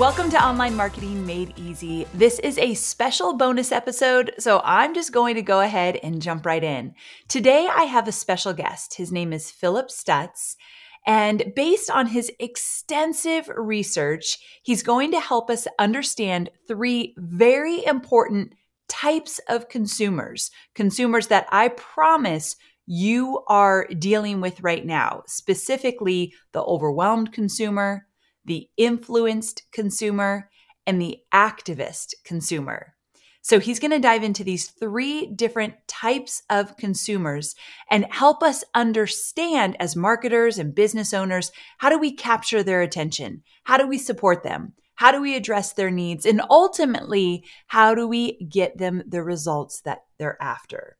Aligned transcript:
Welcome 0.00 0.28
to 0.30 0.44
Online 0.44 0.74
Marketing 0.74 1.24
Made 1.24 1.56
Easy. 1.56 2.04
This 2.12 2.40
is 2.40 2.58
a 2.58 2.74
special 2.74 3.34
bonus 3.34 3.70
episode, 3.70 4.34
so 4.40 4.60
I'm 4.64 4.92
just 4.92 5.12
going 5.12 5.36
to 5.36 5.42
go 5.42 5.60
ahead 5.60 6.00
and 6.02 6.20
jump 6.20 6.44
right 6.44 6.64
in. 6.64 6.94
Today, 7.28 7.68
I 7.72 7.84
have 7.84 8.08
a 8.08 8.12
special 8.12 8.52
guest. 8.52 8.96
His 8.96 9.12
name 9.12 9.32
is 9.32 9.52
Phillip 9.52 9.92
Stutts. 9.92 10.56
And 11.06 11.52
based 11.54 11.90
on 11.90 12.08
his 12.08 12.32
extensive 12.40 13.48
research, 13.54 14.36
he's 14.64 14.82
going 14.82 15.12
to 15.12 15.20
help 15.20 15.48
us 15.48 15.68
understand 15.78 16.50
three 16.66 17.14
very 17.16 17.86
important 17.86 18.54
types 18.88 19.40
of 19.48 19.68
consumers, 19.68 20.50
consumers 20.74 21.28
that 21.28 21.46
I 21.52 21.68
promise 21.68 22.56
you 22.84 23.44
are 23.46 23.86
dealing 23.96 24.40
with 24.40 24.60
right 24.60 24.84
now, 24.84 25.22
specifically 25.28 26.34
the 26.50 26.64
overwhelmed 26.64 27.32
consumer, 27.32 28.08
the 28.44 28.68
influenced 28.76 29.62
consumer, 29.72 30.50
and 30.86 31.00
the 31.00 31.18
activist 31.32 32.14
consumer. 32.24 32.94
So 33.42 33.60
he's 33.60 33.78
going 33.78 33.90
to 33.90 33.98
dive 33.98 34.22
into 34.22 34.42
these 34.42 34.68
three 34.68 35.26
different 35.26 35.74
types 35.86 36.42
of 36.48 36.78
consumers 36.78 37.54
and 37.90 38.06
help 38.10 38.42
us 38.42 38.64
understand 38.74 39.76
as 39.78 39.94
marketers 39.94 40.58
and 40.58 40.74
business 40.74 41.12
owners 41.12 41.52
how 41.76 41.90
do 41.90 41.98
we 41.98 42.12
capture 42.12 42.62
their 42.62 42.80
attention? 42.80 43.42
How 43.64 43.76
do 43.76 43.86
we 43.86 43.98
support 43.98 44.44
them? 44.44 44.72
How 44.94 45.12
do 45.12 45.20
we 45.20 45.36
address 45.36 45.74
their 45.74 45.90
needs? 45.90 46.24
And 46.24 46.40
ultimately, 46.48 47.44
how 47.66 47.94
do 47.94 48.08
we 48.08 48.38
get 48.46 48.78
them 48.78 49.02
the 49.06 49.22
results 49.22 49.82
that 49.82 50.04
they're 50.18 50.42
after? 50.42 50.96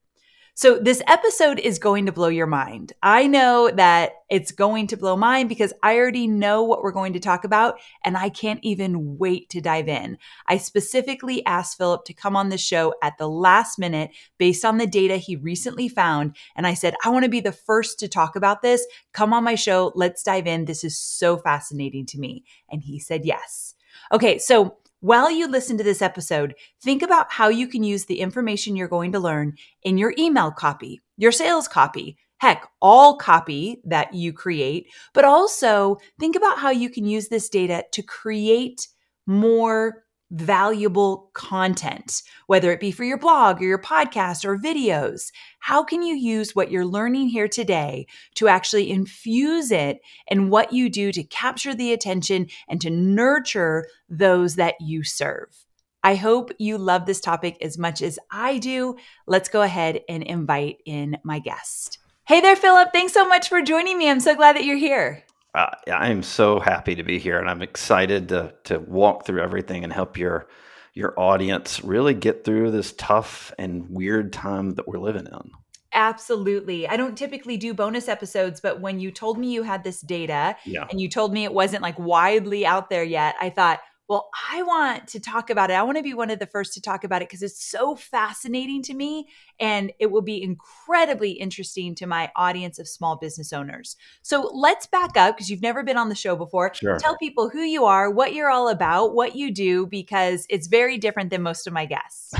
So, 0.57 0.79
this 0.79 1.01
episode 1.05 1.59
is 1.59 1.79
going 1.79 2.05
to 2.05 2.13
blow 2.13 2.29
your 2.29 2.47
mind. 2.47 2.93
I 3.03 3.27
know 3.27 3.69
that 3.75 4.13
it's 4.29 4.53
going 4.53 4.87
to 4.87 4.95
blow 4.95 5.17
mine 5.17 5.49
because 5.49 5.73
I 5.83 5.97
already 5.97 6.27
know 6.27 6.63
what 6.63 6.81
we're 6.81 6.93
going 6.93 7.11
to 7.11 7.19
talk 7.19 7.43
about 7.43 7.77
and 8.05 8.15
I 8.15 8.29
can't 8.29 8.61
even 8.63 9.17
wait 9.17 9.49
to 9.49 9.59
dive 9.59 9.89
in. 9.89 10.17
I 10.47 10.55
specifically 10.55 11.45
asked 11.45 11.77
Phillip 11.77 12.05
to 12.05 12.13
come 12.13 12.37
on 12.37 12.47
the 12.47 12.57
show 12.57 12.93
at 13.03 13.17
the 13.17 13.27
last 13.27 13.77
minute 13.77 14.11
based 14.37 14.63
on 14.63 14.77
the 14.77 14.87
data 14.87 15.17
he 15.17 15.35
recently 15.35 15.89
found. 15.89 16.37
And 16.55 16.65
I 16.65 16.73
said, 16.73 16.95
I 17.03 17.09
want 17.09 17.25
to 17.25 17.29
be 17.29 17.41
the 17.41 17.51
first 17.51 17.99
to 17.99 18.07
talk 18.07 18.37
about 18.37 18.61
this. 18.61 18.87
Come 19.11 19.33
on 19.33 19.43
my 19.43 19.55
show. 19.55 19.91
Let's 19.93 20.23
dive 20.23 20.47
in. 20.47 20.63
This 20.63 20.85
is 20.85 20.97
so 20.97 21.35
fascinating 21.35 22.05
to 22.07 22.17
me. 22.17 22.45
And 22.69 22.81
he 22.81 22.97
said 22.97 23.25
yes. 23.25 23.75
Okay, 24.09 24.37
so 24.37 24.77
while 25.05 25.29
you 25.29 25.47
listen 25.47 25.77
to 25.77 25.83
this 25.83 26.01
episode, 26.01 26.55
think 26.81 27.03
about 27.03 27.31
how 27.31 27.47
you 27.47 27.67
can 27.67 27.83
use 27.83 28.05
the 28.05 28.21
information 28.21 28.75
you're 28.75 28.87
going 28.87 29.11
to 29.11 29.19
learn 29.19 29.53
in 29.83 29.99
your 29.99 30.15
email 30.17 30.49
copy, 30.49 30.99
your 31.15 31.31
sales 31.31 31.67
copy, 31.67 32.17
heck, 32.37 32.67
all 32.81 33.15
copy 33.15 33.79
that 33.85 34.15
you 34.15 34.33
create, 34.33 34.87
but 35.13 35.23
also 35.23 35.97
think 36.19 36.35
about 36.35 36.57
how 36.57 36.71
you 36.71 36.89
can 36.89 37.05
use 37.05 37.27
this 37.27 37.49
data 37.49 37.83
to 37.91 38.01
create 38.01 38.87
more 39.27 40.04
valuable 40.35 41.29
content, 41.33 42.21
whether 42.47 42.71
it 42.71 42.79
be 42.79 42.91
for 42.91 43.03
your 43.03 43.17
blog 43.17 43.61
or 43.61 43.65
your 43.65 43.81
podcast 43.81 44.43
or 44.43 44.57
videos. 44.57 45.31
How 45.59 45.83
can 45.83 46.03
you 46.03 46.15
use 46.15 46.55
what 46.55 46.69
you're 46.69 46.85
learning 46.85 47.29
here 47.29 47.47
today 47.47 48.05
to 48.35 48.47
actually 48.47 48.91
infuse 48.91 49.71
it 49.71 49.99
in 50.27 50.49
what 50.49 50.73
you 50.73 50.89
do 50.89 51.11
to 51.11 51.23
capture 51.23 51.73
the 51.73 51.93
attention 51.93 52.47
and 52.67 52.81
to 52.81 52.89
nurture 52.89 53.87
those 54.09 54.55
that 54.55 54.75
you 54.81 55.03
serve? 55.03 55.65
I 56.03 56.15
hope 56.15 56.51
you 56.59 56.77
love 56.77 57.05
this 57.05 57.19
topic 57.19 57.57
as 57.61 57.77
much 57.77 58.01
as 58.03 58.19
I 58.29 58.59
do. 58.59 58.97
Let's 59.25 59.49
go 59.49 59.63
ahead 59.63 60.01
and 60.07 60.21
invite 60.21 60.77
in 60.85 61.17
my 61.23 61.39
guest. 61.39 61.97
Hey 62.27 62.41
there, 62.41 62.55
Phillip. 62.55 62.89
Thanks 62.91 63.13
so 63.13 63.27
much 63.27 63.49
for 63.49 63.61
joining 63.61 63.97
me. 63.97 64.09
I'm 64.09 64.19
so 64.19 64.35
glad 64.35 64.55
that 64.55 64.65
you're 64.65 64.77
here. 64.77 65.24
Uh, 65.55 65.69
I'm 65.87 66.21
so 66.21 66.59
happy 66.59 66.95
to 66.95 67.03
be 67.03 67.17
here, 67.17 67.39
and 67.39 67.49
I'm 67.49 67.61
excited 67.61 68.29
to 68.29 68.53
to 68.65 68.79
walk 68.79 69.25
through 69.25 69.41
everything 69.41 69.83
and 69.83 69.93
help 69.93 70.17
your 70.17 70.47
your 70.93 71.17
audience 71.17 71.83
really 71.83 72.13
get 72.13 72.43
through 72.43 72.71
this 72.71 72.93
tough 72.97 73.53
and 73.57 73.89
weird 73.89 74.33
time 74.33 74.71
that 74.71 74.87
we're 74.87 74.99
living 74.99 75.27
in. 75.27 75.51
Absolutely. 75.93 76.87
I 76.87 76.97
don't 76.97 77.17
typically 77.17 77.55
do 77.55 77.73
bonus 77.73 78.09
episodes, 78.09 78.59
but 78.59 78.81
when 78.81 78.99
you 78.99 79.11
told 79.11 79.37
me 79.37 79.53
you 79.53 79.63
had 79.63 79.83
this 79.83 80.01
data 80.01 80.57
yeah. 80.65 80.85
and 80.89 80.99
you 80.99 81.09
told 81.09 81.31
me 81.31 81.45
it 81.45 81.53
wasn't 81.53 81.81
like 81.81 81.97
widely 81.97 82.65
out 82.65 82.89
there 82.89 83.03
yet, 83.03 83.35
I 83.39 83.49
thought, 83.49 83.79
well, 84.07 84.29
I 84.51 84.61
want 84.61 85.07
to 85.09 85.19
talk 85.19 85.49
about 85.49 85.71
it. 85.71 85.73
I 85.73 85.81
want 85.81 85.97
to 85.97 86.03
be 86.03 86.13
one 86.13 86.29
of 86.29 86.37
the 86.37 86.45
first 86.45 86.73
to 86.75 86.81
talk 86.81 87.03
about 87.03 87.23
it 87.23 87.27
because 87.27 87.41
it's 87.41 87.63
so 87.63 87.95
fascinating 87.95 88.83
to 88.83 88.93
me 88.93 89.27
and 89.59 89.91
it 89.99 90.11
will 90.11 90.21
be 90.21 90.43
incredibly 90.43 91.31
interesting 91.31 91.95
to 91.95 92.05
my 92.05 92.31
audience 92.35 92.77
of 92.77 92.87
small 92.87 93.15
business 93.15 93.51
owners. 93.51 93.95
So 94.21 94.51
let's 94.53 94.85
back 94.85 95.17
up 95.17 95.35
because 95.35 95.49
you've 95.49 95.63
never 95.63 95.81
been 95.81 95.97
on 95.97 96.09
the 96.09 96.15
show 96.15 96.35
before. 96.35 96.71
Sure. 96.75 96.99
Tell 96.99 97.17
people 97.17 97.49
who 97.49 97.61
you 97.61 97.85
are, 97.85 98.11
what 98.11 98.35
you're 98.35 98.49
all 98.49 98.69
about, 98.69 99.15
what 99.15 99.35
you 99.35 99.51
do, 99.51 99.87
because 99.87 100.45
it's 100.49 100.67
very 100.67 100.99
different 100.99 101.31
than 101.31 101.41
most 101.41 101.65
of 101.65 101.73
my 101.73 101.85
guests. 101.85 102.35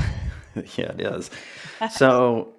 yeah, 0.76 0.92
it 0.92 1.00
is. 1.00 1.30
So, 1.90 2.54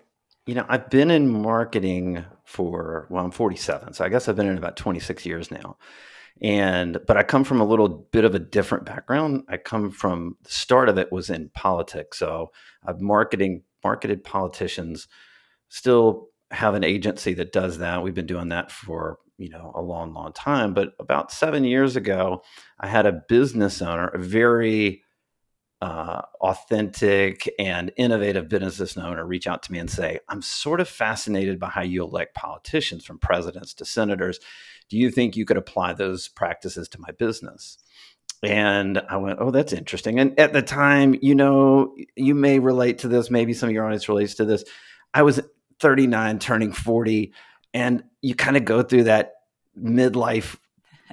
you 0.46 0.54
know, 0.54 0.66
I've 0.68 0.90
been 0.90 1.12
in 1.12 1.30
marketing 1.30 2.26
for, 2.44 3.08
well, 3.10 3.24
I'm 3.24 3.32
47. 3.32 3.94
So 3.94 4.04
I 4.04 4.10
guess 4.10 4.28
I've 4.28 4.36
been 4.36 4.48
in 4.48 4.58
about 4.58 4.76
26 4.76 5.26
years 5.26 5.50
now 5.50 5.78
and 6.42 6.98
but 7.08 7.18
i 7.18 7.24
come 7.24 7.44
from 7.44 7.62
a 7.62 7.66
little 7.66 7.88
bit 8.12 8.26
of 8.26 8.36
a 8.36 8.40
different 8.40 8.86
background. 8.86 9.44
I 9.50 9.58
come 9.58 9.92
from 9.92 10.38
the 10.44 10.52
start 10.52 10.90
of 10.90 10.98
it 10.98 11.12
was 11.12 11.30
in 11.30 11.50
politics. 11.54 12.20
So 12.20 12.52
i've 12.86 13.02
marketing 13.02 13.64
marketed 13.84 14.24
politicians 14.24 15.08
still 15.70 16.28
have 16.52 16.76
an 16.76 16.84
agency 16.84 17.34
that 17.34 17.52
does 17.52 17.80
that. 17.80 18.04
We've 18.04 18.14
been 18.14 18.26
doing 18.26 18.50
that 18.50 18.72
for 18.72 19.20
you 19.38 19.50
know 19.50 19.72
a 19.76 19.82
long 19.82 20.14
long 20.14 20.34
time. 20.34 20.74
But 20.74 20.94
about 21.00 21.32
seven 21.32 21.64
years 21.64 21.96
ago 21.96 22.44
i 22.80 22.88
had 22.88 23.06
a 23.06 23.22
business 23.28 23.82
owner 23.82 24.08
a 24.08 24.20
very 24.20 25.04
uh, 25.80 26.22
authentic 26.42 27.48
and 27.60 27.92
innovative 27.98 28.50
business 28.50 28.98
owner 28.98 29.24
reach 29.24 29.46
out 29.46 29.62
to 29.62 29.72
me 29.72 29.78
and 29.78 29.92
say 29.92 30.20
i'm 30.28 30.42
sort 30.42 30.82
of 30.82 30.90
fascinated 30.90 31.60
by 31.60 31.70
how 31.70 31.84
you 31.84 32.04
elect 32.04 32.34
politicians 32.34 33.06
from 33.06 33.20
presidents 33.20 33.76
to 33.76 33.86
senators 33.86 34.40
do 34.90 34.98
you 34.98 35.12
think 35.12 35.36
you 35.36 35.46
could 35.46 35.58
apply 35.58 35.94
those 35.94 36.28
practices 36.28 36.88
to 36.90 37.02
my 37.02 37.12
business? 37.12 37.78
And 38.44 39.02
I 39.10 39.18
went, 39.18 39.40
oh, 39.42 39.52
that's 39.52 39.74
interesting. 39.74 40.20
And 40.20 40.40
at 40.40 40.54
the 40.54 40.62
time, 40.62 41.16
you 41.22 41.34
know, 41.34 41.96
you 42.16 42.36
may 42.36 42.60
relate 42.60 43.00
to 43.00 43.08
this. 43.08 43.32
Maybe 43.32 43.54
some 43.54 43.70
of 43.70 43.74
your 43.74 43.86
audience 43.86 44.08
relates 44.08 44.36
to 44.36 44.46
this. 44.46 44.64
I 45.14 45.24
was 45.24 45.42
39, 45.80 46.40
turning 46.40 46.72
40, 46.72 47.34
and 47.74 48.04
you 48.22 48.36
kind 48.36 48.58
of 48.58 48.66
go 48.66 48.84
through 48.84 49.06
that 49.06 49.34
midlife 49.80 50.58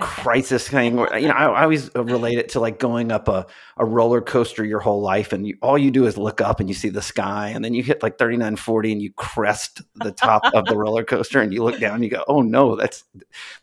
crisis 0.01 0.69
thing 0.69 0.97
where 0.97 1.17
you 1.17 1.29
know 1.29 1.35
I, 1.35 1.45
I, 1.45 1.63
always 1.63 1.89
relate 1.95 2.39
it 2.39 2.49
to 2.51 2.61
like 2.61 2.81
going 2.81 3.13
up 3.13 3.29
a, 3.29 3.47
a 3.77 3.85
roller 3.85 4.21
coaster 4.21 4.65
your 4.65 4.81
whole 4.81 5.01
life 5.01 5.33
and 5.33 5.47
you, 5.47 5.57
all 5.63 5.79
you 5.79 5.93
do 5.93 6.07
is 6.07 6.19
look 6.19 6.41
up 6.41 6.59
and 6.59 6.69
you 6.69 6.75
see 6.75 6.89
the 6.89 7.03
sky 7.03 7.51
and 7.51 7.65
then 7.65 7.75
you 7.75 7.83
hit 7.83 8.03
like 8.03 8.19
thirty 8.19 8.37
nine 8.37 8.57
forty, 8.57 8.91
and 8.91 9.01
you 9.01 9.13
crest 9.13 9.83
the 9.97 10.11
top 10.11 10.43
of 10.55 10.65
the 10.67 10.77
roller 10.77 11.05
coaster 11.05 11.41
and 11.41 11.55
you 11.55 11.63
look 11.63 11.79
down 11.79 11.95
and 11.95 12.05
you 12.05 12.11
go 12.11 12.25
oh 12.27 12.43
no 12.43 12.75
that's 12.75 13.05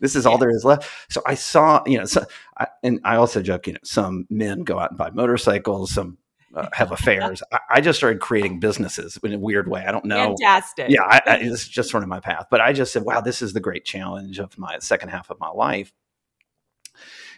this 0.00 0.16
is 0.16 0.24
all 0.24 0.38
there 0.38 0.50
is 0.50 0.64
left 0.64 0.88
so 1.10 1.20
i 1.26 1.34
saw 1.34 1.82
you 1.86 1.98
know 1.98 2.06
so 2.06 2.24
I, 2.56 2.66
and 2.82 3.00
i 3.04 3.16
also 3.16 3.42
joke 3.42 3.66
you 3.66 3.74
know 3.74 3.80
some 3.84 4.26
men 4.30 4.62
go 4.62 4.78
out 4.78 4.90
and 4.90 4.98
buy 4.98 5.10
motorcycles 5.10 5.92
some 5.92 6.16
uh, 6.54 6.68
have 6.72 6.92
affairs. 6.92 7.42
I, 7.50 7.58
I, 7.70 7.80
just 7.80 7.98
started 7.98 8.20
creating 8.20 8.60
businesses 8.60 9.18
in 9.22 9.32
a 9.32 9.38
weird 9.38 9.68
way. 9.68 9.86
I 9.86 9.90
don't 9.90 10.04
know. 10.04 10.36
Fantastic. 10.38 10.90
Yeah, 10.90 11.02
I, 11.02 11.22
I, 11.26 11.36
it's 11.36 11.66
just 11.66 11.88
sort 11.88 12.02
of 12.02 12.10
my 12.10 12.20
path. 12.20 12.48
But 12.50 12.60
I 12.60 12.74
just 12.74 12.92
said, 12.92 13.04
wow, 13.04 13.22
this 13.22 13.40
is 13.40 13.54
the 13.54 13.60
great 13.60 13.86
challenge 13.86 14.38
of 14.38 14.58
my 14.58 14.78
second 14.78 15.08
half 15.08 15.30
of 15.30 15.40
my 15.40 15.48
life. 15.48 15.92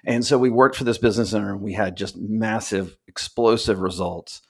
And 0.06 0.24
so 0.24 0.38
we 0.38 0.50
worked 0.50 0.76
for 0.76 0.84
this 0.84 0.98
business 0.98 1.34
owner 1.34 1.52
and 1.52 1.62
we 1.62 1.72
had 1.74 1.96
just 1.96 2.16
massive, 2.16 2.96
explosive 3.08 3.80
results. 3.80 4.42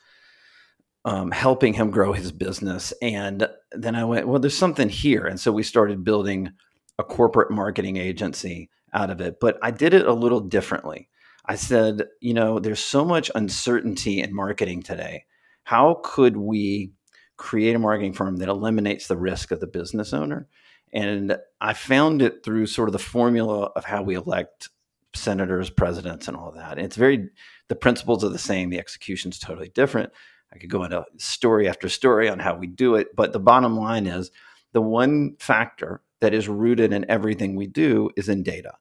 um, 1.04 1.30
helping 1.30 1.74
him 1.74 1.90
grow 1.90 2.12
his 2.12 2.32
business. 2.32 2.92
And 3.02 3.46
then 3.72 3.94
I 3.94 4.04
went, 4.04 4.26
well, 4.26 4.38
there's 4.40 4.56
something 4.56 4.88
here. 4.88 5.26
And 5.26 5.38
so 5.38 5.52
we 5.52 5.62
started 5.62 6.04
building 6.04 6.52
a 6.98 7.04
corporate 7.04 7.50
marketing 7.50 7.96
agency 7.96 8.70
out 8.92 9.10
of 9.10 9.20
it. 9.20 9.38
But 9.40 9.58
I 9.62 9.70
did 9.70 9.92
it 9.94 10.06
a 10.06 10.14
little 10.14 10.40
differently. 10.40 11.08
I 11.46 11.56
said, 11.56 12.06
you 12.20 12.32
know, 12.32 12.58
there's 12.58 12.80
so 12.80 13.04
much 13.04 13.30
uncertainty 13.34 14.20
in 14.20 14.34
marketing 14.34 14.82
today. 14.82 15.24
How 15.64 16.00
could 16.02 16.36
we 16.38 16.92
create 17.36 17.76
a 17.76 17.78
marketing 17.78 18.14
firm 18.14 18.36
that 18.38 18.48
eliminates 18.48 19.06
the 19.06 19.16
risk 19.16 19.50
of 19.50 19.60
the 19.60 19.66
business 19.66 20.14
owner? 20.14 20.48
And 20.92 21.36
I 21.60 21.74
found 21.74 22.22
it 22.22 22.44
through 22.44 22.66
sort 22.66 22.88
of 22.88 22.94
the 22.94 22.98
formula 22.98 23.64
of 23.76 23.84
how 23.84 24.02
we 24.02 24.14
elect 24.14 24.70
senators, 25.14 25.70
presidents, 25.70 26.28
and 26.28 26.36
all 26.36 26.52
that. 26.52 26.78
And 26.78 26.86
it's 26.86 26.96
very, 26.96 27.28
the 27.68 27.74
principles 27.74 28.24
are 28.24 28.28
the 28.30 28.38
same, 28.38 28.70
the 28.70 28.78
execution's 28.78 29.38
totally 29.38 29.68
different. 29.68 30.12
I 30.52 30.58
could 30.58 30.70
go 30.70 30.84
into 30.84 31.04
story 31.16 31.68
after 31.68 31.88
story 31.88 32.28
on 32.28 32.38
how 32.38 32.56
we 32.56 32.66
do 32.66 32.94
it, 32.94 33.14
but 33.16 33.32
the 33.32 33.40
bottom 33.40 33.76
line 33.76 34.06
is 34.06 34.30
the 34.72 34.82
one 34.82 35.36
factor 35.38 36.02
that 36.20 36.34
is 36.34 36.48
rooted 36.48 36.92
in 36.92 37.10
everything 37.10 37.56
we 37.56 37.66
do 37.66 38.10
is 38.16 38.28
in 38.28 38.42
data. 38.42 38.74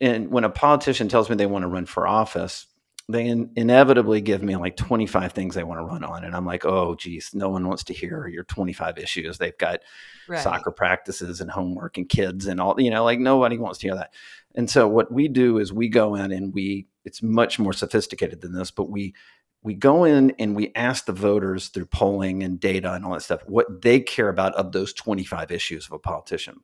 And 0.00 0.30
when 0.30 0.44
a 0.44 0.50
politician 0.50 1.08
tells 1.08 1.28
me 1.28 1.36
they 1.36 1.46
want 1.46 1.62
to 1.64 1.68
run 1.68 1.86
for 1.86 2.06
office, 2.06 2.66
they 3.08 3.26
in- 3.26 3.50
inevitably 3.56 4.20
give 4.20 4.42
me 4.42 4.56
like 4.56 4.76
25 4.76 5.32
things 5.32 5.54
they 5.54 5.64
want 5.64 5.80
to 5.80 5.84
run 5.84 6.04
on. 6.04 6.24
And 6.24 6.34
I'm 6.34 6.46
like, 6.46 6.64
oh, 6.64 6.94
geez, 6.94 7.30
no 7.34 7.48
one 7.48 7.66
wants 7.66 7.84
to 7.84 7.92
hear 7.92 8.26
your 8.28 8.44
25 8.44 8.98
issues. 8.98 9.38
They've 9.38 9.56
got 9.58 9.80
right. 10.28 10.42
soccer 10.42 10.70
practices 10.70 11.40
and 11.40 11.50
homework 11.50 11.98
and 11.98 12.08
kids 12.08 12.46
and 12.46 12.60
all, 12.60 12.80
you 12.80 12.90
know, 12.90 13.04
like 13.04 13.18
nobody 13.18 13.58
wants 13.58 13.80
to 13.80 13.88
hear 13.88 13.96
that. 13.96 14.12
And 14.54 14.68
so 14.68 14.86
what 14.86 15.12
we 15.12 15.28
do 15.28 15.58
is 15.58 15.72
we 15.72 15.88
go 15.88 16.14
in 16.14 16.32
and 16.32 16.52
we, 16.52 16.86
it's 17.04 17.22
much 17.22 17.58
more 17.58 17.72
sophisticated 17.72 18.40
than 18.40 18.52
this, 18.52 18.70
but 18.70 18.90
we, 18.90 19.14
we 19.62 19.74
go 19.74 20.04
in 20.04 20.32
and 20.38 20.56
we 20.56 20.72
ask 20.74 21.06
the 21.06 21.12
voters 21.12 21.68
through 21.68 21.86
polling 21.86 22.42
and 22.42 22.60
data 22.60 22.92
and 22.92 23.04
all 23.04 23.12
that 23.12 23.22
stuff 23.22 23.42
what 23.46 23.82
they 23.82 24.00
care 24.00 24.28
about 24.28 24.54
of 24.54 24.72
those 24.72 24.92
25 24.92 25.50
issues 25.50 25.86
of 25.86 25.92
a 25.92 25.98
politician. 25.98 26.56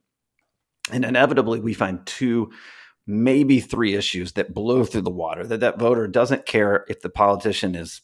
And 0.91 1.05
inevitably, 1.05 1.61
we 1.61 1.75
find 1.75 2.05
two 2.07 2.51
maybe 3.07 3.59
three 3.59 3.95
issues 3.95 4.33
that 4.33 4.53
blow 4.53 4.85
through 4.85 5.01
the 5.01 5.11
water 5.11 5.47
that 5.47 5.61
that 5.61 5.79
voter 5.79 6.07
doesn't 6.07 6.45
care 6.45 6.85
if 6.89 7.01
the 7.01 7.09
politician 7.09 7.75
is 7.75 8.03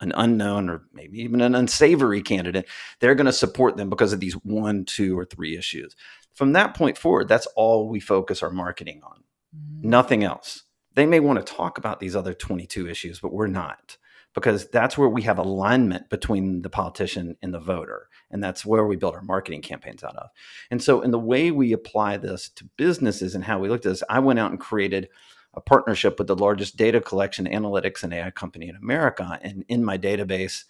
an 0.00 0.12
unknown 0.14 0.70
or 0.70 0.84
maybe 0.92 1.18
even 1.18 1.40
an 1.40 1.56
unsavory 1.56 2.22
candidate 2.22 2.64
they're 3.00 3.16
going 3.16 3.26
to 3.26 3.32
support 3.32 3.76
them 3.76 3.90
because 3.90 4.12
of 4.12 4.20
these 4.20 4.34
one 4.44 4.84
two 4.84 5.18
or 5.18 5.24
three 5.24 5.56
issues 5.56 5.96
from 6.34 6.52
that 6.52 6.74
point 6.74 6.98
forward 6.98 7.28
that's 7.28 7.46
all 7.56 7.88
we 7.88 8.00
focus 8.00 8.42
our 8.42 8.50
marketing 8.50 9.00
on 9.04 9.22
mm-hmm. 9.56 9.88
nothing 9.88 10.22
else 10.22 10.64
they 10.94 11.06
may 11.06 11.20
want 11.20 11.44
to 11.44 11.54
talk 11.54 11.78
about 11.78 12.00
these 12.00 12.14
other 12.14 12.34
22 12.34 12.88
issues 12.88 13.20
but 13.20 13.32
we're 13.32 13.46
not 13.46 13.96
because 14.34 14.68
that's 14.68 14.98
where 14.98 15.08
we 15.08 15.22
have 15.22 15.38
alignment 15.38 16.10
between 16.10 16.62
the 16.62 16.70
politician 16.70 17.36
and 17.40 17.54
the 17.54 17.60
voter. 17.60 18.08
And 18.30 18.42
that's 18.42 18.66
where 18.66 18.84
we 18.84 18.96
build 18.96 19.14
our 19.14 19.22
marketing 19.22 19.62
campaigns 19.62 20.02
out 20.02 20.16
of. 20.16 20.28
And 20.70 20.82
so, 20.82 21.00
in 21.00 21.12
the 21.12 21.18
way 21.18 21.50
we 21.50 21.72
apply 21.72 22.16
this 22.16 22.48
to 22.50 22.68
businesses 22.76 23.34
and 23.34 23.44
how 23.44 23.60
we 23.60 23.68
looked 23.68 23.86
at 23.86 23.90
this, 23.90 24.02
I 24.08 24.18
went 24.18 24.40
out 24.40 24.50
and 24.50 24.60
created 24.60 25.08
a 25.54 25.60
partnership 25.60 26.18
with 26.18 26.26
the 26.26 26.34
largest 26.34 26.76
data 26.76 27.00
collection, 27.00 27.46
analytics, 27.46 28.02
and 28.02 28.12
AI 28.12 28.30
company 28.32 28.68
in 28.68 28.74
America. 28.74 29.38
And 29.40 29.64
in 29.68 29.84
my 29.84 29.96
database 29.96 30.64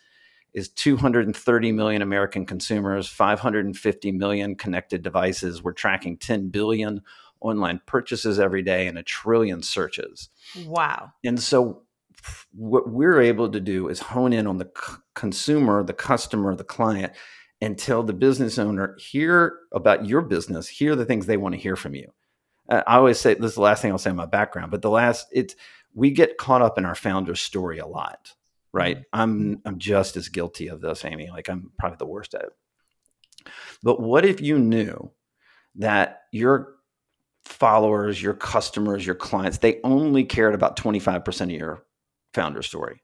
is 0.55 0.69
230 0.71 1.73
million 1.73 2.01
American 2.01 2.47
consumers, 2.47 3.09
550 3.09 4.12
million 4.12 4.55
connected 4.55 5.03
devices. 5.03 5.62
We're 5.62 5.73
tracking 5.73 6.17
10 6.17 6.49
billion 6.49 7.03
online 7.41 7.81
purchases 7.87 8.39
every 8.39 8.62
day 8.62 8.87
and 8.87 8.97
a 8.97 9.03
trillion 9.03 9.62
searches. 9.62 10.31
Wow. 10.65 11.11
And 11.25 11.41
so 11.41 11.83
what 12.53 12.89
we're 12.89 13.21
able 13.21 13.51
to 13.51 13.61
do 13.61 13.89
is 13.89 14.01
hone 14.01 14.33
in 14.33 14.47
on 14.47 14.59
the 14.59 14.71
c- 14.77 14.95
consumer, 15.15 15.83
the 15.83 15.93
customer, 15.93 16.55
the 16.55 16.65
client, 16.65 17.12
and 17.61 17.79
tell 17.79 18.03
the 18.03 18.12
business 18.12 18.59
owner, 18.59 18.97
hear 18.99 19.59
about 19.73 20.06
your 20.06 20.23
business, 20.23 20.69
hear 20.69 20.97
the 20.97 21.05
things 21.05 21.27
they 21.27 21.37
want 21.37 21.55
to 21.55 21.61
hear 21.61 21.77
from 21.77 21.95
you. 21.95 22.12
Uh, 22.69 22.83
I 22.87 22.97
always 22.97 23.21
say 23.21 23.35
this 23.35 23.51
is 23.51 23.55
the 23.55 23.61
last 23.61 23.83
thing 23.83 23.91
I'll 23.91 23.99
say 23.99 24.11
in 24.11 24.17
my 24.17 24.27
background, 24.27 24.71
but 24.71 24.83
the 24.83 24.91
last 24.91 25.27
it's 25.33 25.55
we 25.95 26.11
get 26.11 26.39
caught 26.39 26.62
up 26.62 26.79
in 26.79 26.85
our 26.85 26.95
founder's 26.95 27.41
story 27.41 27.79
a 27.79 27.87
lot, 27.87 28.33
right? 28.75 29.05
I'm 29.12 29.62
I'm 29.65 29.79
just 29.79 30.17
as 30.17 30.29
guilty 30.29 30.67
of 30.67 30.81
this, 30.81 31.05
Amy. 31.05 31.31
Like 31.31 31.49
I'm 31.49 31.71
probably 31.79 31.97
the 31.97 32.06
worst 32.06 32.35
at 32.35 32.43
it. 32.43 33.49
But 33.82 34.00
what 34.00 34.26
if 34.26 34.41
you 34.41 34.59
knew 34.59 35.12
that 35.76 36.23
your 36.32 36.75
followers, 37.44 38.21
your 38.21 38.35
customers, 38.35 39.06
your 39.06 39.15
clients, 39.15 39.59
they 39.59 39.81
only 39.85 40.25
cared 40.25 40.55
about 40.55 40.76
25% 40.76 41.41
of 41.43 41.50
your 41.50 41.85
founder 42.32 42.62
story? 42.62 43.00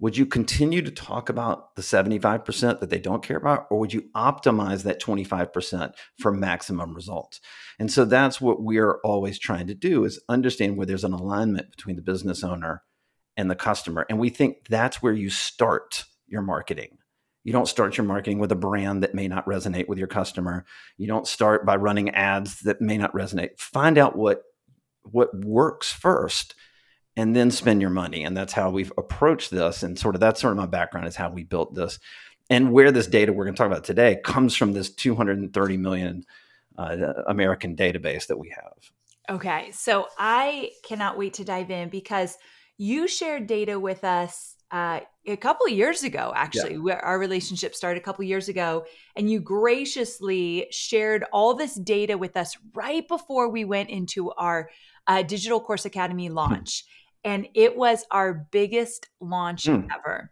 Would 0.00 0.18
you 0.18 0.26
continue 0.26 0.82
to 0.82 0.90
talk 0.90 1.30
about 1.30 1.74
the 1.76 1.82
75% 1.82 2.80
that 2.80 2.90
they 2.90 2.98
don't 2.98 3.22
care 3.22 3.38
about, 3.38 3.66
or 3.70 3.78
would 3.78 3.94
you 3.94 4.10
optimize 4.14 4.82
that 4.82 5.00
25% 5.00 5.92
for 6.18 6.32
maximum 6.32 6.94
results? 6.94 7.40
And 7.78 7.90
so 7.90 8.04
that's 8.04 8.38
what 8.38 8.62
we're 8.62 9.00
always 9.02 9.38
trying 9.38 9.68
to 9.68 9.74
do 9.74 10.04
is 10.04 10.20
understand 10.28 10.76
where 10.76 10.84
there's 10.84 11.04
an 11.04 11.14
alignment 11.14 11.70
between 11.70 11.96
the 11.96 12.02
business 12.02 12.44
owner 12.44 12.82
and 13.36 13.50
the 13.50 13.54
customer. 13.54 14.06
And 14.08 14.18
we 14.18 14.30
think 14.30 14.68
that's 14.68 15.02
where 15.02 15.12
you 15.12 15.30
start 15.30 16.04
your 16.26 16.42
marketing. 16.42 16.98
You 17.44 17.52
don't 17.52 17.68
start 17.68 17.96
your 17.96 18.06
marketing 18.06 18.38
with 18.38 18.50
a 18.50 18.56
brand 18.56 19.02
that 19.02 19.14
may 19.14 19.28
not 19.28 19.46
resonate 19.46 19.86
with 19.86 19.98
your 19.98 20.08
customer. 20.08 20.64
You 20.96 21.06
don't 21.06 21.28
start 21.28 21.64
by 21.64 21.76
running 21.76 22.10
ads 22.10 22.60
that 22.60 22.80
may 22.80 22.98
not 22.98 23.12
resonate. 23.12 23.58
Find 23.58 23.98
out 23.98 24.16
what 24.16 24.42
what 25.02 25.32
works 25.44 25.92
first 25.92 26.56
and 27.16 27.36
then 27.36 27.52
spend 27.52 27.80
your 27.80 27.90
money. 27.90 28.24
And 28.24 28.36
that's 28.36 28.52
how 28.52 28.70
we've 28.70 28.92
approached 28.98 29.52
this. 29.52 29.84
And 29.84 29.96
sort 29.96 30.16
of 30.16 30.20
that's 30.20 30.40
sort 30.40 30.52
of 30.52 30.56
my 30.56 30.66
background 30.66 31.06
is 31.06 31.14
how 31.16 31.30
we 31.30 31.44
built 31.44 31.74
this. 31.74 31.98
And 32.50 32.72
where 32.72 32.90
this 32.90 33.06
data 33.06 33.32
we're 33.32 33.44
going 33.44 33.54
to 33.54 33.58
talk 33.58 33.70
about 33.70 33.84
today 33.84 34.20
comes 34.24 34.56
from 34.56 34.72
this 34.72 34.90
230 34.90 35.76
million 35.76 36.24
uh, 36.76 37.12
American 37.28 37.76
database 37.76 38.26
that 38.26 38.38
we 38.38 38.50
have. 38.50 38.90
Okay. 39.28 39.70
So 39.72 40.06
I 40.18 40.70
cannot 40.84 41.18
wait 41.18 41.34
to 41.34 41.44
dive 41.44 41.70
in 41.70 41.88
because 41.88 42.36
you 42.78 43.08
shared 43.08 43.46
data 43.46 43.78
with 43.78 44.04
us 44.04 44.56
uh, 44.70 45.00
a 45.26 45.36
couple 45.36 45.66
of 45.66 45.72
years 45.72 46.02
ago, 46.02 46.32
actually. 46.34 46.78
Yeah. 46.84 47.00
Our 47.02 47.18
relationship 47.18 47.74
started 47.74 48.00
a 48.00 48.04
couple 48.04 48.22
of 48.22 48.28
years 48.28 48.48
ago, 48.48 48.84
and 49.14 49.30
you 49.30 49.40
graciously 49.40 50.66
shared 50.70 51.24
all 51.32 51.54
this 51.54 51.74
data 51.74 52.18
with 52.18 52.36
us 52.36 52.56
right 52.74 53.06
before 53.06 53.48
we 53.48 53.64
went 53.64 53.90
into 53.90 54.32
our 54.32 54.70
uh, 55.06 55.22
Digital 55.22 55.60
Course 55.60 55.84
Academy 55.84 56.26
hmm. 56.26 56.34
launch 56.34 56.84
and 57.26 57.48
it 57.54 57.76
was 57.76 58.04
our 58.12 58.46
biggest 58.52 59.08
launch 59.20 59.64
mm. 59.64 59.86
ever. 59.92 60.30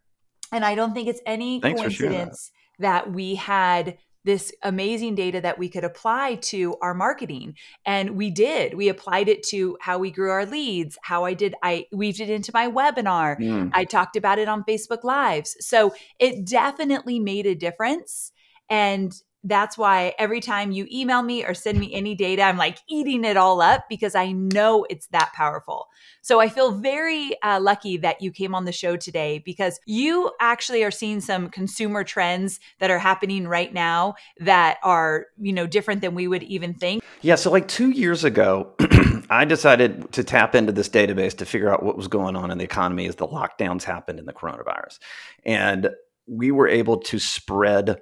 And 0.52 0.64
I 0.64 0.76
don't 0.76 0.94
think 0.94 1.08
it's 1.08 1.20
any 1.26 1.60
Thanks 1.60 1.80
coincidence 1.80 2.52
that. 2.78 3.04
that 3.06 3.12
we 3.12 3.34
had 3.34 3.98
this 4.24 4.52
amazing 4.62 5.14
data 5.14 5.40
that 5.40 5.58
we 5.58 5.68
could 5.68 5.84
apply 5.84 6.36
to 6.36 6.76
our 6.80 6.94
marketing. 6.94 7.56
And 7.84 8.16
we 8.16 8.30
did. 8.30 8.74
We 8.74 8.88
applied 8.88 9.28
it 9.28 9.42
to 9.44 9.76
how 9.80 9.98
we 9.98 10.10
grew 10.10 10.30
our 10.30 10.46
leads 10.46 10.98
how 11.02 11.24
i 11.24 11.34
did 11.34 11.54
i 11.62 11.86
weaved 11.92 12.20
it 12.20 12.30
into 12.30 12.50
my 12.54 12.68
webinar. 12.68 13.38
Mm. 13.38 13.70
i 13.72 13.84
talked 13.84 14.16
about 14.16 14.38
it 14.38 14.48
on 14.48 14.64
facebook 14.64 15.04
lives. 15.04 15.56
So 15.60 15.94
it 16.18 16.46
definitely 16.46 17.18
made 17.18 17.46
a 17.46 17.54
difference. 17.54 18.32
And 18.70 19.14
that's 19.44 19.76
why 19.76 20.14
every 20.18 20.40
time 20.40 20.72
you 20.72 20.88
email 20.90 21.22
me 21.22 21.44
or 21.44 21.52
send 21.52 21.78
me 21.78 21.92
any 21.92 22.14
data, 22.14 22.42
I'm 22.42 22.56
like 22.56 22.78
eating 22.88 23.24
it 23.24 23.36
all 23.36 23.60
up 23.60 23.84
because 23.88 24.14
I 24.14 24.32
know 24.32 24.86
it's 24.88 25.06
that 25.08 25.32
powerful. 25.34 25.88
So 26.22 26.40
I 26.40 26.48
feel 26.48 26.72
very 26.72 27.40
uh, 27.42 27.60
lucky 27.60 27.98
that 27.98 28.22
you 28.22 28.30
came 28.30 28.54
on 28.54 28.64
the 28.64 28.72
show 28.72 28.96
today 28.96 29.42
because 29.44 29.78
you 29.84 30.32
actually 30.40 30.82
are 30.82 30.90
seeing 30.90 31.20
some 31.20 31.50
consumer 31.50 32.02
trends 32.02 32.58
that 32.80 32.90
are 32.90 32.98
happening 32.98 33.46
right 33.46 33.72
now 33.72 34.14
that 34.40 34.78
are, 34.82 35.26
you 35.38 35.52
know, 35.52 35.66
different 35.66 36.00
than 36.00 36.14
we 36.14 36.26
would 36.26 36.42
even 36.44 36.72
think. 36.72 37.04
Yeah. 37.20 37.34
So, 37.34 37.50
like 37.50 37.68
two 37.68 37.90
years 37.90 38.24
ago, 38.24 38.74
I 39.30 39.44
decided 39.44 40.10
to 40.12 40.24
tap 40.24 40.54
into 40.54 40.72
this 40.72 40.88
database 40.88 41.36
to 41.38 41.44
figure 41.44 41.70
out 41.70 41.82
what 41.82 41.96
was 41.96 42.08
going 42.08 42.36
on 42.36 42.50
in 42.50 42.56
the 42.56 42.64
economy 42.64 43.06
as 43.06 43.16
the 43.16 43.28
lockdowns 43.28 43.82
happened 43.82 44.18
in 44.18 44.24
the 44.24 44.32
coronavirus. 44.32 44.98
And 45.44 45.90
we 46.26 46.50
were 46.50 46.68
able 46.68 46.98
to 46.98 47.18
spread 47.18 48.00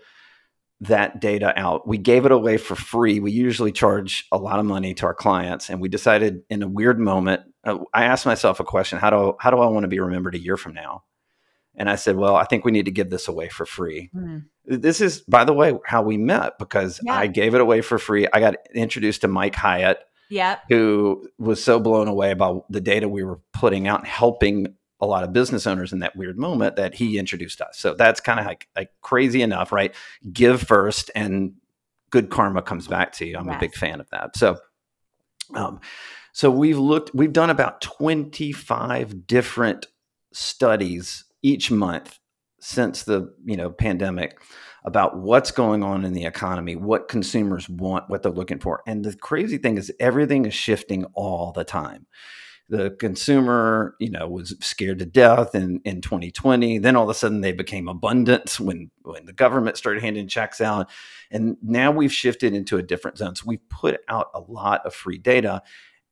that 0.82 1.20
data 1.20 1.52
out. 1.58 1.86
We 1.86 1.98
gave 1.98 2.26
it 2.26 2.32
away 2.32 2.56
for 2.56 2.74
free. 2.74 3.20
We 3.20 3.32
usually 3.32 3.72
charge 3.72 4.26
a 4.32 4.38
lot 4.38 4.58
of 4.58 4.66
money 4.66 4.94
to 4.94 5.06
our 5.06 5.14
clients, 5.14 5.70
and 5.70 5.80
we 5.80 5.88
decided 5.88 6.42
in 6.50 6.62
a 6.62 6.68
weird 6.68 6.98
moment. 6.98 7.42
Uh, 7.64 7.78
I 7.94 8.04
asked 8.04 8.26
myself 8.26 8.60
a 8.60 8.64
question: 8.64 8.98
How 8.98 9.10
do 9.10 9.36
how 9.40 9.50
do 9.50 9.58
I 9.58 9.66
want 9.66 9.84
to 9.84 9.88
be 9.88 10.00
remembered 10.00 10.34
a 10.34 10.42
year 10.42 10.56
from 10.56 10.74
now? 10.74 11.04
And 11.74 11.88
I 11.88 11.96
said, 11.96 12.16
well, 12.16 12.36
I 12.36 12.44
think 12.44 12.64
we 12.64 12.72
need 12.72 12.84
to 12.84 12.90
give 12.90 13.10
this 13.10 13.28
away 13.28 13.48
for 13.48 13.64
free. 13.64 14.10
Mm. 14.14 14.44
This 14.66 15.00
is, 15.00 15.22
by 15.22 15.44
the 15.44 15.52
way, 15.52 15.74
how 15.86 16.02
we 16.02 16.16
met 16.16 16.58
because 16.58 17.00
yeah. 17.02 17.14
I 17.14 17.26
gave 17.26 17.54
it 17.54 17.60
away 17.60 17.80
for 17.80 17.98
free. 17.98 18.28
I 18.32 18.40
got 18.40 18.56
introduced 18.74 19.22
to 19.22 19.28
Mike 19.28 19.54
Hyatt, 19.54 19.98
yep. 20.30 20.60
who 20.68 21.28
was 21.38 21.64
so 21.64 21.80
blown 21.80 22.08
away 22.08 22.34
by 22.34 22.58
the 22.68 22.80
data 22.80 23.08
we 23.08 23.24
were 23.24 23.40
putting 23.52 23.88
out 23.88 24.00
and 24.00 24.08
helping 24.08 24.74
a 25.02 25.06
lot 25.06 25.24
of 25.24 25.32
business 25.32 25.66
owners 25.66 25.92
in 25.92 25.98
that 25.98 26.16
weird 26.16 26.38
moment 26.38 26.76
that 26.76 26.94
he 26.94 27.18
introduced 27.18 27.60
us. 27.60 27.76
So 27.76 27.94
that's 27.94 28.20
kind 28.20 28.40
of 28.40 28.46
like, 28.46 28.68
like 28.74 28.90
crazy 29.02 29.42
enough, 29.42 29.72
right? 29.72 29.94
Give 30.32 30.62
first 30.62 31.10
and 31.14 31.54
good 32.10 32.30
karma 32.30 32.62
comes 32.62 32.86
back 32.86 33.12
to 33.14 33.26
you. 33.26 33.36
I'm 33.36 33.46
yes. 33.46 33.56
a 33.56 33.60
big 33.60 33.74
fan 33.74 34.00
of 34.00 34.08
that. 34.10 34.36
So, 34.36 34.58
um, 35.54 35.80
so 36.32 36.50
we've 36.50 36.78
looked, 36.78 37.10
we've 37.14 37.32
done 37.32 37.50
about 37.50 37.82
25 37.82 39.26
different 39.26 39.86
studies 40.32 41.24
each 41.42 41.70
month 41.70 42.18
since 42.62 43.02
the 43.02 43.34
you 43.44 43.56
know 43.56 43.68
pandemic 43.70 44.40
about 44.84 45.18
what's 45.18 45.50
going 45.50 45.82
on 45.82 46.04
in 46.04 46.12
the 46.12 46.24
economy, 46.24 46.74
what 46.74 47.08
consumers 47.08 47.68
want, 47.68 48.08
what 48.08 48.22
they're 48.22 48.32
looking 48.32 48.58
for. 48.58 48.82
And 48.86 49.04
the 49.04 49.16
crazy 49.16 49.58
thing 49.58 49.78
is 49.78 49.92
everything 50.00 50.44
is 50.44 50.54
shifting 50.54 51.04
all 51.14 51.52
the 51.52 51.64
time. 51.64 52.06
The 52.72 52.90
consumer, 52.92 53.96
you 54.00 54.10
know, 54.10 54.26
was 54.26 54.56
scared 54.60 54.98
to 55.00 55.04
death 55.04 55.54
in, 55.54 55.82
in 55.84 56.00
2020. 56.00 56.78
Then 56.78 56.96
all 56.96 57.04
of 57.04 57.10
a 57.10 57.14
sudden 57.14 57.42
they 57.42 57.52
became 57.52 57.86
abundant 57.86 58.58
when, 58.58 58.90
when 59.02 59.26
the 59.26 59.34
government 59.34 59.76
started 59.76 60.02
handing 60.02 60.26
checks 60.26 60.58
out. 60.58 60.88
And 61.30 61.58
now 61.62 61.90
we've 61.90 62.12
shifted 62.12 62.54
into 62.54 62.78
a 62.78 62.82
different 62.82 63.18
zone. 63.18 63.36
So 63.36 63.44
we've 63.46 63.68
put 63.68 64.00
out 64.08 64.28
a 64.34 64.40
lot 64.40 64.86
of 64.86 64.94
free 64.94 65.18
data. 65.18 65.62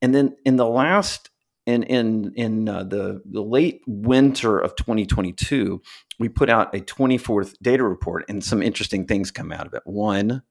And 0.02 0.14
then 0.14 0.36
in 0.44 0.56
the 0.56 0.66
last 0.66 1.30
in 1.64 1.82
in 1.84 2.32
in 2.36 2.68
uh, 2.68 2.84
the 2.84 3.22
the 3.24 3.42
late 3.42 3.80
winter 3.86 4.58
of 4.58 4.76
2022, 4.76 5.80
we 6.18 6.28
put 6.28 6.50
out 6.50 6.74
a 6.74 6.80
24th 6.80 7.54
data 7.62 7.84
report, 7.84 8.24
and 8.28 8.44
some 8.44 8.62
interesting 8.62 9.06
things 9.06 9.30
come 9.30 9.52
out 9.52 9.66
of 9.66 9.74
it. 9.74 9.82
One, 9.84 10.42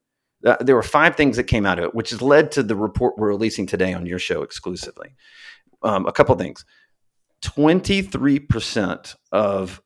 uh, 0.45 0.57
there 0.61 0.75
were 0.75 0.83
five 0.83 1.15
things 1.15 1.37
that 1.37 1.45
came 1.45 1.65
out 1.65 1.79
of 1.79 1.85
it, 1.85 1.95
which 1.95 2.11
has 2.11 2.21
led 2.21 2.51
to 2.53 2.63
the 2.63 2.75
report 2.75 3.17
we're 3.17 3.27
releasing 3.27 3.65
today 3.65 3.93
on 3.93 4.05
your 4.05 4.19
show 4.19 4.41
exclusively. 4.41 5.15
Um, 5.81 6.05
a 6.05 6.11
couple 6.11 6.35
things: 6.35 6.65
23% 7.43 9.15
of 9.31 9.81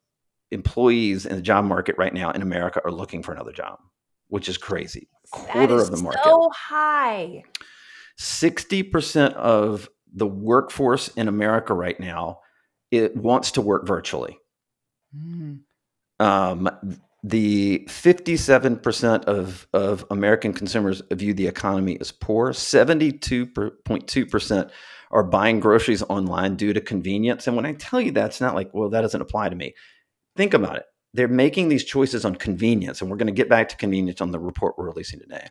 employees 0.51 1.25
in 1.25 1.35
the 1.35 1.41
job 1.41 1.65
market 1.65 1.97
right 1.97 2.13
now 2.13 2.31
in 2.31 2.41
America 2.41 2.81
are 2.85 2.91
looking 2.91 3.23
for 3.23 3.33
another 3.33 3.51
job, 3.51 3.79
which 4.27 4.47
is 4.47 4.57
crazy. 4.57 5.09
Quarter 5.31 5.79
of 5.79 5.91
the 5.91 5.97
market. 5.97 6.23
So 6.23 6.49
high. 6.53 7.43
60% 8.19 9.33
of 9.33 9.89
the 10.13 10.27
workforce 10.27 11.07
in 11.09 11.27
America 11.27 11.73
right 11.73 11.99
now 11.99 12.39
it 12.91 13.17
wants 13.17 13.51
to 13.51 13.61
work 13.61 13.87
virtually. 13.87 14.37
Mm. 15.17 15.61
Um, 16.19 16.69
the 17.23 17.87
57% 17.89 19.23
of, 19.23 19.67
of 19.73 20.05
American 20.11 20.53
consumers 20.53 21.01
view 21.11 21.33
the 21.33 21.47
economy 21.47 21.97
as 21.99 22.11
poor. 22.11 22.51
72.2% 22.51 24.69
are 25.13 25.23
buying 25.23 25.59
groceries 25.59 26.01
online 26.03 26.55
due 26.55 26.73
to 26.73 26.81
convenience. 26.81 27.45
And 27.47 27.55
when 27.55 27.67
I 27.67 27.73
tell 27.73 28.01
you 28.01 28.11
that, 28.13 28.25
it's 28.25 28.41
not 28.41 28.55
like, 28.55 28.73
well, 28.73 28.89
that 28.89 29.01
doesn't 29.01 29.21
apply 29.21 29.47
to 29.47 29.55
me. 29.55 29.75
Think 30.35 30.55
about 30.55 30.77
it. 30.77 30.85
They're 31.13 31.27
making 31.27 31.69
these 31.69 31.83
choices 31.83 32.25
on 32.25 32.35
convenience, 32.35 32.99
and 32.99 33.09
we're 33.09 33.17
going 33.17 33.27
to 33.27 33.33
get 33.33 33.47
back 33.47 33.69
to 33.69 33.77
convenience 33.77 34.19
on 34.19 34.31
the 34.31 34.39
report 34.39 34.73
we're 34.77 34.87
releasing 34.87 35.19
today. 35.19 35.47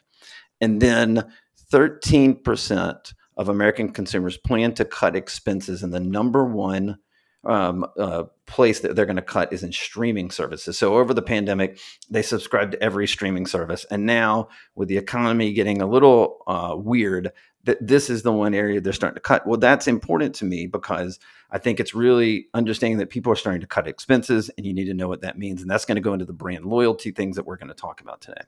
And 0.61 0.83
then 0.83 1.33
13% 1.73 3.15
of 3.37 3.49
American 3.49 3.93
consumers 3.93 4.37
plan 4.37 4.75
to 4.75 4.85
cut 4.85 5.15
expenses, 5.15 5.85
and 5.85 5.95
the 5.95 6.01
number 6.01 6.45
one 6.45 6.99
um, 7.45 7.87
uh, 7.99 8.25
place 8.47 8.81
that 8.81 8.95
they're 8.95 9.07
going 9.07 9.17
to 9.17 9.23
cut 9.23 9.53
is 9.53 9.63
in 9.63 9.73
streaming 9.73 10.31
services. 10.31 10.79
So 10.79 10.97
over 10.97 11.15
the 11.15 11.23
pandemic, 11.23 11.79
they 12.11 12.23
subscribed 12.23 12.73
to 12.73 12.83
every 12.83 13.07
streaming 13.07 13.47
service, 13.47 13.87
and 13.91 14.05
now 14.05 14.49
with 14.75 14.89
the 14.89 14.99
economy 14.99 15.53
getting 15.53 15.81
a 15.81 15.87
little 15.87 16.39
uh, 16.49 16.75
weird, 16.77 17.31
that 17.65 17.87
this 17.87 18.11
is 18.11 18.23
the 18.23 18.33
one 18.33 18.55
area 18.55 18.81
they're 18.81 18.93
starting 18.93 19.15
to 19.15 19.21
cut. 19.21 19.47
Well, 19.47 19.59
that's 19.59 19.87
important 19.87 20.35
to 20.37 20.45
me 20.45 20.67
because 20.67 21.19
I 21.51 21.59
think 21.59 21.79
it's 21.79 21.95
really 21.95 22.47
understanding 22.55 22.99
that 22.99 23.11
people 23.11 23.33
are 23.33 23.37
starting 23.37 23.61
to 23.61 23.67
cut 23.67 23.87
expenses, 23.87 24.51
and 24.57 24.67
you 24.67 24.73
need 24.73 24.87
to 24.87 24.95
know 24.95 25.09
what 25.09 25.21
that 25.23 25.39
means, 25.39 25.63
and 25.63 25.71
that's 25.71 25.85
going 25.85 25.97
to 25.97 26.03
go 26.03 26.13
into 26.13 26.25
the 26.25 26.33
brand 26.33 26.65
loyalty 26.65 27.11
things 27.11 27.37
that 27.37 27.47
we're 27.47 27.57
going 27.57 27.69
to 27.69 27.75
talk 27.75 28.01
about 28.01 28.21
today. 28.21 28.43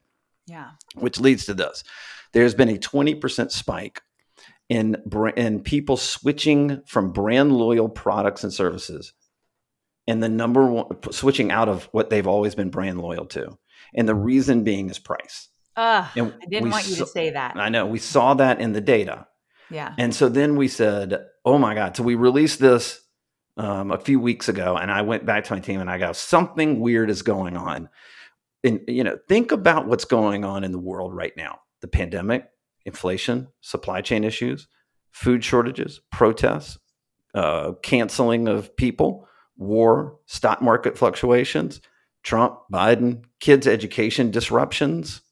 Yeah, 0.47 0.71
which 0.97 1.21
leads 1.21 1.47
to 1.47 1.55
this. 1.55 1.85
There's 2.33 2.55
been 2.55 2.69
a 2.69 2.79
20% 2.79 3.51
spike 3.51 4.03
in 4.69 4.97
in 5.37 5.61
people 5.61 5.97
switching 5.97 6.83
from 6.87 7.13
brand 7.13 7.53
loyal 7.53 7.89
products 7.89 8.45
and 8.45 8.53
services 8.53 9.13
and 10.07 10.23
the 10.23 10.29
number 10.29 10.67
one 10.67 10.87
switching 11.13 11.51
out 11.51 11.69
of 11.69 11.85
what 11.93 12.11
they've 12.11 12.27
always 12.27 12.55
been 12.55 12.71
brand 12.71 13.01
loyal 13.01 13.27
to 13.27 13.59
and 13.95 14.09
the 14.09 14.15
reason 14.15 14.65
being 14.65 14.89
is 14.89 14.99
price 14.99 15.49
uh, 15.77 16.09
i 16.15 16.31
didn't 16.49 16.71
want 16.71 16.89
you 16.89 16.97
to 16.97 17.07
say 17.07 17.31
that. 17.31 17.57
I 17.57 17.69
know 17.69 17.87
we 17.87 17.99
saw 17.99 18.35
that 18.35 18.61
in 18.61 18.73
the 18.73 18.81
data. 18.81 19.27
Yeah. 19.71 19.95
And 19.99 20.15
so 20.15 20.29
then 20.29 20.57
we 20.57 20.69
said 20.69 21.25
oh 21.45 21.59
my 21.59 21.75
god 21.75 21.97
so 21.97 22.03
we 22.03 22.15
released 22.15 22.61
this 22.61 23.01
um, 23.57 23.91
a 23.91 23.99
few 23.99 24.19
weeks 24.19 24.49
ago 24.49 24.77
and 24.77 24.91
i 24.91 25.03
went 25.03 25.25
back 25.25 25.45
to 25.45 25.55
my 25.55 25.61
team 25.61 25.81
and 25.81 25.91
i 25.91 25.99
go 25.99 26.13
something 26.13 26.81
weird 26.81 27.11
is 27.11 27.23
going 27.23 27.57
on. 27.57 27.89
And 28.63 28.81
you 28.89 29.05
know 29.05 29.19
think 29.29 29.53
about 29.53 29.87
what's 29.87 30.05
going 30.05 30.45
on 30.45 30.65
in 30.65 30.73
the 30.73 30.79
world 30.79 31.15
right 31.15 31.37
now. 31.37 31.61
The 31.81 31.89
pandemic 31.89 32.49
inflation, 32.85 33.49
supply 33.61 34.01
chain 34.01 34.25
issues, 34.25 34.69
food 35.13 35.45
shortages, 35.45 36.01
protests, 36.11 36.79
uh, 37.35 37.73
canceling 37.83 38.49
of 38.49 38.77
people, 38.77 39.29
war, 39.57 40.19
stock 40.27 40.63
market 40.63 40.99
fluctuations, 40.99 41.81
Trump, 42.23 42.59
Biden, 42.73 43.25
kids' 43.41 43.67
education 43.67 44.31
disruptions, 44.31 45.23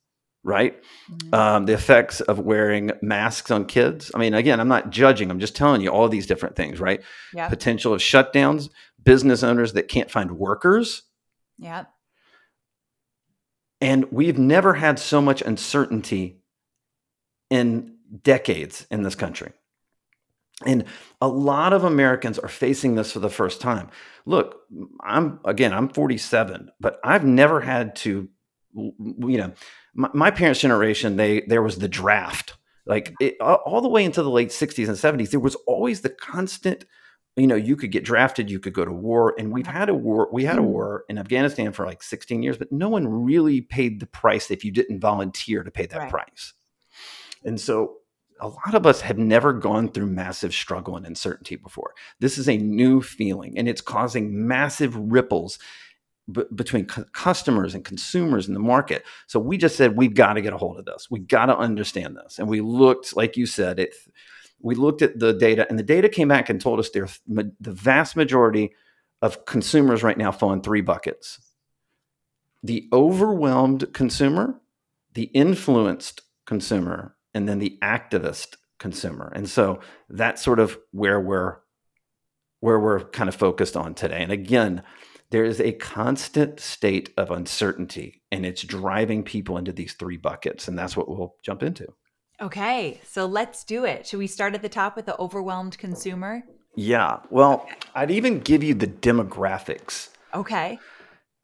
right? 0.45 0.83
Mm-hmm. 1.11 1.35
Um, 1.35 1.67
the 1.67 1.73
effects 1.73 2.21
of 2.21 2.39
wearing 2.39 2.93
masks 3.01 3.51
on 3.51 3.67
kids. 3.67 4.11
I 4.15 4.19
mean, 4.19 4.35
again, 4.35 4.61
I'm 4.61 4.69
not 4.69 4.91
judging, 4.91 5.31
I'm 5.31 5.41
just 5.41 5.57
telling 5.57 5.81
you 5.81 5.91
all 5.91 6.09
these 6.09 6.27
different 6.27 6.57
things, 6.57 6.81
right? 6.81 7.01
Yeah. 7.33 7.49
Potential 7.49 7.95
of 7.95 8.01
shutdowns, 8.01 8.71
business 9.03 9.43
owners 9.43 9.75
that 9.75 9.89
can't 9.89 10.11
find 10.11 10.33
workers. 10.33 11.03
Yeah. 11.59 11.85
And 13.81 14.11
we've 14.13 14.39
never 14.39 14.75
had 14.75 14.99
so 14.99 15.21
much 15.21 15.43
uncertainty 15.43 16.41
in 17.51 17.97
decades 18.23 18.87
in 18.91 19.03
this 19.03 19.15
country. 19.15 19.53
And 20.65 20.85
a 21.21 21.29
lot 21.29 21.73
of 21.73 21.85
Americans 21.85 22.39
are 22.39 22.49
facing 22.49 22.95
this 22.95 23.11
for 23.11 23.19
the 23.19 23.29
first 23.29 23.61
time. 23.61 23.91
Look, 24.25 24.61
I'm 25.03 25.41
again, 25.45 25.73
I'm 25.73 25.89
47, 25.89 26.71
but 26.79 27.01
I've 27.03 27.25
never 27.25 27.61
had 27.61 27.97
to, 27.97 28.29
you 28.75 28.97
know, 29.19 29.53
my, 29.95 30.11
my 30.13 30.31
parents' 30.31 30.61
generation, 30.61 31.17
they 31.17 31.43
there 31.43 31.63
was 31.63 31.77
the 31.77 31.89
draft, 31.89 32.57
like 32.87 33.15
it, 33.21 33.41
all 33.41 33.81
the 33.81 33.89
way 33.89 34.05
into 34.05 34.23
the 34.23 34.31
late 34.31 34.51
60s 34.51 34.89
and 34.89 34.97
70s. 34.97 35.31
There 35.31 35.41
was 35.41 35.57
always 35.67 36.01
the 36.01 36.11
constant, 36.11 36.85
you 37.37 37.47
know, 37.47 37.55
you 37.55 37.77
could 37.77 37.93
get 37.93 38.05
drafted, 38.05 38.51
you 38.51 38.61
could 38.61 38.75
go 38.75 38.85
to 38.85 38.93
war, 38.93 39.35
and 39.39 39.53
we've 39.53 39.67
had 39.67 39.89
a 39.89 39.95
war. 39.95 40.29
We 40.33 40.45
had 40.45 40.59
a 40.59 40.63
mm. 40.63 40.67
war 40.67 41.05
in 41.09 41.19
Afghanistan 41.19 41.73
for 41.73 41.87
like 41.87 42.03
16 42.03 42.43
years, 42.43 42.57
but 42.57 42.73
no 42.73 42.89
one 42.89 43.07
really 43.07 43.61
paid 43.61 44.01
the 44.01 44.07
price 44.07 44.51
if 44.51 44.65
you 44.65 44.73
didn't 44.73 45.01
volunteer 45.01 45.63
to 45.63 45.71
pay 45.71 45.87
that 45.87 45.99
right. 45.99 46.11
price. 46.11 46.55
And 47.45 47.61
so 47.61 47.97
a 48.41 48.49
lot 48.49 48.75
of 48.75 48.87
us 48.87 49.01
have 49.03 49.19
never 49.19 49.53
gone 49.53 49.89
through 49.89 50.07
massive 50.07 50.53
struggle 50.53 50.97
and 50.97 51.07
uncertainty 51.07 51.57
before. 51.57 51.95
This 52.19 52.39
is 52.39 52.49
a 52.49 52.57
new 52.57 53.01
feeling 53.01 53.57
and 53.57 53.69
it's 53.69 53.81
causing 53.81 54.47
massive 54.47 54.97
ripples 54.97 55.59
b- 56.33 56.45
between 56.55 56.87
cu- 56.87 57.05
customers 57.13 57.75
and 57.75 57.85
consumers 57.85 58.49
in 58.49 58.55
the 58.55 58.61
market. 58.61 59.05
So 59.27 59.39
we 59.39 59.57
just 59.57 59.77
said 59.77 59.97
we've 59.97 60.15
got 60.15 60.35
to 60.35 60.41
get 60.41 60.53
a 60.53 60.59
hold 60.59 60.79
of 60.79 60.85
this. 60.85 61.09
We 61.11 61.21
got 61.21 61.47
to 61.47 61.57
understand 61.57 62.17
this. 62.17 62.39
And 62.39 62.49
we 62.49 62.61
looked 62.61 63.17
like 63.17 63.37
you 63.37 63.47
said 63.47 63.79
it 63.79 63.95
we 64.63 64.75
looked 64.77 65.03
at 65.03 65.19
the 65.19 65.33
data 65.33 65.67
and 65.69 65.79
the 65.79 65.83
data 65.83 66.09
came 66.09 66.29
back 66.29 66.49
and 66.49 66.61
told 66.61 66.79
us 66.79 66.91
there 66.91 67.09
the 67.27 67.73
vast 67.73 68.17
majority 68.17 68.73
of 69.21 69.45
consumers 69.45 70.03
right 70.03 70.17
now 70.17 70.33
fall 70.33 70.53
in 70.53 70.63
three 70.63 70.81
buckets. 70.81 71.41
The 72.63 72.89
overwhelmed 72.93 73.93
consumer, 73.93 74.61
the 75.15 75.25
influenced 75.25 76.23
consumer, 76.47 77.17
and 77.35 77.49
then 77.49 77.59
the 77.59 77.79
activist 77.83 78.57
consumer. 78.79 79.33
And 79.35 79.49
so 79.49 79.81
that's 80.09 80.43
sort 80.43 80.61
of 80.61 80.79
where 80.93 81.21
we're 81.21 81.59
where 82.61 82.79
we're 82.79 83.01
kind 83.01 83.29
of 83.29 83.35
focused 83.35 83.77
on 83.77 83.93
today. 83.93 84.23
And 84.23 84.31
again, 84.31 84.85
there 85.33 85.45
is 85.45 85.61
a 85.61 85.73
constant 85.73 86.61
state 86.61 87.11
of 87.17 87.31
uncertainty 87.31 88.23
and 88.31 88.45
it's 88.45 88.63
driving 88.63 89.23
people 89.23 89.57
into 89.57 89.73
these 89.73 89.95
three 89.95 90.19
buckets 90.19 90.69
and 90.69 90.79
that's 90.79 90.95
what 90.95 91.09
we'll 91.09 91.35
jump 91.43 91.63
into. 91.63 91.89
Okay, 92.41 93.01
so 93.05 93.25
let's 93.25 93.65
do 93.65 93.85
it. 93.85 94.07
Should 94.07 94.19
we 94.19 94.27
start 94.27 94.55
at 94.55 94.61
the 94.61 94.69
top 94.69 94.95
with 94.95 95.07
the 95.07 95.19
overwhelmed 95.19 95.79
consumer? 95.79 96.43
Yeah. 96.77 97.21
Well, 97.31 97.67
I'd 97.95 98.11
even 98.11 98.41
give 98.41 98.63
you 98.63 98.75
the 98.75 98.87
demographics. 98.87 100.11
Okay. 100.35 100.79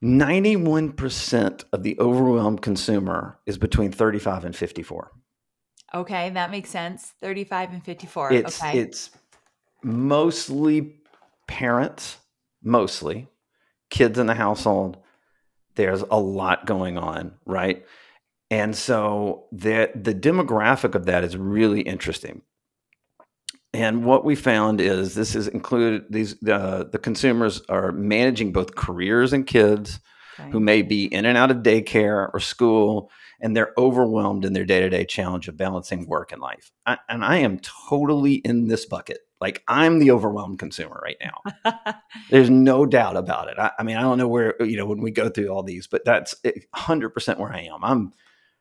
91% 0.04 1.64
of 1.72 1.82
the 1.82 1.98
overwhelmed 1.98 2.60
consumer 2.60 3.38
is 3.46 3.56
between 3.56 3.90
35 3.90 4.44
and 4.44 4.54
54. 4.54 5.12
Okay, 5.94 6.28
that 6.30 6.50
makes 6.50 6.68
sense. 6.68 7.14
35 7.22 7.72
and 7.72 7.84
54. 7.84 8.32
It's 8.34 8.62
okay. 8.62 8.78
it's 8.80 9.10
mostly 9.82 10.96
parents, 11.46 12.18
mostly 12.62 13.28
kids 13.90 14.18
in 14.18 14.26
the 14.26 14.34
household. 14.34 14.98
There's 15.74 16.02
a 16.02 16.18
lot 16.18 16.66
going 16.66 16.98
on, 16.98 17.34
right? 17.46 17.84
And 18.50 18.74
so 18.74 19.44
the 19.52 19.90
the 19.94 20.14
demographic 20.14 20.94
of 20.94 21.06
that 21.06 21.24
is 21.24 21.36
really 21.36 21.82
interesting. 21.82 22.42
And 23.74 24.04
what 24.04 24.24
we 24.24 24.34
found 24.34 24.80
is 24.80 25.14
this 25.14 25.34
is 25.34 25.46
included 25.46 26.06
these 26.10 26.34
uh, 26.48 26.84
the 26.90 26.98
consumers 26.98 27.60
are 27.68 27.92
managing 27.92 28.52
both 28.52 28.74
careers 28.74 29.32
and 29.32 29.46
kids 29.46 30.00
okay. 30.40 30.50
who 30.50 30.60
may 30.60 30.82
be 30.82 31.04
in 31.04 31.26
and 31.26 31.36
out 31.36 31.50
of 31.50 31.58
daycare 31.58 32.30
or 32.32 32.40
school 32.40 33.10
and 33.40 33.56
they're 33.56 33.72
overwhelmed 33.78 34.44
in 34.44 34.52
their 34.52 34.64
day-to-day 34.64 35.04
challenge 35.04 35.48
of 35.48 35.56
balancing 35.56 36.06
work 36.06 36.32
and 36.32 36.40
life 36.40 36.70
I, 36.86 36.98
and 37.08 37.24
i 37.24 37.38
am 37.38 37.58
totally 37.88 38.34
in 38.34 38.68
this 38.68 38.86
bucket 38.86 39.18
Like 39.40 39.62
I'm 39.68 39.98
the 39.98 40.10
overwhelmed 40.10 40.58
consumer 40.58 41.00
right 41.02 41.16
now. 41.20 41.94
There's 42.30 42.50
no 42.50 42.86
doubt 42.86 43.16
about 43.16 43.48
it. 43.48 43.58
I, 43.58 43.70
I, 43.78 43.82
mean, 43.82 43.96
I 43.96 44.02
don't 44.02 44.18
know 44.18 44.28
where 44.28 44.60
you 44.62 44.76
know 44.76 44.86
when 44.86 45.00
we 45.00 45.10
go 45.10 45.28
through 45.28 45.48
all 45.48 45.62
these, 45.62 45.86
but 45.86 46.04
that's 46.04 46.34
100 46.42 47.10
percent 47.10 47.38
where 47.38 47.52
I 47.52 47.68
am. 47.72 47.84
I'm, 47.84 48.12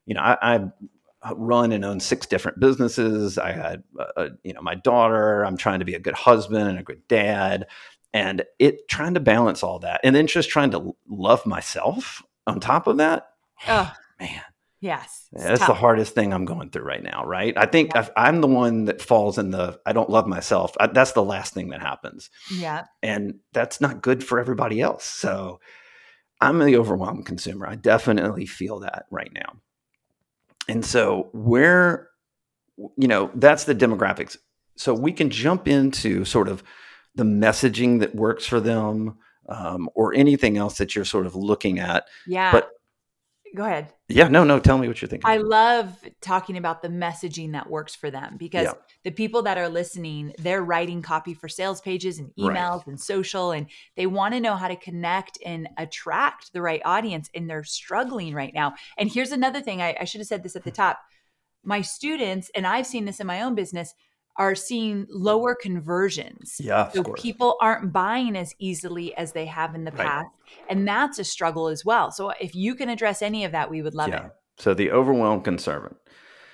you 0.06 0.14
know, 0.14 0.22
I, 0.22 0.38
I 0.42 1.34
run 1.34 1.72
and 1.72 1.84
own 1.84 2.00
six 2.00 2.26
different 2.28 2.60
businesses. 2.60 3.38
I 3.38 3.52
had, 3.52 3.84
uh, 4.16 4.30
you 4.44 4.54
know, 4.54 4.62
my 4.62 4.76
daughter. 4.76 5.44
I'm 5.44 5.58
trying 5.58 5.80
to 5.80 5.86
be 5.86 5.96
a 5.96 6.00
good 6.00 6.14
husband 6.14 6.68
and 6.68 6.80
a 6.80 6.84
good 6.84 7.08
dad, 7.08 7.68
and 8.14 8.44
it 8.60 8.88
trying 8.88 9.16
to 9.16 9.20
balance 9.20 9.64
all 9.64 9.80
that, 9.80 10.02
and 10.04 10.16
then 10.16 10.28
just 10.28 10.50
trying 10.50 10.72
to 10.72 10.96
love 11.10 11.46
myself 11.46 12.22
on 12.46 12.60
top 12.60 12.88
of 12.88 12.98
that. 12.98 13.30
Oh 13.68 13.92
man, 14.20 14.42
yes, 14.80 15.28
that's 15.32 15.60
tough. 15.60 15.68
the 15.68 15.74
hardest 15.74 16.16
thing 16.16 16.34
I'm 16.34 16.46
going 16.46 16.70
through 16.70 16.84
right 16.84 17.04
now. 17.04 17.26
Right? 17.26 17.54
I 17.58 17.66
think 17.66 17.92
yeah. 17.96 18.08
I'm 18.16 18.42
the 18.42 18.48
one 18.48 18.86
that 18.86 19.02
falls 19.02 19.38
in 19.38 19.52
the 19.52 19.80
I 19.86 19.94
don't 19.94 20.10
love 20.10 20.28
myself. 20.28 20.76
I, 20.80 20.88
that's 20.88 21.14
the 21.14 21.24
last 21.24 21.54
thing 21.54 21.70
that 21.70 21.82
happens. 21.82 22.30
Yeah, 22.52 22.86
and 23.02 23.36
that's 23.54 23.82
not 23.82 24.02
good 24.02 24.24
for 24.24 24.40
everybody 24.40 24.82
else. 24.82 25.06
So. 25.06 25.60
I'm 26.40 26.60
the 26.60 26.78
overwhelmed 26.78 27.26
consumer. 27.26 27.68
I 27.68 27.74
definitely 27.74 28.46
feel 28.46 28.82
that 28.82 29.06
right 29.10 29.32
now. 29.34 29.54
And 30.70 30.86
so 30.86 31.30
where 31.34 32.10
you 32.78 33.08
know, 33.08 33.32
that's 33.36 33.64
the 33.64 33.76
demographics. 33.76 34.38
So 34.76 34.94
we 34.94 35.12
can 35.12 35.30
jump 35.30 35.68
into 35.68 36.24
sort 36.26 36.48
of 36.48 36.64
the 37.16 37.24
messaging 37.24 38.00
that 38.00 38.16
works 38.16 38.46
for 38.46 38.60
them 38.60 39.18
um, 39.50 39.90
or 39.96 40.14
anything 40.14 40.58
else 40.58 40.78
that 40.78 40.96
you're 40.96 41.06
sort 41.06 41.26
of 41.26 41.36
looking 41.36 41.80
at. 41.80 42.06
Yeah. 42.28 42.52
But 42.52 42.70
go 43.56 43.66
ahead. 43.66 43.94
Yeah, 44.08 44.28
no, 44.28 44.44
no. 44.44 44.60
Tell 44.60 44.78
me 44.78 44.88
what 44.88 45.02
you're 45.02 45.10
thinking. 45.10 45.30
I 45.30 45.38
love 45.38 45.94
talking 46.22 46.58
about 46.58 46.82
the 46.82 46.88
messaging 46.88 47.54
that 47.54 47.70
works 47.70 47.96
for 47.96 48.10
them 48.10 48.38
because 48.38 48.66
yeah. 48.66 48.74
the 49.04 49.12
people 49.12 49.42
that 49.44 49.58
are 49.58 49.70
listening, 49.70 50.34
they're 50.38 50.64
writing 50.64 51.02
copy 51.02 51.34
for 51.34 51.50
sales 51.50 51.82
pages 51.82 52.20
and 52.20 52.32
emails 52.40 52.80
right. 52.80 52.88
and 52.88 53.00
social, 53.00 53.52
and 53.52 53.68
they 53.96 54.08
want 54.08 54.34
to 54.34 54.40
know 54.40 54.56
how 54.56 54.68
to 54.68 54.76
connect 54.76 55.38
and 55.46 55.68
attract 55.78 56.54
the 56.54 56.62
right 56.62 56.82
audience. 56.86 57.30
And 57.34 57.50
they're 57.50 57.64
struggling 57.64 58.34
right 58.34 58.54
now. 58.54 58.76
And 58.98 59.12
here's 59.12 59.32
another 59.32 59.62
thing 59.62 59.82
I, 59.82 59.96
I 60.00 60.06
should 60.06 60.22
have 60.22 60.28
said 60.28 60.44
this 60.44 60.56
at 60.56 60.64
the 60.64 60.72
top. 60.72 61.00
My 61.64 61.82
students, 61.82 62.50
and 62.56 62.66
I've 62.66 62.88
seen 62.88 63.06
this 63.06 63.20
in 63.20 63.28
my 63.28 63.42
own 63.42 63.54
business, 63.54 63.94
are 64.38 64.56
seeing 64.56 65.08
lower 65.10 65.56
conversions. 65.56 66.60
Yeah. 66.60 66.90
So 66.92 67.04
people 67.04 67.58
aren't 67.62 67.92
buying 67.92 68.36
as 68.36 68.54
easily 68.60 69.16
as 69.16 69.32
they 69.32 69.46
have 69.46 69.76
in 69.76 69.84
the 69.84 69.92
right. 69.92 70.08
past. 70.08 70.28
And 70.70 70.88
that's 70.88 71.20
a 71.20 71.24
struggle 71.24 71.68
as 71.68 71.84
well. 71.84 72.12
So 72.12 72.30
if 72.40 72.56
you 72.56 72.76
can 72.76 72.90
address 72.90 73.22
any 73.22 73.46
of 73.46 73.52
that, 73.52 73.70
we 73.70 73.82
would 73.82 73.96
love 73.96 74.10
yeah. 74.10 74.28
it. 74.28 74.32
So 74.58 74.74
the 74.74 74.92
overwhelmed 74.92 75.44
conservative. 75.44 75.98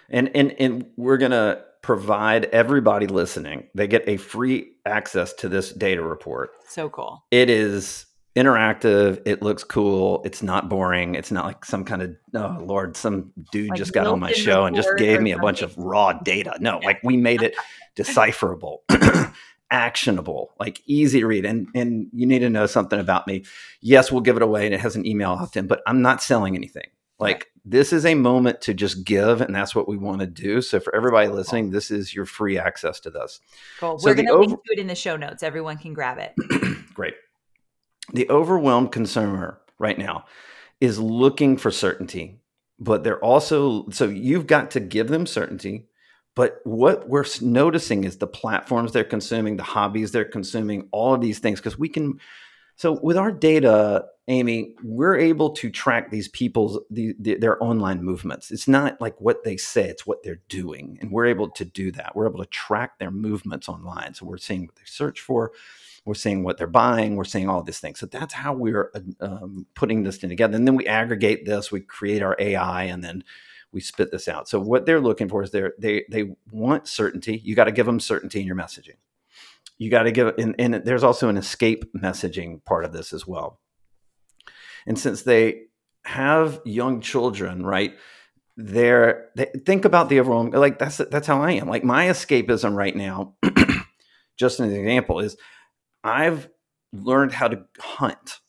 And 0.10 0.30
and 0.36 0.54
and 0.60 0.86
we're 0.98 1.18
gonna 1.18 1.64
provide 1.82 2.46
everybody 2.46 3.08
listening, 3.08 3.68
they 3.76 3.88
get 3.88 4.08
a 4.08 4.18
free 4.18 4.72
access 4.86 5.34
to 5.34 5.50
this 5.50 5.72
data 5.72 6.02
report. 6.02 6.52
So 6.68 6.90
cool. 6.90 7.24
It 7.30 7.50
is 7.50 8.06
interactive. 8.36 9.22
It 9.26 9.42
looks 9.42 9.64
cool. 9.64 10.22
It's 10.26 10.42
not 10.42 10.70
boring. 10.70 11.16
It's 11.16 11.32
not 11.32 11.46
like 11.46 11.66
some 11.66 11.86
kind 11.86 12.02
of 12.02 12.16
oh 12.36 12.58
lord, 12.64 12.98
some 12.98 13.32
dude 13.52 13.70
like 13.70 13.78
just 13.78 13.94
got 13.94 14.08
on 14.08 14.20
my 14.20 14.32
show 14.32 14.66
and 14.66 14.76
just 14.76 14.90
gave 14.98 15.22
me 15.22 15.32
a 15.32 15.38
bunch 15.38 15.62
of 15.62 15.78
raw 15.78 16.14
data. 16.14 16.58
No, 16.60 16.80
like 16.80 17.00
we 17.04 17.18
made 17.18 17.42
it 17.42 17.56
decipherable, 17.96 18.84
actionable, 19.72 20.54
like 20.60 20.82
easy 20.86 21.20
to 21.22 21.28
read. 21.28 21.46
And 21.46 21.68
and 21.76 22.08
you 22.12 22.26
need 22.26 22.40
to 22.40 22.50
know 22.50 22.66
something 22.66 23.00
about 23.00 23.28
me. 23.28 23.46
Yes, 23.82 24.12
we'll 24.12 24.22
give 24.22 24.36
it 24.36 24.44
away 24.44 24.66
and 24.66 24.74
it 24.74 24.80
has 24.82 24.96
an 24.96 25.06
email 25.06 25.32
opt-in, 25.32 25.68
but 25.68 25.82
I'm 25.86 26.02
not 26.02 26.22
selling 26.22 26.56
anything. 26.56 26.88
Like 27.20 27.52
this 27.64 27.94
is 27.94 28.06
a 28.06 28.16
moment 28.16 28.60
to 28.62 28.74
just 28.74 29.06
give, 29.06 29.40
and 29.40 29.56
that's 29.56 29.74
what 29.74 29.88
we 29.88 29.96
want 29.96 30.20
to 30.20 30.28
do. 30.28 30.62
So 30.62 30.80
for 30.82 30.94
everybody 30.94 31.30
listening, 31.30 31.70
this 31.70 31.92
is 31.92 32.14
your 32.14 32.26
free 32.26 32.58
access 32.58 33.00
to 33.02 33.10
this. 33.10 33.40
Cool. 33.80 34.00
So 34.00 34.10
We're 34.10 34.16
going 34.16 34.28
to 34.28 34.34
over- 34.34 34.44
link 34.44 34.64
to 34.66 34.74
it 34.74 34.80
in 34.80 34.88
the 34.88 34.96
show 34.96 35.16
notes. 35.16 35.44
Everyone 35.44 35.78
can 35.78 35.94
grab 35.94 36.18
it. 36.18 36.34
The 38.14 38.30
overwhelmed 38.30 38.92
consumer 38.92 39.60
right 39.80 39.98
now 39.98 40.26
is 40.80 41.00
looking 41.00 41.58
for 41.58 41.72
certainty, 41.72 42.40
but 42.80 43.04
they're 43.04 43.24
also 43.24 43.90
so 43.90 44.06
you've 44.06 44.48
got 44.48 44.72
to 44.72 44.80
give 44.80 45.08
them 45.08 45.26
certainty. 45.26 45.88
But 46.36 46.62
what 46.64 47.08
we're 47.08 47.26
noticing 47.42 48.06
is 48.06 48.18
the 48.18 48.28
platforms 48.28 48.92
they're 48.92 49.04
consuming, 49.04 49.58
the 49.58 49.64
hobbies 49.64 50.12
they're 50.12 50.26
consuming, 50.26 50.90
all 50.92 51.14
of 51.14 51.22
these 51.22 51.40
things, 51.40 51.60
because 51.60 51.78
we 51.78 51.90
can. 51.90 52.20
So 52.76 53.00
with 53.04 53.18
our 53.18 53.32
data, 53.32 54.06
Amy, 54.28 54.74
we're 54.84 55.16
able 55.16 55.52
to 55.52 55.70
track 55.70 56.10
these 56.10 56.28
people's 56.28 56.80
the, 56.90 57.14
the, 57.20 57.36
their 57.36 57.64
online 57.64 58.04
movements. 58.04 58.50
It's 58.50 58.68
not 58.68 59.00
like 59.00 59.20
what 59.22 59.44
they 59.44 59.58
say; 59.58 59.88
it's 59.90 60.08
what 60.08 60.24
they're 60.24 60.42
doing, 60.50 60.98
and 61.02 61.12
we're 61.12 61.26
able 61.26 61.50
to 61.52 61.66
do 61.66 61.92
that. 61.92 62.16
We're 62.16 62.28
able 62.28 62.44
to 62.44 62.50
track 62.50 62.98
their 62.98 63.12
movements 63.12 63.70
online. 63.70 64.16
So 64.16 64.26
we're 64.26 64.38
seeing 64.38 64.66
what 64.66 64.76
they 64.76 64.86
search 64.86 65.22
for 65.22 65.52
we're 66.06 66.14
seeing 66.14 66.44
what 66.44 66.58
they're 66.58 66.68
buying, 66.68 67.16
we're 67.16 67.24
seeing 67.24 67.48
all 67.48 67.64
these 67.64 67.80
things. 67.80 68.00
So 68.00 68.06
that's 68.06 68.34
how 68.34 68.54
we're 68.54 68.92
um, 69.22 69.66
putting 69.74 70.04
this 70.04 70.18
thing 70.18 70.30
together. 70.30 70.56
And 70.56 70.68
then 70.68 70.76
we 70.76 70.86
aggregate 70.86 71.46
this, 71.46 71.72
we 71.72 71.80
create 71.80 72.22
our 72.22 72.36
AI, 72.40 72.84
and 72.84 73.04
then 73.04 73.24
we 73.72 73.80
spit 73.82 74.12
this 74.12 74.28
out. 74.28 74.48
So 74.48 74.60
what 74.60 74.86
they're 74.86 75.02
looking 75.02 75.30
for 75.30 75.44
is 75.44 75.52
they 75.52 75.70
they 75.80 76.06
they 76.10 76.36
want 76.52 76.88
certainty. 76.88 77.42
You 77.44 77.56
got 77.56 77.66
to 77.66 77.72
give 77.72 77.86
them 77.86 78.00
certainty 78.00 78.40
in 78.40 78.48
your 78.48 78.56
messaging. 78.56 78.98
You 79.78 79.90
got 79.90 80.04
to 80.04 80.12
give, 80.12 80.36
and, 80.38 80.56
and 80.60 80.76
there's 80.76 81.04
also 81.04 81.30
an 81.30 81.38
escape 81.38 81.92
messaging 81.94 82.64
part 82.64 82.86
of 82.86 82.94
this 82.94 83.12
as 83.12 83.26
well. 83.26 83.60
And 84.86 85.00
since 85.00 85.24
they 85.24 85.64
have 86.06 86.62
young 86.64 87.02
children, 87.02 87.66
right? 87.66 87.98
They're 88.56 89.30
they, 89.36 89.46
think 89.66 89.84
about 89.84 90.10
the 90.10 90.20
overall 90.20 90.48
like 90.52 90.78
that's 90.78 90.98
that's 90.98 91.26
how 91.26 91.42
I 91.42 91.54
am. 91.54 91.68
Like 91.68 91.84
my 91.84 92.06
escapism 92.06 92.76
right 92.76 92.96
now, 92.96 93.34
just 94.38 94.60
an 94.60 94.72
example, 94.72 95.20
is 95.20 95.38
I've 96.04 96.50
learned 96.92 97.32
how 97.32 97.48
to 97.48 97.66
hunt. 97.80 98.40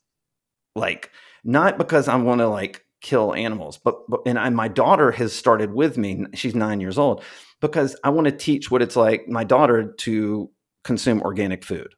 Like 0.76 1.10
not 1.44 1.78
because 1.78 2.08
I 2.08 2.16
want 2.16 2.40
to 2.40 2.48
like 2.48 2.84
kill 3.00 3.34
animals, 3.34 3.78
but, 3.78 3.96
but 4.08 4.20
and 4.26 4.38
I, 4.38 4.48
my 4.50 4.68
daughter 4.68 5.12
has 5.12 5.32
started 5.32 5.72
with 5.72 5.98
me. 5.98 6.24
She's 6.34 6.54
nine 6.54 6.80
years 6.80 6.98
old 6.98 7.22
because 7.60 7.96
I 8.02 8.10
want 8.10 8.26
to 8.26 8.32
teach 8.32 8.70
what 8.70 8.82
it's 8.82 8.96
like 8.96 9.28
my 9.28 9.44
daughter 9.44 9.92
to 9.98 10.50
consume 10.84 11.22
organic 11.22 11.64
food, 11.64 11.94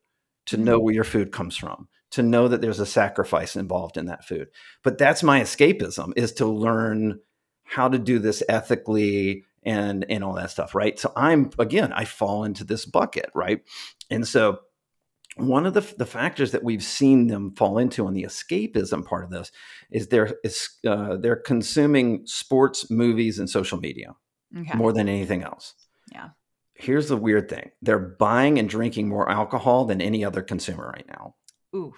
to 0.46 0.56
know 0.56 0.76
mm-hmm. 0.76 0.84
where 0.84 0.94
your 0.94 1.04
food 1.04 1.32
comes 1.32 1.56
from, 1.56 1.88
to 2.10 2.22
know 2.22 2.48
that 2.48 2.60
there's 2.60 2.80
a 2.80 2.86
sacrifice 2.86 3.56
involved 3.56 3.96
in 3.96 4.06
that 4.06 4.24
food. 4.24 4.48
But 4.82 4.98
that's 4.98 5.22
my 5.22 5.40
escapism 5.40 6.12
is 6.16 6.32
to 6.34 6.46
learn 6.46 7.20
how 7.64 7.88
to 7.88 7.98
do 7.98 8.18
this 8.18 8.42
ethically 8.48 9.44
and 9.62 10.06
and 10.08 10.22
all 10.22 10.34
that 10.34 10.50
stuff, 10.50 10.74
right? 10.74 10.98
So 10.98 11.12
I'm 11.16 11.50
again, 11.58 11.92
I 11.92 12.04
fall 12.04 12.44
into 12.44 12.64
this 12.64 12.84
bucket, 12.84 13.30
right? 13.34 13.60
And 14.10 14.26
so 14.26 14.60
one 15.36 15.66
of 15.66 15.74
the, 15.74 15.82
the 15.98 16.06
factors 16.06 16.52
that 16.52 16.64
we've 16.64 16.82
seen 16.82 17.26
them 17.26 17.52
fall 17.54 17.78
into 17.78 18.06
on 18.06 18.14
the 18.14 18.22
escapism 18.22 19.04
part 19.04 19.24
of 19.24 19.30
this 19.30 19.52
is 19.90 20.08
they're 20.08 20.34
uh, 20.86 21.16
they're 21.16 21.36
consuming 21.36 22.26
sports, 22.26 22.90
movies, 22.90 23.38
and 23.38 23.48
social 23.48 23.78
media 23.78 24.14
okay. 24.56 24.76
more 24.76 24.92
than 24.92 25.08
anything 25.08 25.42
else. 25.42 25.74
Yeah. 26.12 26.30
Here's 26.74 27.08
the 27.08 27.16
weird 27.16 27.48
thing: 27.50 27.70
they're 27.82 27.98
buying 27.98 28.58
and 28.58 28.68
drinking 28.68 29.08
more 29.08 29.30
alcohol 29.30 29.84
than 29.84 30.00
any 30.00 30.24
other 30.24 30.42
consumer 30.42 30.90
right 30.94 31.06
now. 31.08 31.34
Ooh. 31.74 31.92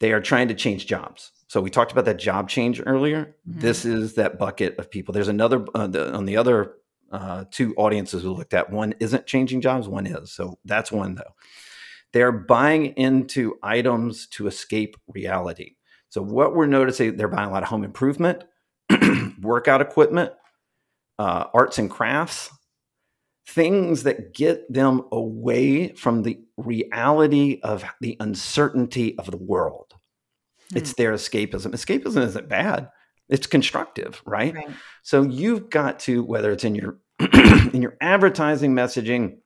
They 0.00 0.12
are 0.12 0.20
trying 0.20 0.48
to 0.48 0.54
change 0.54 0.86
jobs. 0.86 1.32
So 1.48 1.60
we 1.60 1.70
talked 1.70 1.92
about 1.92 2.04
that 2.04 2.18
job 2.18 2.48
change 2.48 2.80
earlier. 2.86 3.36
Mm-hmm. 3.48 3.60
This 3.60 3.84
is 3.84 4.14
that 4.14 4.38
bucket 4.38 4.78
of 4.78 4.90
people. 4.90 5.12
There's 5.12 5.28
another 5.28 5.66
uh, 5.74 5.86
the, 5.86 6.14
on 6.14 6.24
the 6.24 6.36
other 6.36 6.74
uh, 7.10 7.44
two 7.50 7.74
audiences 7.76 8.22
we 8.22 8.30
looked 8.30 8.54
at. 8.54 8.70
One 8.70 8.94
isn't 9.00 9.26
changing 9.26 9.60
jobs. 9.60 9.88
One 9.88 10.06
is. 10.06 10.32
So 10.32 10.58
that's 10.64 10.90
one 10.92 11.16
though. 11.16 11.34
They're 12.12 12.32
buying 12.32 12.86
into 12.96 13.58
items 13.62 14.26
to 14.28 14.46
escape 14.46 14.96
reality. 15.08 15.76
So 16.08 16.22
what 16.22 16.54
we're 16.54 16.66
noticing, 16.66 17.16
they're 17.16 17.28
buying 17.28 17.50
a 17.50 17.52
lot 17.52 17.62
of 17.62 17.68
home 17.68 17.84
improvement, 17.84 18.44
workout 19.40 19.80
equipment, 19.80 20.32
uh, 21.18 21.44
arts 21.52 21.78
and 21.78 21.90
crafts, 21.90 22.50
things 23.46 24.04
that 24.04 24.34
get 24.34 24.70
them 24.72 25.02
away 25.12 25.88
from 25.94 26.22
the 26.22 26.40
reality 26.56 27.60
of 27.62 27.84
the 28.00 28.16
uncertainty 28.20 29.18
of 29.18 29.30
the 29.30 29.36
world. 29.36 29.94
Hmm. 30.70 30.78
It's 30.78 30.94
their 30.94 31.12
escapism. 31.12 31.72
Escapism 31.72 32.22
isn't 32.22 32.48
bad. 32.48 32.90
It's 33.28 33.46
constructive, 33.46 34.22
right? 34.24 34.54
right? 34.54 34.70
So 35.02 35.22
you've 35.22 35.70
got 35.70 35.98
to, 36.00 36.22
whether 36.22 36.50
it's 36.52 36.64
in 36.64 36.74
your 36.74 36.98
in 37.20 37.82
your 37.82 37.96
advertising 38.00 38.74
messaging, 38.74 39.38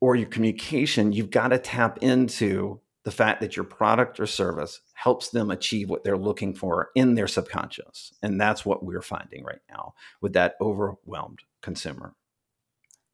or 0.00 0.16
your 0.16 0.28
communication, 0.28 1.12
you've 1.12 1.30
got 1.30 1.48
to 1.48 1.58
tap 1.58 1.98
into 2.02 2.80
the 3.04 3.10
fact 3.10 3.40
that 3.40 3.56
your 3.56 3.64
product 3.64 4.20
or 4.20 4.26
service 4.26 4.80
helps 4.94 5.30
them 5.30 5.50
achieve 5.50 5.88
what 5.88 6.04
they're 6.04 6.18
looking 6.18 6.54
for 6.54 6.90
in 6.94 7.14
their 7.14 7.28
subconscious. 7.28 8.12
And 8.22 8.40
that's 8.40 8.66
what 8.66 8.84
we're 8.84 9.02
finding 9.02 9.44
right 9.44 9.60
now 9.70 9.94
with 10.20 10.34
that 10.34 10.56
overwhelmed 10.60 11.38
consumer. 11.62 12.14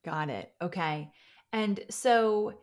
Got 0.04 0.30
it. 0.30 0.52
Okay. 0.60 1.10
And 1.52 1.80
so 1.90 2.58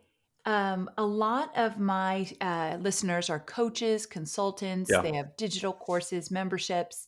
um, 0.45 0.89
a 0.97 1.05
lot 1.05 1.55
of 1.55 1.79
my 1.79 2.27
uh, 2.41 2.77
listeners 2.81 3.29
are 3.29 3.39
coaches, 3.39 4.05
consultants, 4.05 4.89
yeah. 4.91 5.01
they 5.01 5.13
have 5.13 5.37
digital 5.37 5.73
courses, 5.73 6.31
memberships. 6.31 7.07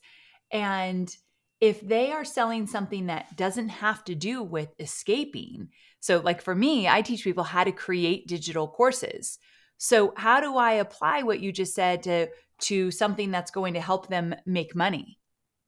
And 0.52 1.14
if 1.60 1.82
they 1.82 2.12
are 2.12 2.26
selling 2.26 2.68
something 2.68 3.08
that 3.08 3.36
doesn't 3.36 3.70
have 3.70 4.04
to 4.06 4.16
do 4.16 4.44
with 4.44 4.70
escaping, 4.80 5.70
so 6.04 6.20
like 6.20 6.42
for 6.42 6.54
me, 6.54 6.86
I 6.86 7.02
teach 7.02 7.24
people 7.24 7.46
how 7.46 7.64
to 7.64 7.72
create 7.72 8.28
digital 8.28 8.68
courses. 8.68 9.40
So 9.78 10.14
how 10.18 10.42
do 10.42 10.58
I 10.58 10.74
apply 10.74 11.24
what 11.24 11.40
you 11.40 11.54
just 11.54 11.74
said 11.74 12.04
to 12.04 12.28
to 12.64 12.92
something 12.92 13.32
that's 13.32 13.52
going 13.52 13.76
to 13.76 13.80
help 13.80 14.10
them 14.10 14.36
make 14.46 14.76
money? 14.76 15.18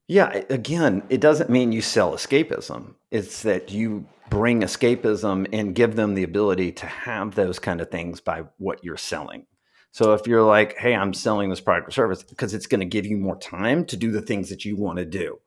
Yeah, 0.10 0.42
again, 0.50 1.04
it 1.08 1.22
doesn't 1.22 1.50
mean 1.50 1.72
you 1.72 1.82
sell 1.82 2.12
escapism. 2.12 2.96
It's 3.12 3.44
that 3.44 3.72
you 3.72 4.06
bring 4.30 4.60
escapism 4.60 5.48
and 5.54 5.74
give 5.74 5.96
them 5.96 6.16
the 6.16 6.24
ability 6.24 6.74
to 6.74 6.86
have 6.86 7.36
those 7.36 7.58
kind 7.58 7.80
of 7.80 7.90
things 7.90 8.20
by 8.20 8.44
what 8.58 8.84
you're 8.84 8.98
selling. 8.98 9.46
So 9.94 10.16
if 10.16 10.28
you're 10.28 10.44
like, 10.44 10.76
hey, 10.78 10.94
I'm 10.94 11.14
selling 11.14 11.50
this 11.50 11.62
product 11.62 11.88
or 11.88 11.92
service 11.92 12.24
because 12.24 12.54
it's 12.54 12.68
going 12.68 12.82
to 12.82 12.86
give 12.86 13.06
you 13.06 13.16
more 13.16 13.38
time 13.38 13.86
to 13.86 13.96
do 13.96 14.12
the 14.12 14.22
things 14.22 14.50
that 14.50 14.66
you 14.66 14.76
want 14.76 14.98
to 14.98 15.06
do. 15.06 15.40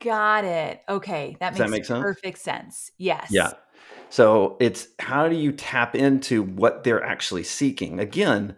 Got 0.00 0.44
it. 0.44 0.80
Okay. 0.88 1.36
That 1.38 1.50
Does 1.50 1.60
makes 1.60 1.70
that 1.70 1.70
make 1.70 1.84
sense? 1.84 2.02
perfect 2.02 2.38
sense. 2.38 2.90
Yes. 2.98 3.28
Yeah. 3.30 3.52
So 4.10 4.56
it's 4.60 4.88
how 4.98 5.28
do 5.28 5.36
you 5.36 5.52
tap 5.52 5.94
into 5.94 6.42
what 6.42 6.84
they're 6.84 7.02
actually 7.02 7.44
seeking? 7.44 7.98
Again, 7.98 8.56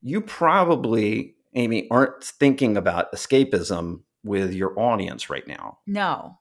you 0.00 0.20
probably, 0.20 1.34
Amy, 1.54 1.88
aren't 1.90 2.22
thinking 2.22 2.76
about 2.76 3.12
escapism 3.12 4.02
with 4.24 4.52
your 4.52 4.78
audience 4.78 5.28
right 5.28 5.46
now. 5.46 5.78
No. 5.86 6.38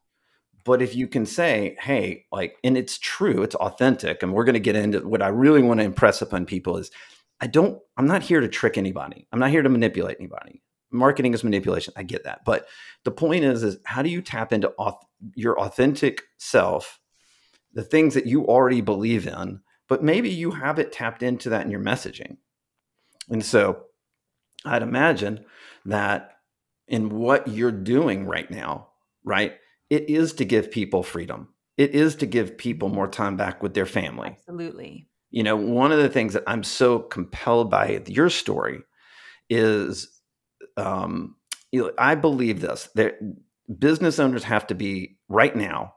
But 0.64 0.82
if 0.82 0.96
you 0.96 1.08
can 1.08 1.26
say, 1.26 1.76
hey, 1.80 2.26
like, 2.32 2.58
and 2.64 2.78
it's 2.78 3.00
true, 3.00 3.42
it's 3.42 3.56
authentic, 3.56 4.22
and 4.22 4.32
we're 4.32 4.44
going 4.44 4.54
to 4.54 4.60
get 4.60 4.76
into 4.76 5.08
what 5.08 5.24
I 5.24 5.30
really 5.30 5.64
want 5.64 5.80
to 5.80 5.86
impress 5.86 6.22
upon 6.22 6.46
people 6.46 6.78
is 6.78 6.92
I 7.40 7.48
don't, 7.48 7.80
I'm 7.98 8.06
not 8.06 8.22
here 8.22 8.42
to 8.42 8.48
trick 8.48 8.78
anybody. 8.78 9.28
I'm 9.32 9.40
not 9.40 9.50
here 9.50 9.64
to 9.64 9.70
manipulate 9.70 10.18
anybody. 10.20 10.62
Marketing 10.92 11.34
is 11.34 11.44
manipulation. 11.44 11.94
I 11.98 12.04
get 12.04 12.26
that. 12.26 12.42
But 12.46 12.68
the 13.06 13.12
point 13.12 13.44
is, 13.44 13.64
is 13.64 13.78
how 13.86 14.04
do 14.04 14.10
you 14.10 14.22
tap 14.22 14.54
into 14.54 14.72
auth- 14.78 15.02
your 15.34 15.60
authentic 15.60 16.22
self, 16.38 17.00
the 17.74 17.84
things 17.84 18.14
that 18.14 18.26
you 18.26 18.46
already 18.46 18.82
believe 18.82 19.28
in, 19.28 19.62
but 19.88 20.04
maybe 20.04 20.30
you 20.30 20.52
haven't 20.52 20.92
tapped 20.92 21.24
into 21.24 21.50
that 21.50 21.66
in 21.66 21.72
your 21.72 21.82
messaging. 21.82 22.38
And 23.30 23.44
so 23.44 23.84
I'd 24.66 24.84
imagine 24.84 25.46
that 25.86 26.38
in 26.88 27.10
what 27.10 27.48
you're 27.48 27.72
doing 27.72 28.26
right 28.26 28.50
now, 28.50 28.90
right? 29.24 29.54
It 29.90 30.10
is 30.10 30.34
to 30.34 30.46
give 30.46 30.72
people 30.72 31.04
freedom. 31.04 31.50
It 31.78 31.92
is 31.92 32.16
to 32.18 32.26
give 32.26 32.58
people 32.58 32.90
more 32.90 33.08
time 33.08 33.38
back 33.38 33.64
with 33.64 33.74
their 33.74 33.86
family. 33.86 34.30
Absolutely. 34.30 35.08
You 35.30 35.44
know, 35.44 35.56
one 35.56 35.92
of 35.92 36.00
the 36.00 36.10
things 36.10 36.34
that 36.34 36.44
I'm 36.46 36.64
so 36.64 37.00
compelled 37.00 37.72
by 37.72 38.02
your 38.08 38.30
story 38.30 38.82
is 39.50 40.22
um, 40.78 41.36
you 41.72 41.84
know, 41.84 41.92
I 41.98 42.16
believe 42.16 42.62
this. 42.62 42.90
that 42.96 43.16
business 43.80 44.20
owners 44.20 44.44
have 44.44 44.68
to 44.68 44.76
be 44.76 45.18
right 45.30 45.56
now. 45.56 45.94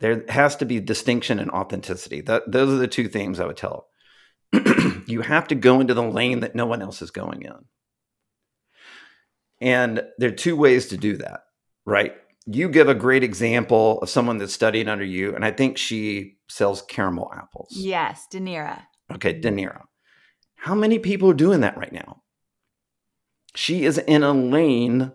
There 0.00 0.24
has 0.28 0.56
to 0.56 0.64
be 0.64 0.80
distinction 0.80 1.38
and 1.38 1.50
authenticity. 1.50 2.20
That, 2.20 2.50
those 2.50 2.72
are 2.72 2.76
the 2.78 2.88
two 2.88 3.08
things 3.08 3.40
I 3.40 3.46
would 3.46 3.56
tell. 3.56 3.88
you 5.06 5.22
have 5.22 5.48
to 5.48 5.54
go 5.54 5.80
into 5.80 5.94
the 5.94 6.02
lane 6.02 6.40
that 6.40 6.54
no 6.54 6.66
one 6.66 6.82
else 6.82 7.02
is 7.02 7.10
going 7.10 7.42
in. 7.42 7.64
And 9.60 10.02
there 10.18 10.28
are 10.28 10.32
two 10.32 10.56
ways 10.56 10.88
to 10.88 10.96
do 10.96 11.16
that, 11.16 11.40
right? 11.84 12.14
You 12.46 12.68
give 12.68 12.88
a 12.88 12.94
great 12.94 13.24
example 13.24 14.00
of 14.00 14.08
someone 14.08 14.38
that's 14.38 14.54
studying 14.54 14.88
under 14.88 15.04
you, 15.04 15.34
and 15.34 15.44
I 15.44 15.50
think 15.50 15.76
she 15.76 16.38
sells 16.48 16.82
caramel 16.82 17.30
apples. 17.36 17.68
Yes, 17.72 18.26
Danira. 18.32 18.82
Okay, 19.12 19.32
De 19.32 19.50
Niro. 19.50 19.82
How 20.54 20.74
many 20.74 20.98
people 20.98 21.30
are 21.30 21.34
doing 21.34 21.60
that 21.60 21.76
right 21.76 21.92
now? 21.92 22.22
She 23.54 23.84
is 23.84 23.98
in 23.98 24.22
a 24.22 24.32
lane 24.32 25.12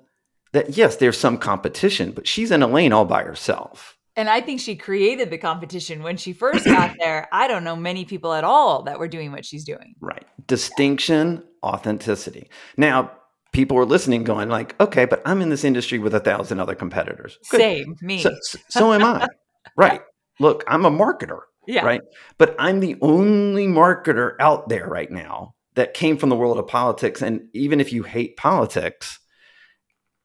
that, 0.52 0.78
yes, 0.78 0.98
there's 0.98 1.18
some 1.18 1.38
competition, 1.38 2.12
but 2.12 2.28
she's 2.28 2.52
in 2.52 2.62
a 2.62 2.68
lane 2.68 2.94
all 2.94 3.06
by 3.06 3.24
herself. 3.24 3.98
And 4.16 4.30
I 4.30 4.42
think 4.42 4.60
she 4.60 4.76
created 4.76 5.32
the 5.32 5.38
competition 5.38 6.04
when 6.04 6.18
she 6.18 6.34
first 6.34 6.66
got 6.66 6.96
there. 7.00 7.28
I 7.32 7.48
don't 7.48 7.64
know 7.64 7.76
many 7.76 8.06
people 8.06 8.34
at 8.34 8.44
all 8.44 8.84
that 8.84 9.00
were 9.00 9.08
doing 9.08 9.32
what 9.32 9.46
she's 9.46 9.64
doing. 9.64 9.96
Right. 10.00 10.26
Distinction, 10.46 11.44
authenticity. 11.64 12.50
Now, 12.78 13.12
people 13.54 13.78
are 13.78 13.86
listening 13.86 14.24
going 14.24 14.50
like, 14.50 14.80
okay, 14.80 15.06
but 15.06 15.22
I'm 15.26 15.42
in 15.42 15.50
this 15.50 15.64
industry 15.64 16.00
with 16.00 16.14
a 16.14 16.20
thousand 16.20 16.60
other 16.60 16.76
competitors. 16.76 17.40
Good. 17.50 17.60
Same, 17.60 17.96
me. 18.02 18.20
So, 18.22 18.36
so 18.70 18.94
am 18.94 19.04
I. 19.04 19.28
right. 19.78 20.02
Look, 20.40 20.64
I'm 20.68 20.86
a 20.86 20.92
marketer. 20.92 21.42
yeah. 21.68 21.86
Right. 21.86 22.02
But 22.38 22.56
I'm 22.60 22.82
the 22.82 22.98
only 23.02 23.68
marketer 23.68 24.34
out 24.40 24.70
there 24.70 24.88
right 24.88 25.10
now 25.10 25.56
that 25.76 25.94
came 25.94 26.18
from 26.18 26.30
the 26.30 26.36
world 26.36 26.60
of 26.60 26.68
politics. 26.68 27.22
And 27.22 27.48
even 27.54 27.80
if 27.80 27.92
you 27.92 28.04
hate 28.04 28.38
politics, 28.38 29.20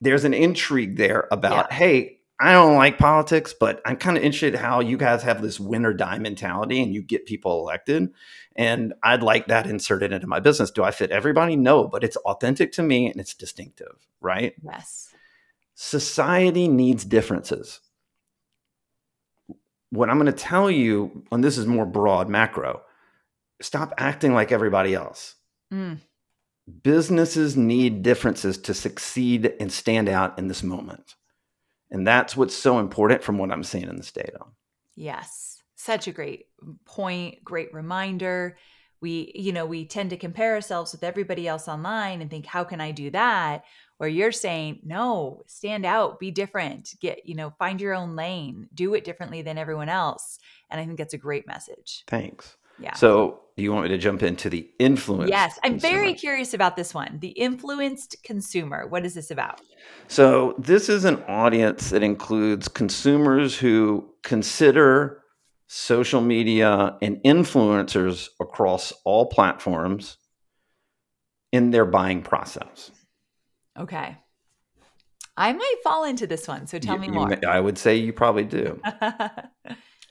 there's 0.01 0.25
an 0.25 0.35
intrigue 0.35 0.97
there 0.97 1.27
about, 1.31 1.73
hey, 1.73 2.18
I 2.41 2.53
don't 2.53 2.77
like 2.77 2.99
politics, 2.99 3.53
but 3.59 3.83
I'm 3.85 3.97
kind 3.97 4.17
of 4.17 4.23
interested 4.23 4.55
how 4.55 4.79
you 4.81 4.97
guys 4.97 5.25
have 5.25 5.43
this 5.43 5.59
win 5.59 5.85
or 5.85 5.93
die 5.93 6.19
mentality 6.19 6.81
and 6.81 6.95
you 6.95 7.03
get 7.03 7.27
people 7.27 7.61
elected. 7.61 8.13
And 8.55 8.95
I'd 9.03 9.25
like 9.25 9.49
that 9.49 9.67
inserted 9.67 10.13
into 10.13 10.29
my 10.29 10.39
business. 10.39 10.71
Do 10.71 10.85
I 10.85 10.93
fit 10.93 11.11
everybody? 11.11 11.57
No, 11.57 11.89
but 11.89 12.05
it's 12.05 12.17
authentic 12.19 12.71
to 12.73 12.83
me 12.83 13.11
and 13.11 13.21
it's 13.21 13.35
distinctive, 13.35 14.07
right? 14.21 14.55
Yes. 14.63 15.13
Society 15.75 16.69
needs 16.69 17.05
differences. 17.05 17.81
What 19.91 20.09
I'm 20.09 20.19
going 20.19 20.27
to 20.27 20.33
tell 20.33 20.71
you, 20.71 21.25
and 21.33 21.43
this 21.43 21.59
is 21.59 21.67
more 21.67 21.87
broad 21.87 22.29
macro, 22.29 22.83
stop 23.61 23.95
acting 23.99 24.33
like 24.33 24.53
everybody 24.53 24.95
else. 24.95 25.35
Mm. 25.73 25.99
Businesses 26.83 27.57
need 27.57 28.03
differences 28.03 28.59
to 28.59 28.75
succeed 28.75 29.55
and 29.59 29.73
stand 29.73 30.09
out 30.09 30.39
in 30.39 30.49
this 30.49 30.63
moment. 30.63 31.17
And 31.91 32.07
that's 32.07 32.37
what's 32.37 32.55
so 32.55 32.79
important 32.79 33.23
from 33.23 33.39
what 33.39 33.51
I'm 33.51 33.65
seeing 33.65 33.89
in 33.89 33.97
this 33.97 34.13
data. 34.13 34.41
Yes. 34.95 35.63
Such 35.77 36.09
a 36.09 36.13
great 36.13 36.47
point, 36.85 37.43
great 37.45 37.73
reminder. 37.73 38.59
We, 39.01 39.33
you 39.35 39.53
know, 39.53 39.65
we 39.65 39.87
tend 39.87 40.11
to 40.11 40.17
compare 40.17 40.55
ourselves 40.55 40.93
with 40.93 41.05
everybody 41.05 41.47
else 41.47 41.69
online 41.69 42.21
and 42.21 42.29
think, 42.29 42.47
how 42.47 42.65
can 42.65 42.81
I 42.81 42.91
do 42.91 43.11
that? 43.11 43.65
Where 43.99 44.09
you're 44.09 44.33
saying, 44.33 44.81
no, 44.85 45.43
stand 45.47 45.87
out, 45.87 46.19
be 46.19 46.31
different, 46.31 46.95
get, 47.01 47.27
you 47.27 47.35
know, 47.35 47.53
find 47.59 47.81
your 47.81 47.95
own 47.95 48.17
lane, 48.17 48.69
do 48.75 48.95
it 48.95 49.05
differently 49.05 49.43
than 49.43 49.57
everyone 49.57 49.89
else. 49.89 50.39
And 50.71 50.81
I 50.81 50.85
think 50.85 50.99
that's 50.99 51.15
a 51.15 51.19
great 51.19 51.47
message. 51.47 52.05
Thanks. 52.09 52.57
Yeah. 52.81 52.95
So, 52.95 53.41
you 53.63 53.73
want 53.73 53.85
me 53.85 53.89
to 53.91 53.99
jump 53.99 54.23
into 54.23 54.49
the 54.51 54.69
influence? 54.79 55.31
Yes, 55.31 55.59
I'm 55.65 55.73
consumer? 55.73 55.93
very 55.95 56.15
curious 56.15 56.55
about 56.55 56.77
this 56.77 56.93
one. 56.95 57.19
The 57.21 57.29
influenced 57.29 58.17
consumer. 58.25 58.87
What 58.87 59.05
is 59.05 59.15
this 59.15 59.31
about? 59.31 59.61
So, 60.09 60.55
this 60.59 60.89
is 60.89 61.05
an 61.05 61.23
audience 61.29 61.91
that 61.91 62.03
includes 62.03 62.69
consumers 62.69 63.57
who 63.59 64.09
consider 64.23 65.23
social 65.67 66.21
media 66.21 66.97
and 67.03 67.17
influencers 67.25 68.29
across 68.41 68.93
all 69.05 69.27
platforms 69.27 70.17
in 71.53 71.71
their 71.71 71.85
buying 71.85 72.23
process. 72.23 72.91
Okay. 73.79 74.17
I 75.37 75.53
might 75.53 75.75
fall 75.85 76.05
into 76.05 76.27
this 76.27 76.49
one, 76.49 76.67
so 76.67 76.79
tell 76.79 76.95
You- 76.97 77.01
me 77.03 77.09
more. 77.09 77.29
may- 77.29 77.45
I 77.47 77.61
would 77.61 77.79
say 77.79 77.97
you 77.97 78.13
probably 78.13 78.45
do. 78.45 78.81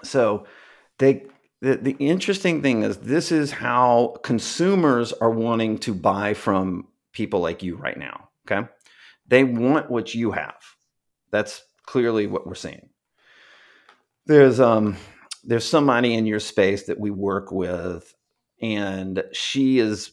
So 0.04 0.46
they 1.00 1.26
the, 1.62 1.78
the 1.78 1.96
interesting 2.00 2.62
thing 2.62 2.84
is 2.84 2.98
this 2.98 3.32
is 3.32 3.52
how 3.52 4.18
consumers 4.24 5.14
are 5.14 5.32
wanting 5.32 5.80
to 5.80 5.94
buy 5.94 6.34
from 6.34 6.88
people 7.12 7.40
like 7.40 7.64
you 7.64 7.76
right 7.76 7.98
now. 7.98 8.30
Okay. 8.50 8.68
They 9.28 9.44
want 9.44 9.90
what 9.90 10.14
you 10.14 10.32
have. 10.32 10.56
That's 11.32 11.64
clearly 11.86 12.28
what 12.28 12.46
we're 12.46 12.56
seeing. 12.56 12.90
There's 14.26 14.60
um 14.60 14.98
there's 15.44 15.68
somebody 15.68 16.14
in 16.14 16.26
your 16.26 16.40
space 16.40 16.84
that 16.84 17.00
we 17.00 17.10
work 17.10 17.52
with, 17.52 18.14
and 18.62 19.24
she 19.32 19.78
has 19.78 20.12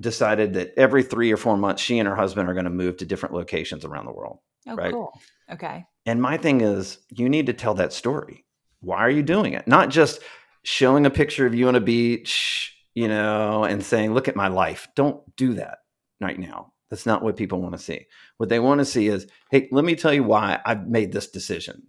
decided 0.00 0.54
that 0.54 0.72
every 0.76 1.02
three 1.02 1.30
or 1.32 1.36
four 1.36 1.56
months 1.56 1.82
she 1.82 1.98
and 1.98 2.08
her 2.08 2.16
husband 2.16 2.48
are 2.48 2.54
going 2.54 2.64
to 2.64 2.70
move 2.70 2.96
to 2.96 3.04
different 3.04 3.34
locations 3.34 3.84
around 3.84 4.06
the 4.06 4.12
world. 4.12 4.38
oh, 4.66 4.74
right. 4.74 4.92
cool. 4.92 5.12
Okay. 5.52 5.84
And 6.06 6.20
my 6.20 6.36
thing 6.36 6.62
is, 6.62 6.98
you 7.10 7.28
need 7.28 7.46
to 7.46 7.52
tell 7.52 7.74
that 7.74 7.92
story. 7.92 8.44
Why 8.80 8.98
are 8.98 9.10
you 9.10 9.22
doing 9.22 9.52
it? 9.52 9.68
Not 9.68 9.90
just 9.90 10.20
showing 10.64 11.06
a 11.06 11.10
picture 11.10 11.46
of 11.46 11.54
you 11.54 11.68
on 11.68 11.76
a 11.76 11.80
beach, 11.80 12.76
you 12.94 13.06
know, 13.06 13.64
and 13.64 13.84
saying, 13.84 14.12
look 14.12 14.28
at 14.28 14.36
my 14.36 14.48
life. 14.48 14.88
Don't 14.96 15.20
do 15.36 15.54
that 15.54 15.78
right 16.20 16.38
now. 16.38 16.72
That's 16.90 17.06
not 17.06 17.22
what 17.22 17.36
people 17.36 17.60
want 17.60 17.74
to 17.74 17.78
see. 17.78 18.06
What 18.38 18.48
they 18.48 18.58
want 18.58 18.80
to 18.80 18.84
see 18.84 19.08
is, 19.08 19.26
hey, 19.50 19.68
let 19.70 19.84
me 19.84 19.94
tell 19.94 20.12
you 20.12 20.24
why 20.24 20.60
I've 20.64 20.88
made 20.88 21.12
this 21.12 21.30
decision 21.30 21.84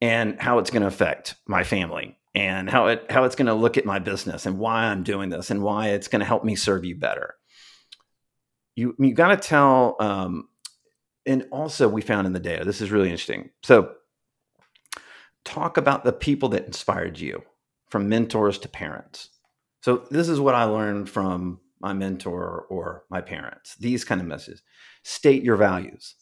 and 0.00 0.40
how 0.40 0.58
it's 0.58 0.70
going 0.70 0.82
to 0.82 0.88
affect 0.88 1.36
my 1.46 1.64
family 1.64 2.18
and 2.34 2.68
how 2.68 2.86
it 2.86 3.06
how 3.10 3.24
it's 3.24 3.36
going 3.36 3.46
to 3.46 3.54
look 3.54 3.76
at 3.78 3.84
my 3.84 3.98
business 3.98 4.46
and 4.46 4.58
why 4.58 4.84
I'm 4.84 5.02
doing 5.02 5.28
this 5.28 5.50
and 5.50 5.62
why 5.62 5.88
it's 5.88 6.08
going 6.08 6.20
to 6.20 6.26
help 6.26 6.44
me 6.44 6.56
serve 6.56 6.84
you 6.84 6.96
better. 6.96 7.34
You 8.76 8.94
you 8.98 9.14
got 9.14 9.28
to 9.28 9.36
tell 9.36 9.96
um, 10.00 10.48
and 11.26 11.46
also 11.50 11.88
we 11.88 12.02
found 12.02 12.26
in 12.26 12.32
the 12.32 12.40
data 12.40 12.64
this 12.64 12.80
is 12.80 12.90
really 12.90 13.08
interesting 13.08 13.50
so 13.62 13.92
talk 15.44 15.76
about 15.76 16.04
the 16.04 16.12
people 16.12 16.48
that 16.48 16.66
inspired 16.66 17.18
you 17.18 17.42
from 17.88 18.08
mentors 18.08 18.58
to 18.58 18.68
parents 18.68 19.30
so 19.82 20.06
this 20.10 20.28
is 20.28 20.40
what 20.40 20.54
i 20.54 20.64
learned 20.64 21.08
from 21.08 21.60
my 21.80 21.92
mentor 21.92 22.66
or 22.70 23.04
my 23.10 23.20
parents 23.20 23.74
these 23.76 24.04
kind 24.04 24.20
of 24.20 24.26
messages 24.26 24.62
state 25.02 25.42
your 25.42 25.56
values 25.56 26.14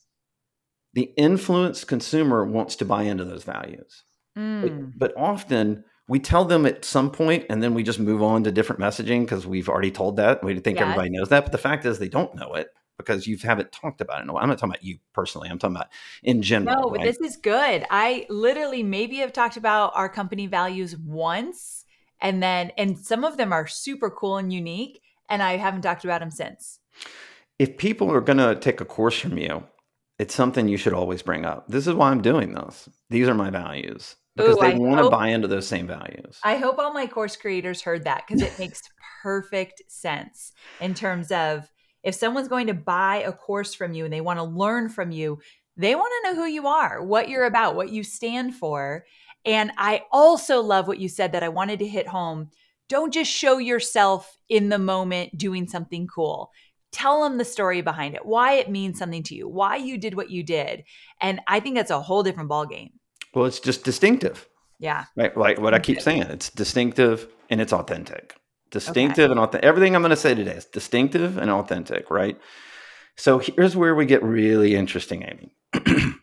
the 0.94 1.12
influenced 1.16 1.88
consumer 1.88 2.44
wants 2.44 2.76
to 2.76 2.84
buy 2.84 3.04
into 3.04 3.24
those 3.24 3.44
values. 3.44 4.04
Mm. 4.36 4.62
But, 4.62 4.98
but 4.98 5.16
often 5.16 5.84
we 6.08 6.18
tell 6.18 6.44
them 6.44 6.66
at 6.66 6.84
some 6.84 7.10
point 7.10 7.46
and 7.48 7.62
then 7.62 7.74
we 7.74 7.82
just 7.82 7.98
move 7.98 8.22
on 8.22 8.44
to 8.44 8.52
different 8.52 8.80
messaging 8.80 9.20
because 9.20 9.46
we've 9.46 9.68
already 9.68 9.90
told 9.90 10.16
that. 10.16 10.42
We 10.44 10.58
think 10.58 10.78
Yes. 10.78 10.82
everybody 10.82 11.10
knows 11.10 11.28
that. 11.30 11.44
But 11.44 11.52
the 11.52 11.58
fact 11.58 11.84
is 11.84 11.98
they 11.98 12.08
don't 12.08 12.34
know 12.34 12.54
it 12.54 12.68
because 12.98 13.26
you 13.26 13.36
haven't 13.38 13.72
talked 13.72 14.00
about 14.00 14.20
it 14.20 14.24
in 14.24 14.28
a 14.28 14.32
while. 14.32 14.42
I'm 14.42 14.48
not 14.48 14.58
talking 14.58 14.70
about 14.70 14.84
you 14.84 14.98
personally. 15.12 15.48
I'm 15.48 15.58
talking 15.58 15.76
about 15.76 15.88
in 16.22 16.42
general. 16.42 16.76
No, 16.76 16.90
but 16.90 16.98
right? 16.98 17.06
this 17.06 17.20
is 17.20 17.36
good. 17.36 17.84
I 17.90 18.26
literally 18.28 18.82
maybe 18.82 19.16
have 19.16 19.32
talked 19.32 19.56
about 19.56 19.92
our 19.94 20.08
company 20.08 20.46
values 20.46 20.96
once, 20.96 21.84
and 22.20 22.42
then, 22.42 22.72
and 22.76 22.98
some 22.98 23.24
of 23.24 23.36
them 23.36 23.52
are 23.52 23.66
super 23.66 24.10
cool 24.10 24.36
and 24.36 24.52
unique, 24.52 25.02
and 25.28 25.42
I 25.42 25.56
haven't 25.56 25.82
talked 25.82 26.04
about 26.04 26.20
them 26.20 26.30
since. 26.30 26.78
if 27.58 27.76
people 27.76 28.10
are 28.10 28.20
going 28.20 28.38
to 28.38 28.56
take 28.56 28.80
a 28.80 28.84
course 28.84 29.18
from 29.18 29.38
you, 29.38 29.64
it's 30.18 30.34
something 30.34 30.68
you 30.68 30.76
should 30.76 30.92
always 30.92 31.22
bring 31.22 31.44
up. 31.44 31.66
This 31.68 31.86
is 31.86 31.94
why 31.94 32.10
I'm 32.10 32.22
doing 32.22 32.54
this. 32.54 32.88
These 33.10 33.28
are 33.28 33.34
my 33.34 33.50
values 33.50 34.16
because 34.36 34.56
Ooh, 34.56 34.60
they 34.60 34.74
I 34.74 34.78
want 34.78 35.02
to 35.02 35.10
buy 35.10 35.28
into 35.28 35.48
those 35.48 35.66
same 35.66 35.86
values. 35.86 36.38
I 36.44 36.56
hope 36.56 36.78
all 36.78 36.92
my 36.92 37.06
course 37.06 37.36
creators 37.36 37.82
heard 37.82 38.04
that 38.04 38.24
because 38.26 38.42
it 38.42 38.58
makes 38.58 38.82
perfect 39.22 39.82
sense 39.88 40.52
in 40.80 40.94
terms 40.94 41.30
of 41.32 41.70
if 42.02 42.14
someone's 42.14 42.48
going 42.48 42.66
to 42.66 42.74
buy 42.74 43.16
a 43.18 43.32
course 43.32 43.74
from 43.74 43.92
you 43.92 44.04
and 44.04 44.12
they 44.12 44.20
want 44.20 44.38
to 44.38 44.44
learn 44.44 44.88
from 44.88 45.10
you, 45.10 45.38
they 45.76 45.94
want 45.94 46.12
to 46.24 46.30
know 46.34 46.42
who 46.42 46.48
you 46.48 46.66
are, 46.66 47.02
what 47.02 47.28
you're 47.28 47.44
about, 47.46 47.76
what 47.76 47.90
you 47.90 48.02
stand 48.02 48.54
for. 48.54 49.04
And 49.44 49.72
I 49.78 50.02
also 50.12 50.60
love 50.60 50.86
what 50.86 50.98
you 50.98 51.08
said 51.08 51.32
that 51.32 51.42
I 51.42 51.48
wanted 51.48 51.78
to 51.80 51.86
hit 51.88 52.06
home. 52.08 52.50
Don't 52.88 53.12
just 53.12 53.30
show 53.30 53.58
yourself 53.58 54.36
in 54.48 54.68
the 54.68 54.78
moment 54.78 55.36
doing 55.38 55.66
something 55.66 56.06
cool. 56.06 56.50
Tell 56.92 57.22
them 57.22 57.38
the 57.38 57.44
story 57.44 57.80
behind 57.80 58.14
it, 58.14 58.26
why 58.26 58.54
it 58.54 58.68
means 58.70 58.98
something 58.98 59.22
to 59.24 59.34
you, 59.34 59.48
why 59.48 59.76
you 59.76 59.96
did 59.96 60.14
what 60.14 60.30
you 60.30 60.42
did. 60.42 60.84
And 61.20 61.40
I 61.48 61.58
think 61.60 61.76
that's 61.76 61.90
a 61.90 62.02
whole 62.02 62.22
different 62.22 62.50
ballgame. 62.50 62.90
well, 63.34 63.46
it's 63.46 63.60
just 63.60 63.82
distinctive, 63.82 64.46
Yeah. 64.78 65.06
right? 65.16 65.34
Like 65.34 65.58
what 65.58 65.72
I 65.72 65.78
keep 65.78 66.02
saying, 66.02 66.22
it's 66.22 66.50
distinctive 66.50 67.28
and 67.48 67.62
it's 67.62 67.72
authentic. 67.72 68.34
Distinctive 68.72 69.30
and 69.30 69.38
authentic. 69.38 69.64
Everything 69.64 69.94
I'm 69.94 70.02
going 70.02 70.10
to 70.10 70.16
say 70.16 70.34
today 70.34 70.56
is 70.56 70.64
distinctive 70.64 71.36
and 71.36 71.50
authentic, 71.50 72.10
right? 72.10 72.38
So 73.16 73.38
here's 73.38 73.76
where 73.76 73.94
we 73.94 74.06
get 74.06 74.22
really 74.22 74.74
interesting, 74.74 75.22
Amy. 75.22 75.54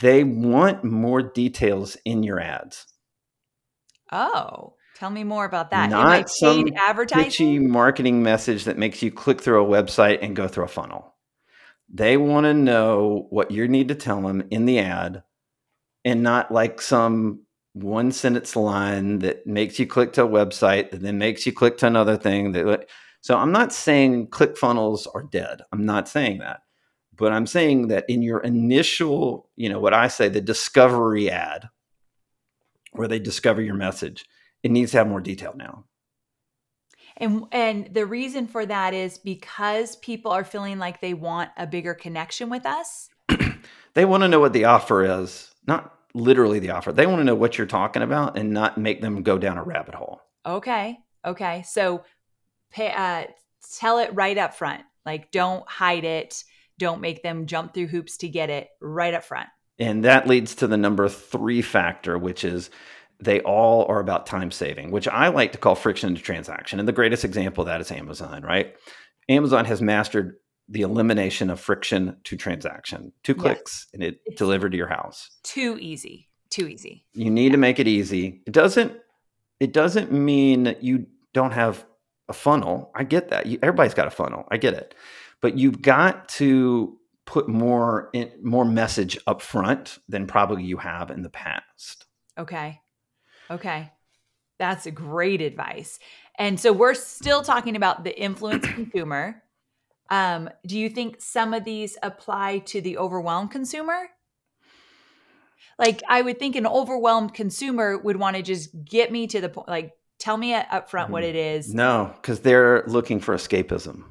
they 0.00 0.24
want 0.24 0.82
more 0.84 1.22
details 1.22 1.96
in 2.04 2.24
your 2.24 2.40
ads. 2.40 2.86
Oh, 4.10 4.74
tell 4.96 5.10
me 5.10 5.22
more 5.22 5.44
about 5.44 5.70
that. 5.70 5.90
Not 5.90 6.28
some 6.28 6.66
pitchy 7.10 7.58
marketing 7.60 8.22
message 8.22 8.64
that 8.64 8.76
makes 8.76 9.02
you 9.02 9.12
click 9.12 9.40
through 9.40 9.64
a 9.64 9.68
website 9.68 10.18
and 10.20 10.34
go 10.34 10.48
through 10.48 10.64
a 10.64 10.68
funnel. 10.68 11.14
They 11.88 12.16
want 12.16 12.44
to 12.44 12.54
know 12.54 13.28
what 13.30 13.50
you 13.50 13.68
need 13.68 13.88
to 13.88 13.94
tell 13.94 14.20
them 14.20 14.42
in 14.50 14.66
the 14.66 14.80
ad 14.80 15.22
and 16.04 16.22
not 16.22 16.50
like 16.50 16.80
some 16.80 17.44
one 17.82 18.12
sentence 18.12 18.56
line 18.56 19.20
that 19.20 19.46
makes 19.46 19.78
you 19.78 19.86
click 19.86 20.12
to 20.14 20.24
a 20.24 20.28
website 20.28 20.90
that 20.90 21.00
then 21.00 21.18
makes 21.18 21.46
you 21.46 21.52
click 21.52 21.78
to 21.78 21.86
another 21.86 22.16
thing 22.16 22.52
that 22.52 22.88
so 23.20 23.36
I'm 23.36 23.52
not 23.52 23.72
saying 23.72 24.28
click 24.28 24.56
funnels 24.56 25.06
are 25.08 25.22
dead. 25.22 25.62
I'm 25.72 25.84
not 25.84 26.08
saying 26.08 26.38
that. 26.38 26.60
But 27.16 27.32
I'm 27.32 27.46
saying 27.46 27.88
that 27.88 28.04
in 28.08 28.22
your 28.22 28.38
initial, 28.40 29.50
you 29.56 29.68
know, 29.68 29.80
what 29.80 29.92
I 29.92 30.08
say 30.08 30.28
the 30.28 30.40
discovery 30.40 31.30
ad 31.30 31.68
where 32.92 33.08
they 33.08 33.18
discover 33.18 33.60
your 33.60 33.74
message, 33.74 34.24
it 34.62 34.70
needs 34.70 34.92
to 34.92 34.98
have 34.98 35.08
more 35.08 35.20
detail 35.20 35.54
now. 35.56 35.84
And 37.16 37.44
and 37.50 37.92
the 37.92 38.06
reason 38.06 38.46
for 38.46 38.64
that 38.64 38.94
is 38.94 39.18
because 39.18 39.96
people 39.96 40.30
are 40.30 40.44
feeling 40.44 40.78
like 40.78 41.00
they 41.00 41.14
want 41.14 41.50
a 41.56 41.66
bigger 41.66 41.94
connection 41.94 42.48
with 42.48 42.64
us. 42.66 43.10
They 43.94 44.04
want 44.04 44.22
to 44.22 44.28
know 44.28 44.38
what 44.38 44.52
the 44.52 44.66
offer 44.66 45.22
is, 45.22 45.50
not 45.66 45.97
literally 46.18 46.58
the 46.58 46.70
offer. 46.70 46.92
They 46.92 47.06
want 47.06 47.20
to 47.20 47.24
know 47.24 47.34
what 47.34 47.56
you're 47.56 47.66
talking 47.66 48.02
about 48.02 48.36
and 48.36 48.50
not 48.50 48.78
make 48.78 49.00
them 49.00 49.22
go 49.22 49.38
down 49.38 49.58
a 49.58 49.62
rabbit 49.62 49.94
hole. 49.94 50.20
Okay. 50.44 50.98
Okay. 51.24 51.62
So 51.66 52.04
pay, 52.70 52.92
uh, 52.92 53.24
tell 53.78 53.98
it 53.98 54.14
right 54.14 54.36
up 54.36 54.54
front. 54.54 54.82
Like 55.06 55.30
don't 55.30 55.68
hide 55.68 56.04
it. 56.04 56.44
Don't 56.78 57.00
make 57.00 57.22
them 57.22 57.46
jump 57.46 57.74
through 57.74 57.88
hoops 57.88 58.18
to 58.18 58.28
get 58.28 58.50
it 58.50 58.68
right 58.80 59.14
up 59.14 59.24
front. 59.24 59.48
And 59.78 60.04
that 60.04 60.26
leads 60.26 60.56
to 60.56 60.66
the 60.66 60.76
number 60.76 61.08
three 61.08 61.62
factor, 61.62 62.18
which 62.18 62.44
is 62.44 62.70
they 63.20 63.40
all 63.40 63.86
are 63.86 64.00
about 64.00 64.26
time 64.26 64.50
saving, 64.50 64.90
which 64.90 65.08
I 65.08 65.28
like 65.28 65.52
to 65.52 65.58
call 65.58 65.74
friction 65.74 66.14
to 66.14 66.20
transaction. 66.20 66.78
And 66.78 66.88
the 66.88 66.92
greatest 66.92 67.24
example 67.24 67.62
of 67.62 67.66
that 67.66 67.80
is 67.80 67.90
Amazon, 67.90 68.42
right? 68.42 68.76
Amazon 69.28 69.64
has 69.64 69.82
mastered 69.82 70.36
the 70.68 70.82
elimination 70.82 71.50
of 71.50 71.58
friction 71.60 72.16
to 72.24 72.36
transaction. 72.36 73.12
Two 73.22 73.32
Yes. 73.32 73.40
clicks 73.42 73.86
and 73.94 74.02
it 74.02 74.20
It's- 74.26 74.38
delivered 74.38 74.70
to 74.72 74.78
your 74.78 74.88
house. 74.88 75.30
Too 75.42 75.78
easy. 75.80 76.28
Too 76.50 76.66
easy. 76.68 77.04
You 77.14 77.30
need 77.30 77.52
to 77.52 77.58
make 77.58 77.78
it 77.78 77.88
easy. 77.88 78.42
It 78.46 78.52
doesn't 78.52 78.92
it 79.60 79.72
doesn't 79.72 80.12
mean 80.12 80.62
that 80.64 80.84
you 80.84 81.06
don't 81.32 81.50
have 81.50 81.84
a 82.28 82.32
funnel. 82.32 82.92
I 82.94 83.02
get 83.02 83.30
that. 83.30 83.46
You, 83.46 83.58
everybody's 83.60 83.92
got 83.94 84.06
a 84.06 84.10
funnel. 84.10 84.46
I 84.52 84.56
get 84.56 84.72
it. 84.74 84.94
But 85.40 85.58
you've 85.58 85.82
got 85.82 86.28
to 86.30 86.96
put 87.24 87.48
more 87.48 88.08
in, 88.12 88.30
more 88.42 88.64
message 88.64 89.18
up 89.26 89.42
front 89.42 89.98
than 90.08 90.26
probably 90.28 90.62
you 90.62 90.76
have 90.76 91.10
in 91.10 91.22
the 91.22 91.28
past. 91.30 92.06
Okay. 92.38 92.80
Okay. 93.50 93.90
That's 94.58 94.86
a 94.86 94.90
great 94.92 95.40
advice. 95.40 95.98
And 96.38 96.58
so 96.60 96.72
we're 96.72 96.94
still 96.94 97.42
talking 97.42 97.74
about 97.74 98.04
the 98.04 98.16
influence 98.18 98.64
consumer. 98.66 99.42
Um, 100.10 100.48
do 100.66 100.78
you 100.78 100.88
think 100.88 101.20
some 101.20 101.52
of 101.54 101.64
these 101.64 101.96
apply 102.02 102.58
to 102.66 102.80
the 102.80 102.96
overwhelmed 102.98 103.50
consumer? 103.50 104.08
Like 105.78 106.02
I 106.08 106.22
would 106.22 106.38
think 106.38 106.56
an 106.56 106.66
overwhelmed 106.66 107.34
consumer 107.34 107.98
would 107.98 108.16
want 108.16 108.36
to 108.36 108.42
just 108.42 108.70
get 108.84 109.12
me 109.12 109.26
to 109.28 109.40
the 109.40 109.48
point, 109.48 109.68
like 109.68 109.92
tell 110.18 110.36
me 110.36 110.54
up 110.54 110.90
front 110.90 111.10
what 111.10 111.22
Mhm. 111.22 111.28
it 111.28 111.36
is. 111.36 111.72
No, 111.74 112.12
because 112.16 112.40
they're 112.40 112.84
looking 112.86 113.20
for 113.20 113.34
escapism. 113.34 114.04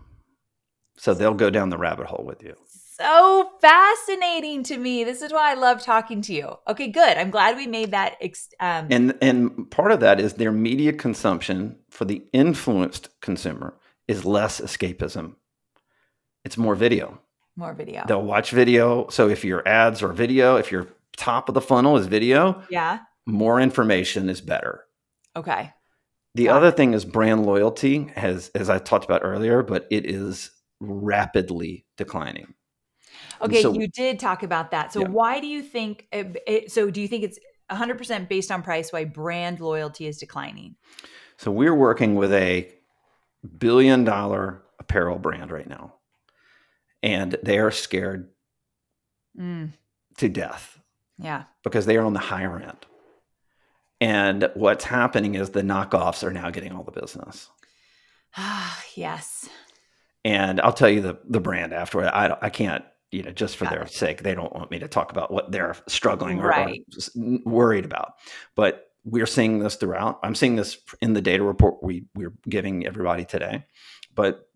So 0.98 1.14
they'll 1.14 1.34
go 1.34 1.50
down 1.50 1.70
the 1.70 1.78
rabbit 1.78 2.08
hole 2.08 2.26
with 2.26 2.42
you. 2.44 2.56
So 2.68 3.52
fascinating 3.62 4.64
to 4.64 4.78
me. 4.78 5.04
This 5.04 5.22
is 5.22 5.32
why 5.32 5.52
I 5.52 5.54
love 5.54 5.84
talking 5.84 6.22
to 6.24 6.34
you. 6.34 6.56
Okay, 6.68 6.88
good. 6.88 7.18
I'm 7.18 7.30
glad 7.30 7.56
we 7.56 7.68
made 7.68 7.92
that. 7.92 8.16
Ex- 8.22 8.50
um, 8.60 8.88
And 8.90 9.16
and 9.22 9.70
part 9.70 9.92
of 9.92 10.00
that 10.00 10.20
is 10.20 10.34
their 10.36 10.52
media 10.52 10.94
consumption 10.94 11.78
for 11.92 12.06
the 12.06 12.24
influenced 12.34 13.10
consumer 13.22 13.78
is 14.08 14.26
less 14.26 14.60
escapism. 14.62 15.36
It's 16.48 16.58
more 16.58 16.76
video. 16.76 17.20
more 17.58 17.74
video. 17.74 18.06
They'll 18.08 18.24
watch 18.24 18.52
video. 18.52 19.10
So 19.10 19.28
if 19.28 19.44
your 19.44 19.68
ads 19.68 20.02
are 20.02 20.14
video, 20.14 20.56
if 20.56 20.72
your 20.72 20.88
top 21.18 21.50
of 21.50 21.56
the 21.56 21.60
funnel 21.62 21.98
is 21.98 22.08
video, 22.08 22.64
yeah. 22.70 23.00
more 23.26 23.60
information 23.60 24.30
is 24.30 24.40
better. 24.40 24.86
Okay. 25.36 25.74
The 26.36 26.48
other 26.48 26.72
thing 26.72 26.94
is 26.94 27.04
brand 27.04 27.46
loyalty, 27.46 28.06
has 28.16 28.48
as 28.56 28.70
I 28.70 28.80
talked 28.80 29.04
about 29.04 29.26
earlier, 29.26 29.62
but 29.62 29.88
it 29.92 30.06
is 30.06 30.52
rapidly 30.80 31.86
declining. 31.98 32.54
Okay, 33.42 33.62
so- 33.62 33.74
you 33.74 33.90
did 33.90 34.18
talk 34.18 34.42
about 34.42 34.72
that. 34.72 34.94
So 34.94 35.02
Yeah. 35.02 35.10
why 35.10 35.42
do 35.42 35.48
you 35.48 35.62
think? 35.62 36.08
Eh, 36.14 36.20
it, 36.20 36.28
it- 36.28 36.44
eh, 36.48 36.68
so 36.70 36.90
do 36.90 37.02
you 37.02 37.10
think 37.10 37.26
it's 37.26 37.40
100% 37.70 38.30
based 38.30 38.52
on 38.52 38.64
price? 38.64 38.94
Why 38.94 39.04
brand 39.04 39.60
loyalty 39.60 40.08
is 40.08 40.18
declining? 40.18 40.78
So 41.36 41.52
we're 41.52 41.76
working 41.76 42.16
with 42.16 42.32
a 42.32 42.72
billion 43.58 44.06
dollar 44.06 44.62
apparel 44.80 45.20
brand 45.20 45.52
right 45.52 45.68
now. 45.68 45.97
And 47.04 47.38
they 47.44 47.60
are 47.60 47.72
scared 47.72 48.30
Mm, 49.40 49.74
to 50.18 50.30
death 50.30 50.80
yeah. 51.20 51.44
because 51.64 51.86
they 51.86 51.96
are 51.98 52.04
on 52.06 52.14
the 52.14 52.20
higher 52.20 52.60
end. 52.60 52.78
And 54.02 54.50
what's 54.56 54.84
happening 54.86 55.36
is 55.36 55.52
the 55.52 55.62
knockoffs 55.62 56.24
are 56.24 56.34
now 56.34 56.50
getting 56.50 56.72
all 56.72 56.84
the 56.84 56.92
business. 57.00 57.48
Ah, 58.36 58.84
yes. 58.96 59.48
And 60.26 60.60
I'll 60.62 60.74
tell 60.74 60.90
you 60.90 61.02
the 61.02 61.20
the 61.30 61.40
brand 61.40 61.74
afterward. 61.74 62.08
I 62.08 62.28
don't- 62.30 62.44
I 62.44 62.50
can't 62.50 62.84
you 63.12 63.24
know 63.24 63.32
just 63.32 63.56
for 63.58 63.66
Got 63.66 63.72
their 63.74 63.84
it. 63.84 63.92
sake 63.92 64.24
they 64.24 64.36
don't 64.36 64.54
want 64.54 64.70
me 64.72 64.80
to 64.80 64.88
talk 64.88 65.12
about 65.12 65.32
what 65.32 65.52
they're 65.52 65.76
struggling 65.88 66.40
or, 66.40 66.48
or 66.48 66.50
Right. 66.50 66.82
s- 66.96 67.12
worried 67.46 67.86
about. 67.86 68.14
But 68.56 68.88
we're 69.06 69.26
seeing 69.28 69.60
this 69.60 69.76
throughout. 69.76 70.20
I'm 70.24 70.36
seeing 70.36 70.56
this 70.58 70.78
in 71.02 71.14
the 71.14 71.22
data 71.22 71.44
report 71.44 71.82
we 71.84 72.06
we're 72.16 72.34
giving 72.50 72.86
everybody 72.88 73.24
today. 73.24 73.66
But 74.16 74.50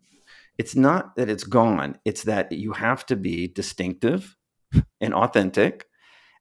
it's 0.58 0.76
not 0.76 1.16
that 1.16 1.28
it's 1.28 1.44
gone. 1.44 1.98
It's 2.04 2.24
that 2.24 2.52
you 2.52 2.72
have 2.72 3.04
to 3.06 3.16
be 3.16 3.48
distinctive 3.48 4.36
and 5.00 5.14
authentic, 5.14 5.86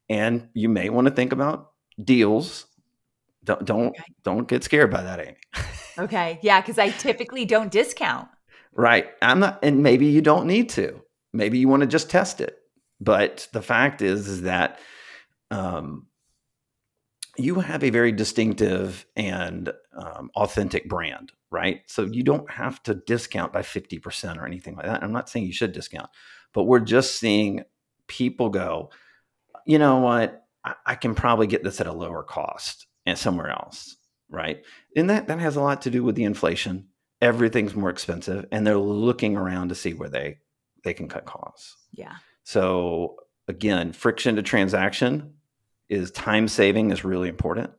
and 0.10 0.50
you 0.54 0.70
may 0.70 0.90
want 0.90 1.08
to 1.08 1.14
think 1.14 1.32
about 1.32 1.72
deals. 2.04 2.66
Don't 3.44 3.66
don't 3.66 3.88
Okay. 3.88 4.04
don't 4.24 4.48
get 4.48 4.64
scared 4.64 4.92
by 4.92 5.02
that, 5.04 5.20
Amy. 5.20 5.38
Okay. 5.98 6.40
Yeah, 6.42 6.62
because 6.62 6.80
I 6.80 6.90
typically 6.92 7.46
don't 7.46 7.72
discount. 7.72 8.30
Right. 8.74 9.08
I'm 9.22 9.40
not, 9.40 9.60
and 9.64 9.84
maybe 9.84 10.06
you 10.06 10.22
don't 10.22 10.48
need 10.48 10.70
to. 10.70 11.02
Maybe 11.34 11.58
you 11.58 11.68
want 11.68 11.82
to 11.82 11.88
just 11.88 12.10
test 12.10 12.40
it. 12.40 12.56
But 13.02 13.48
the 13.52 13.62
fact 13.62 14.02
is, 14.02 14.28
is 14.28 14.44
that 14.44 14.80
um, 15.50 16.08
you 17.38 17.56
have 17.56 17.84
a 17.84 17.90
very 17.90 18.12
distinctive 18.12 19.06
and 19.16 19.72
um, 19.98 20.30
authentic 20.36 20.88
brand, 20.88 21.32
right? 21.52 21.82
So 21.88 22.04
you 22.04 22.24
don't 22.24 22.50
have 22.50 22.82
to 22.84 22.96
discount 22.96 23.54
by 23.54 23.62
50% 23.62 24.38
or 24.38 24.46
anything 24.46 24.76
like 24.76 24.86
that. 24.86 25.04
I'm 25.04 25.12
not 25.12 25.30
saying 25.30 25.46
you 25.46 25.54
should 25.54 25.74
discount, 25.74 26.10
but 26.54 26.64
we're 26.64 26.80
just 26.80 27.20
seeing 27.20 27.64
people 28.08 28.50
go, 28.50 28.90
you 29.66 29.78
know 29.78 30.00
what, 30.00 30.46
I, 30.64 30.76
I 30.86 30.96
can 30.96 31.14
probably 31.14 31.48
get 31.48 31.64
this 31.64 31.82
at 31.82 31.88
a 31.88 31.94
lower 31.94 32.24
cost 32.24 32.88
and 33.06 33.18
somewhere 33.18 33.50
else, 33.50 33.98
right? 34.30 34.64
And 34.96 35.10
that 35.10 35.28
that 35.28 35.40
has 35.40 35.56
a 35.56 35.62
lot 35.62 35.84
to 35.84 35.92
do 35.92 36.04
with 36.04 36.16
the 36.16 36.24
inflation. 36.24 36.88
Everything's 37.22 37.76
more 37.76 37.90
expensive, 37.90 38.48
and 38.52 38.66
they're 38.66 38.78
looking 38.78 39.38
around 39.38 39.70
to 39.70 39.76
see 39.76 39.94
where 39.94 40.10
they 40.10 40.40
they 40.84 40.94
can 40.94 41.08
cut 41.08 41.26
costs. 41.26 41.78
Yeah. 41.94 42.16
So 42.44 43.18
again, 43.48 43.94
friction 43.94 44.36
to 44.38 44.42
transaction 44.42 45.34
is 45.90 46.12
time 46.12 46.48
saving 46.48 46.92
is 46.92 47.04
really 47.04 47.30
important. 47.30 47.72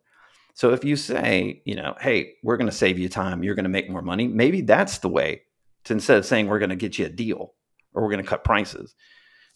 So 0.54 0.72
if 0.72 0.84
you 0.84 0.96
say, 0.96 1.62
you 1.64 1.74
know, 1.74 1.94
hey, 2.00 2.34
we're 2.42 2.56
going 2.56 2.70
to 2.70 2.76
save 2.76 2.98
you 2.98 3.08
time, 3.08 3.42
you're 3.42 3.54
going 3.54 3.64
to 3.64 3.70
make 3.70 3.90
more 3.90 4.02
money, 4.02 4.28
maybe 4.28 4.60
that's 4.60 4.98
the 4.98 5.08
way 5.08 5.42
to 5.84 5.94
instead 5.94 6.18
of 6.18 6.26
saying 6.26 6.46
we're 6.46 6.58
going 6.58 6.70
to 6.70 6.76
get 6.76 6.98
you 6.98 7.06
a 7.06 7.10
deal 7.10 7.54
or 7.94 8.02
we're 8.02 8.10
going 8.10 8.22
to 8.22 8.28
cut 8.28 8.44
prices, 8.44 8.94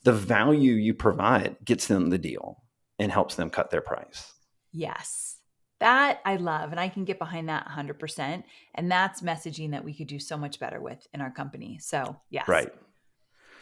the 0.05 0.13
value 0.13 0.73
you 0.73 0.95
provide 0.95 1.57
gets 1.65 1.87
them 1.87 2.11
the 2.11 2.19
deal 2.19 2.63
and 2.99 3.13
helps 3.13 3.35
them 3.35 3.51
cut 3.51 3.71
their 3.71 3.81
price. 3.81 4.33
Yes. 4.73 5.37
That 5.81 6.21
I 6.25 6.37
love, 6.37 6.71
and 6.71 6.81
I 6.81 6.89
can 6.89 7.05
get 7.05 7.19
behind 7.19 7.51
that 7.51 7.69
100%. 7.69 8.45
And 8.75 8.91
that's 8.91 9.21
messaging 9.21 9.73
that 9.73 9.85
we 9.85 9.93
could 9.93 10.07
do 10.07 10.19
so 10.19 10.39
much 10.39 10.59
better 10.59 10.81
with 10.81 11.07
in 11.13 11.21
our 11.21 11.31
company. 11.31 11.79
So, 11.81 12.17
yes. 12.31 12.49
Right. 12.49 12.73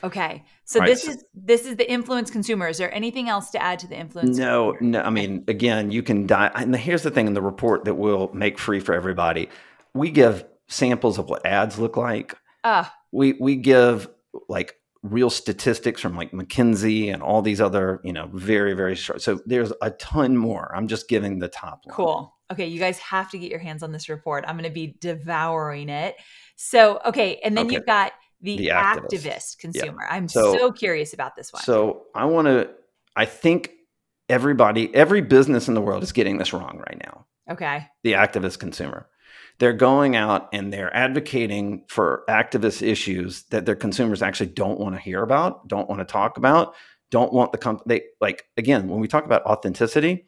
Okay. 0.04 0.44
So 0.64 0.80
Right, 0.80 0.86
this 0.88 1.06
is 1.08 1.24
this 1.34 1.64
is 1.66 1.76
the 1.76 1.90
influence 1.90 2.30
consumer. 2.30 2.68
Is 2.68 2.78
there 2.78 2.94
anything 2.94 3.28
else 3.28 3.50
to 3.50 3.62
add 3.62 3.78
to 3.80 3.86
the 3.88 3.96
influence? 3.98 4.36
No, 4.38 4.72
consumer? 4.72 4.90
no. 4.90 5.00
I 5.02 5.10
mean, 5.10 5.44
again, 5.48 5.90
you 5.90 6.02
can 6.02 6.26
die. 6.26 6.50
And 6.54 6.76
here's 6.76 7.02
the 7.02 7.10
thing 7.10 7.26
in 7.26 7.34
the 7.34 7.42
report 7.42 7.84
that 7.86 7.94
we'll 7.94 8.30
make 8.32 8.58
free 8.58 8.80
for 8.80 8.94
everybody. 8.94 9.48
We 9.94 10.10
give 10.10 10.44
samples 10.68 11.18
of 11.18 11.28
what 11.28 11.44
ads 11.46 11.78
look 11.78 11.96
like. 11.96 12.36
Ah, 12.64 12.94
We 13.12 13.32
we 13.40 13.56
give 13.56 14.08
like 14.48 14.74
real 15.02 15.28
statistics 15.30 16.00
from 16.00 16.16
like 16.16 16.32
McKinsey 16.32 17.12
and 17.12 17.22
all 17.22 17.42
these 17.42 17.60
other, 17.60 18.00
you 18.04 18.12
know, 18.12 18.28
very 18.32 18.74
very 18.74 18.94
short. 18.94 19.22
So 19.22 19.40
there's 19.46 19.72
a 19.82 19.90
ton 19.90 20.36
more. 20.36 20.72
I'm 20.74 20.88
just 20.88 21.08
giving 21.08 21.38
the 21.38 21.48
top 21.48 21.82
line. 21.86 21.94
cool. 21.96 22.34
Okay, 22.52 22.66
you 22.66 22.78
guys 22.78 22.98
have 22.98 23.30
to 23.30 23.38
get 23.38 23.50
your 23.50 23.58
hands 23.58 23.82
on 23.82 23.90
this 23.90 24.08
report. 24.10 24.44
I'm 24.46 24.56
going 24.56 24.68
to 24.68 24.74
be 24.74 24.96
devouring 25.00 25.88
it. 25.88 26.14
So, 26.56 27.00
okay, 27.06 27.40
and 27.42 27.56
then 27.56 27.66
Okay. 27.66 27.76
you've 27.76 27.86
got 27.86 28.12
the, 28.44 28.56
The 28.58 28.68
activist, 28.68 29.08
activist. 29.10 29.58
consumer. 29.58 30.06
I'm 30.08 30.28
So- 30.28 30.56
so, 30.56 30.70
curious 30.72 31.12
about 31.14 31.34
this 31.34 31.52
one. 31.52 31.62
So 31.62 32.04
I 32.14 32.26
want 32.26 32.46
to. 32.46 32.70
I 33.16 33.24
think 33.26 33.70
everybody, 34.28 34.94
every 34.94 35.20
business 35.20 35.68
in 35.68 35.74
the 35.74 35.80
world 35.80 36.02
is 36.02 36.12
getting 36.12 36.38
this 36.38 36.52
wrong 36.52 36.78
right 36.78 37.00
now. 37.04 37.26
okay. 37.50 37.86
the 38.02 38.12
activist 38.12 38.58
consumer. 38.58 39.06
They're 39.58 39.72
going 39.74 40.16
out 40.16 40.48
and 40.52 40.72
they're 40.72 40.94
advocating 40.96 41.84
for 41.88 42.24
activist 42.28 42.82
issues 42.82 43.42
that 43.50 43.66
their 43.66 43.76
consumers 43.76 44.20
actually 44.22 44.48
don't 44.48 44.80
want 44.80 44.94
to 44.96 45.00
hear 45.00 45.22
about, 45.22 45.68
don't 45.68 45.88
want 45.88 46.00
to 46.00 46.04
talk 46.04 46.38
about, 46.38 46.74
don't 47.10 47.32
want 47.32 47.52
the 47.52 47.58
company. 47.58 47.84
They 48.00 48.04
like 48.20 48.46
again 48.56 48.88
when 48.88 48.98
we 49.00 49.06
talk 49.08 49.24
about 49.26 49.44
authenticity. 49.44 50.26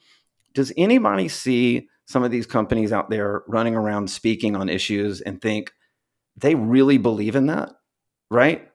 Does 0.55 0.73
anybody 0.77 1.29
see 1.29 1.89
some 2.07 2.23
of 2.23 2.31
these 2.31 2.47
companies 2.47 2.93
out 2.93 3.11
there 3.11 3.43
running 3.49 3.75
around 3.75 4.09
speaking 4.11 4.55
on 4.55 4.69
issues 4.69 5.21
and 5.23 5.41
think 5.43 5.73
they 6.37 6.55
really 6.55 6.99
believe 6.99 7.35
in 7.35 7.47
that? 7.47 7.73
Right. 8.31 8.69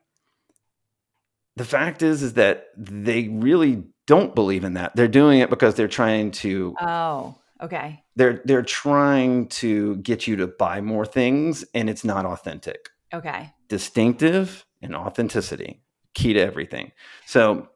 The 1.56 1.64
fact 1.64 2.02
is, 2.02 2.22
is 2.22 2.34
that 2.34 2.68
they 2.76 3.28
really 3.28 3.84
don't 4.06 4.34
believe 4.34 4.64
in 4.64 4.74
that. 4.74 4.96
They're 4.96 5.08
doing 5.08 5.40
it 5.40 5.50
because 5.50 5.74
they're 5.74 5.88
trying 5.88 6.30
to 6.32 6.74
Oh, 6.80 7.38
okay. 7.62 8.02
they're 8.16 8.42
they're 8.44 8.62
trying 8.62 9.48
to 9.48 9.96
get 9.96 10.26
you 10.26 10.36
to 10.36 10.46
buy 10.46 10.80
more 10.80 11.06
things 11.06 11.64
and 11.74 11.88
it's 11.88 12.04
not 12.04 12.24
authentic 12.26 12.90
Okay. 13.14 13.52
distinctive 13.68 14.64
and 14.82 14.94
authenticity 14.96 15.82
key 16.14 16.32
to 16.34 16.40
everything 16.40 16.92
so 17.26 17.68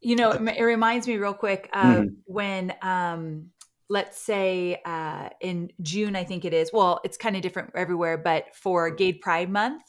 You 0.00 0.16
know, 0.16 0.32
it, 0.32 0.42
it 0.58 0.62
reminds 0.64 1.06
me 1.08 1.16
real 1.16 1.34
quick 1.34 1.68
of 1.72 2.04
Mhm. 2.04 2.16
when, 2.24 2.74
um, 2.82 3.50
let's 3.88 4.20
say 4.20 4.80
uh, 4.84 5.30
in 5.40 5.70
June, 5.82 6.16
I 6.16 6.24
think 6.24 6.44
it 6.44 6.52
is. 6.54 6.70
Well, 6.72 7.00
it's 7.04 7.16
kind 7.16 7.34
of 7.36 7.42
different 7.42 7.70
everywhere, 7.74 8.18
but 8.18 8.54
for 8.54 8.90
Gay 8.90 9.12
Pride 9.14 9.50
Month, 9.50 9.82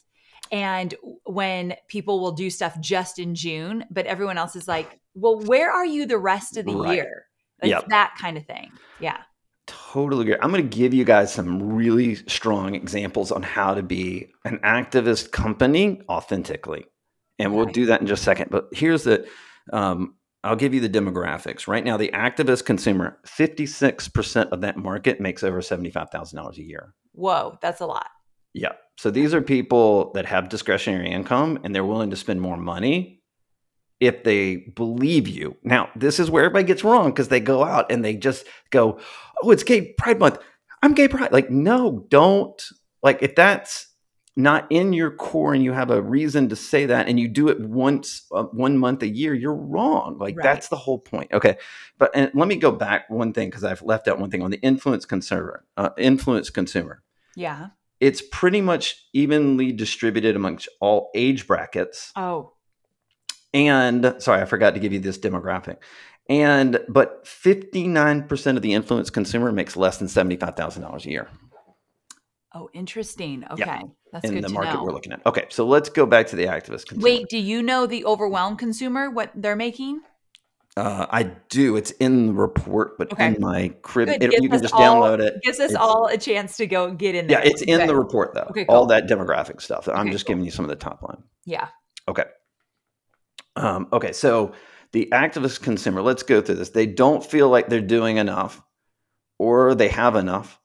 and 0.51 0.93
when 1.25 1.75
people 1.87 2.19
will 2.19 2.31
do 2.31 2.49
stuff 2.49 2.79
just 2.79 3.19
in 3.19 3.35
June, 3.35 3.85
but 3.91 4.05
everyone 4.05 4.37
else 4.37 4.55
is 4.55 4.67
like, 4.67 4.99
"Well, 5.15 5.39
where 5.39 5.71
are 5.71 5.85
you 5.85 6.05
the 6.05 6.17
rest 6.17 6.57
of 6.57 6.65
the 6.65 6.73
Right. 6.73 6.95
year?" 6.95 7.25
Like 7.61 7.69
Yep. 7.71 7.85
that 7.89 8.15
kind 8.19 8.37
of 8.37 8.45
thing. 8.45 8.77
Yeah. 8.99 9.17
totally 9.67 10.21
agree 10.23 10.35
i'm 10.41 10.49
going 10.51 10.67
to 10.67 10.77
give 10.77 10.93
you 10.95 11.03
guys 11.05 11.31
some 11.31 11.61
really 11.61 12.15
strong 12.15 12.73
examples 12.73 13.31
on 13.31 13.43
how 13.43 13.73
to 13.75 13.83
be 13.83 14.31
an 14.45 14.57
activist 14.63 15.31
company 15.31 16.01
authentically 16.09 16.85
and 17.37 17.53
we'll 17.53 17.63
Okay. 17.63 17.73
do 17.73 17.85
that 17.85 18.01
in 18.01 18.07
just 18.07 18.21
a 18.23 18.25
second 18.25 18.49
but 18.49 18.67
here's 18.71 19.03
the 19.03 19.27
um, 19.71 20.15
i'll 20.43 20.55
give 20.55 20.73
you 20.73 20.79
the 20.79 20.89
demographics 20.89 21.67
right 21.67 21.83
now 21.85 21.97
the 21.97 22.09
activist 22.15 22.65
consumer 22.65 23.19
56% 23.27 24.49
of 24.49 24.61
that 24.61 24.75
market 24.77 25.21
makes 25.21 25.43
over 25.43 25.61
$75000 25.61 26.57
a 26.57 26.63
year 26.63 26.95
Whoa, 27.13 27.57
that's 27.61 27.81
a 27.81 27.85
lot. 27.85 28.07
Yeah. 28.53 28.73
So 28.97 29.11
these 29.11 29.33
are 29.33 29.41
people 29.41 30.11
that 30.13 30.25
have 30.25 30.49
discretionary 30.49 31.09
income 31.11 31.59
and 31.63 31.73
they're 31.73 31.85
willing 31.85 32.09
to 32.09 32.15
spend 32.15 32.41
more 32.41 32.57
money 32.57 33.21
if 33.99 34.23
they 34.23 34.55
believe 34.75 35.27
you. 35.27 35.57
Now, 35.63 35.89
this 35.95 36.19
is 36.19 36.29
where 36.31 36.43
everybody 36.45 36.65
gets 36.65 36.83
wrong 36.83 37.11
because 37.11 37.27
they 37.27 37.39
go 37.39 37.63
out 37.63 37.91
and 37.91 38.03
they 38.03 38.15
just 38.15 38.45
go, 38.71 38.99
"Oh, 39.43 39.51
it's 39.51 39.63
Gay 39.63 39.93
Pride 39.97 40.19
Month. 40.19 40.39
I'm 40.81 40.93
Gay 40.93 41.07
Pride." 41.07 41.31
Like, 41.33 41.49
no, 41.49 42.05
don't. 42.09 42.61
Like, 43.03 43.21
if 43.21 43.35
that's 43.35 43.87
not 44.35 44.67
in 44.69 44.93
your 44.93 45.11
core 45.11 45.53
and 45.53 45.63
you 45.63 45.73
have 45.73 45.91
a 45.91 46.01
reason 46.01 46.47
to 46.47 46.55
say 46.55 46.85
that 46.85 47.09
and 47.09 47.19
you 47.19 47.27
do 47.27 47.49
it 47.49 47.59
once 47.59 48.25
uh, 48.31 48.43
one 48.43 48.77
month 48.77 49.03
a 49.03 49.07
year 49.07 49.33
you're 49.33 49.53
wrong 49.53 50.17
like 50.17 50.37
Right. 50.37 50.43
that's 50.43 50.69
the 50.69 50.77
whole 50.77 50.99
point 50.99 51.33
okay 51.33 51.57
but 51.97 52.11
and 52.15 52.31
let 52.33 52.47
me 52.47 52.55
go 52.55 52.71
back 52.71 53.09
one 53.09 53.33
thing 53.33 53.49
because 53.49 53.65
i've 53.65 53.81
left 53.81 54.07
out 54.07 54.17
one 54.17 54.29
thing 54.31 54.41
on 54.41 54.49
the 54.51 54.61
influence 54.61 55.03
consumer 55.03 55.65
uh, 55.75 55.89
influence 55.97 56.49
consumer 56.49 57.03
Yeah. 57.35 57.69
It's 57.99 58.21
pretty 58.21 58.61
much 58.61 59.07
evenly 59.13 59.71
distributed 59.71 60.35
amongst 60.35 60.69
all 60.79 61.09
age 61.15 61.47
brackets. 61.47 62.11
Oh, 62.15 62.53
and 63.53 64.15
sorry 64.19 64.41
i 64.41 64.45
forgot 64.45 64.75
to 64.75 64.79
give 64.79 64.93
you 64.93 64.99
this 64.99 65.17
demographic. 65.17 65.77
And 66.29 66.79
but 66.87 67.25
59% 67.25 68.55
of 68.55 68.61
the 68.61 68.73
influence 68.73 69.09
consumer 69.09 69.51
makes 69.51 69.75
less 69.75 69.97
than 69.97 70.07
$75000 70.07 71.05
a 71.05 71.09
year. 71.09 71.27
Oh, 72.53 72.69
interesting. 72.73 73.43
Okay, 73.49 73.81
that's 74.11 74.25
in 74.25 74.35
good 74.35 74.43
the 74.43 74.49
market 74.49 74.75
know. 74.75 74.83
we're 74.83 74.93
looking 74.93 75.11
at. 75.11 75.25
Okay 75.25 75.45
so 75.49 75.65
let's 75.65 75.89
go 75.89 76.05
back 76.05 76.27
to 76.27 76.35
the 76.35 76.45
activist 76.45 76.87
consumer. 76.87 77.03
Wait, 77.03 77.27
do 77.29 77.37
you 77.37 77.63
know 77.63 77.87
the 77.87 78.05
overwhelmed 78.05 78.59
consumer 78.59 79.09
what 79.09 79.31
they're 79.35 79.55
making? 79.55 80.01
Uh, 80.79 81.05
i 81.11 81.23
do 81.49 81.75
it's 81.75 81.91
in 81.91 82.27
the 82.27 82.33
report 82.33 82.97
but 82.97 83.11
Okay. 83.13 83.27
in 83.27 83.37
my 83.39 83.69
crib 83.81 84.07
it- 84.09 84.21
you 84.41 84.49
can 84.49 84.61
just 84.61 84.73
all- 84.73 84.81
download 84.81 85.19
it 85.19 85.33
Gives 85.43 85.59
us 85.59 85.71
It's- 85.71 85.83
all 85.85 86.07
a 86.07 86.17
chance 86.17 86.57
to 86.57 86.67
go 86.67 86.91
get 86.93 87.15
in 87.15 87.27
There. 87.27 87.39
yeah 87.41 87.49
it's 87.49 87.61
in 87.61 87.75
Okay. 87.75 87.87
the 87.87 87.95
report 87.95 88.33
though 88.33 88.47
Okay, 88.51 88.65
all 88.69 88.85
that 88.87 89.07
demographic 89.07 89.61
stuff 89.61 89.87
i'm 89.87 90.11
just 90.11 90.25
cool. 90.25 90.31
giving 90.35 90.45
you 90.45 90.51
some 90.51 90.65
of 90.65 90.69
the 90.69 90.75
top 90.87 91.01
line 91.03 91.21
Yeah. 91.45 91.67
Okay. 92.07 92.25
Um, 93.55 93.87
okay, 93.91 94.11
so 94.13 94.53
the 94.93 95.09
activist 95.11 95.61
consumer, 95.61 96.01
let's 96.01 96.23
go 96.23 96.41
through 96.41 96.55
this. 96.55 96.69
They 96.69 96.85
don't 96.85 97.23
feel 97.23 97.49
like 97.49 97.67
they're 97.69 97.81
doing 97.81 98.17
enough, 98.17 98.61
or 99.37 99.75
they 99.75 99.89
have 99.89 100.15
enough, 100.15 100.59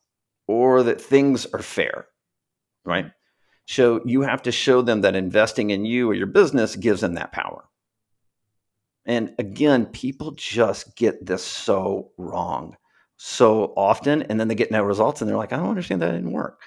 or 0.46 0.82
that 0.84 1.00
things 1.00 1.46
are 1.52 1.62
fair, 1.62 2.06
right? 2.84 3.06
So 3.66 4.00
you 4.04 4.22
have 4.22 4.42
to 4.42 4.52
show 4.52 4.80
them 4.82 5.00
that 5.02 5.16
investing 5.16 5.70
in 5.70 5.84
you 5.84 6.08
or 6.10 6.14
your 6.14 6.26
business 6.26 6.76
gives 6.76 7.00
them 7.00 7.14
that 7.14 7.32
power. 7.32 7.64
And 9.06 9.34
again, 9.38 9.86
people 9.86 10.32
just 10.32 10.96
get 10.96 11.26
this 11.26 11.44
so 11.44 12.12
wrong 12.16 12.76
so 13.16 13.72
often, 13.76 14.22
and 14.22 14.38
then 14.38 14.48
they 14.48 14.54
get 14.54 14.70
no 14.70 14.82
results, 14.82 15.20
and 15.20 15.30
they're 15.30 15.36
like, 15.36 15.52
I 15.52 15.56
don't 15.56 15.68
understand 15.68 16.02
that 16.02 16.12
didn't 16.12 16.32
work. 16.32 16.60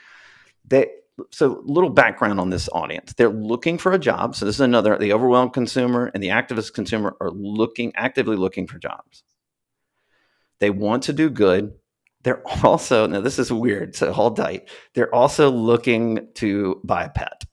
They 0.65 0.87
so 1.31 1.61
little 1.65 1.89
background 1.89 2.39
on 2.39 2.49
this 2.49 2.69
audience. 2.71 3.13
They're 3.13 3.29
looking 3.29 3.77
for 3.77 3.91
a 3.91 3.99
job. 3.99 4.35
So 4.35 4.45
this 4.45 4.55
is 4.55 4.61
another 4.61 4.97
the 4.97 5.13
overwhelmed 5.13 5.53
consumer 5.53 6.11
and 6.13 6.23
the 6.23 6.29
activist 6.29 6.73
consumer 6.73 7.15
are 7.19 7.31
looking 7.31 7.91
actively 7.95 8.35
looking 8.35 8.67
for 8.67 8.77
jobs. 8.77 9.23
They 10.59 10.69
want 10.69 11.03
to 11.03 11.13
do 11.13 11.29
good. 11.29 11.73
They're 12.23 12.43
also 12.63 13.07
now 13.07 13.21
this 13.21 13.39
is 13.39 13.51
weird 13.51 13.95
so 13.95 14.11
hold 14.11 14.37
tight. 14.37 14.69
They're 14.93 15.13
also 15.13 15.49
looking 15.49 16.27
to 16.35 16.81
buy 16.83 17.05
a 17.05 17.09
pet. 17.09 17.43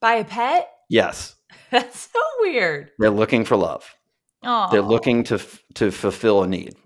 Buy 0.00 0.14
a 0.14 0.24
pet? 0.24 0.70
yes 0.88 1.34
That's 1.70 2.08
so 2.12 2.20
weird. 2.40 2.90
they're 2.98 3.10
looking 3.10 3.44
for 3.44 3.56
love 3.56 3.94
Oh, 4.42 4.68
they're 4.70 4.82
looking 4.82 5.24
to 5.24 5.40
to 5.74 5.90
fulfill 5.90 6.42
a 6.42 6.46
need 6.46 6.76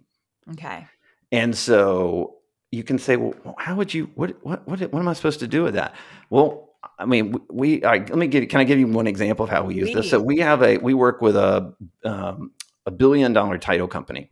Okay. 0.50 0.86
And 1.30 1.56
so 1.56 2.36
you 2.70 2.82
can 2.82 2.98
say, 2.98 3.16
well, 3.16 3.54
how 3.58 3.76
would 3.76 3.92
you? 3.92 4.10
What 4.14 4.44
what 4.44 4.66
what, 4.66 4.80
what 4.80 4.98
am 4.98 5.08
I 5.08 5.12
supposed 5.12 5.40
to 5.40 5.48
do 5.48 5.62
with 5.62 5.74
that? 5.74 5.94
Well, 6.30 6.70
I 6.98 7.06
mean, 7.06 7.36
we. 7.50 7.84
I, 7.84 7.98
let 7.98 8.16
me 8.16 8.26
give. 8.26 8.48
Can 8.48 8.60
I 8.60 8.64
give 8.64 8.78
you 8.78 8.86
one 8.86 9.06
example 9.06 9.44
of 9.44 9.50
how 9.50 9.64
we 9.64 9.74
use 9.74 9.94
this? 9.94 10.10
So 10.10 10.20
we 10.20 10.38
have 10.38 10.62
a. 10.62 10.78
We 10.78 10.94
work 10.94 11.20
with 11.20 11.36
a 11.36 11.74
um, 12.04 12.52
a 12.86 12.90
billion 12.90 13.32
dollar 13.32 13.58
title 13.58 13.88
company. 13.88 14.30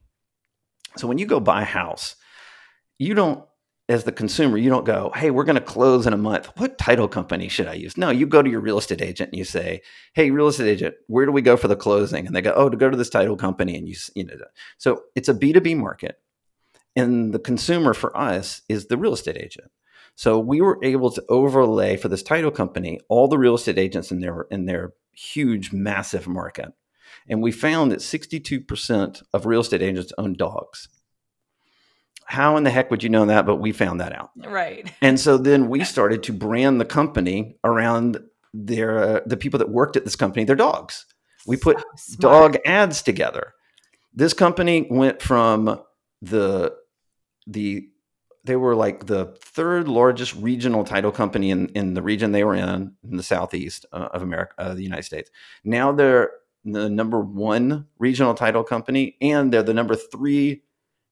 So 0.97 1.07
when 1.07 1.18
you 1.18 1.26
go 1.26 1.41
buy 1.41 1.62
a 1.62 1.66
house, 1.66 2.16
you 2.99 3.14
don't. 3.14 3.45
As 3.91 4.05
the 4.05 4.12
consumer, 4.12 4.57
you 4.57 4.70
don't 4.70 4.86
go, 4.86 5.11
"Hey, 5.14 5.30
we're 5.30 5.45
going 5.45 5.57
to 5.57 5.61
close 5.61 6.07
in 6.07 6.12
a 6.12 6.16
month. 6.16 6.47
What 6.57 6.78
title 6.78 7.09
company 7.09 7.49
should 7.49 7.66
I 7.66 7.74
use?" 7.74 7.97
No, 7.97 8.11
you 8.11 8.24
go 8.26 8.41
to 8.41 8.49
your 8.49 8.61
real 8.61 8.78
estate 8.78 9.03
agent 9.03 9.30
and 9.30 9.38
you 9.38 9.45
say, 9.45 9.82
"Hey, 10.14 10.30
real 10.30 10.47
estate 10.47 10.68
agent, 10.68 10.95
where 11.09 11.26
do 11.26 11.32
we 11.32 11.43
go 11.43 11.57
for 11.57 11.66
the 11.66 11.76
closing?" 11.76 12.26
And 12.26 12.34
they 12.34 12.41
go, 12.41 12.53
"Oh, 12.55 12.68
to 12.68 12.76
go 12.76 12.88
to 12.88 12.97
this 12.97 13.11
title 13.11 13.36
company." 13.36 13.76
And 13.76 13.88
you, 13.88 13.97
you 14.14 14.24
know, 14.24 14.34
so 14.78 15.03
it's 15.16 15.28
a 15.28 15.34
B 15.34 15.53
two 15.53 15.61
B 15.61 15.74
market, 15.74 16.20
and 16.95 17.34
the 17.34 17.41
consumer 17.41 17.93
for 17.93 18.16
us 18.16 18.62
is 18.68 18.86
the 18.86 18.97
real 18.97 19.12
estate 19.12 19.36
agent. 19.36 19.70
So 20.14 20.38
we 20.38 20.61
were 20.61 20.78
able 20.82 21.11
to 21.11 21.24
overlay 21.28 21.97
for 21.97 22.09
this 22.09 22.22
title 22.22 22.51
company 22.53 23.01
all 23.09 23.26
the 23.26 23.38
real 23.38 23.57
estate 23.57 23.78
agents 23.78 24.12
in 24.12 24.20
their 24.20 24.47
in 24.53 24.66
their 24.66 24.93
huge, 25.12 25.72
massive 25.72 26.28
market, 26.28 26.72
and 27.28 27.43
we 27.43 27.51
found 27.51 27.91
that 27.91 28.03
sixty 28.03 28.38
two 28.38 28.61
percent 28.61 29.22
of 29.34 29.47
real 29.47 29.62
estate 29.62 29.82
agents 29.82 30.12
own 30.16 30.34
dogs 30.34 30.88
how 32.31 32.57
in 32.57 32.62
the 32.62 32.70
heck 32.70 32.93
would 32.93 33.03
you 33.03 33.09
know 33.09 33.26
that? 33.26 33.45
But 33.45 33.57
we 33.57 33.72
found 33.72 34.01
that 34.01 34.14
out. 34.14 34.31
Right. 34.37 34.91
And 35.03 35.18
so 35.18 35.37
then 35.37 35.68
we 35.68 35.85
started 35.85 36.22
to 36.24 36.33
brand 36.33 36.81
the 36.81 36.85
company 36.85 37.57
around 37.64 38.20
their 38.55 38.99
uh, 38.99 39.20
the 39.26 39.37
people 39.37 39.59
that 39.59 39.70
worked 39.70 39.97
at 39.97 40.05
this 40.05 40.16
company, 40.16 40.45
their 40.45 40.57
dogs. 40.57 41.07
We 41.47 41.57
put 41.57 41.83
so 41.97 42.16
dog 42.18 42.59
ads 42.64 43.03
together. 43.03 43.55
This 44.14 44.33
company 44.33 44.87
went 44.91 45.20
from 45.20 45.81
the 46.22 46.76
the 47.47 47.89
they 48.45 48.57
were 48.57 48.76
like 48.76 49.07
the 49.07 49.37
third 49.43 49.89
largest 49.89 50.35
regional 50.37 50.85
title 50.85 51.12
company 51.12 51.51
in, 51.51 51.68
in 51.70 51.95
the 51.95 52.03
region 52.03 52.33
they 52.33 52.45
were 52.45 52.55
in, 52.55 52.95
in 53.05 53.16
the 53.16 53.22
southeast 53.22 53.87
uh, 53.93 54.09
of 54.12 54.22
America, 54.22 54.55
uh, 54.59 54.74
the 54.74 54.83
United 54.83 55.05
States. 55.05 55.31
Now 55.64 55.93
they're 55.93 56.31
the 56.64 56.89
number 56.89 57.20
one 57.20 57.87
regional 57.99 58.35
title 58.35 58.64
company, 58.64 59.16
and 59.20 59.53
they're 59.53 59.62
the 59.62 59.74
number 59.74 59.97
three 59.97 60.62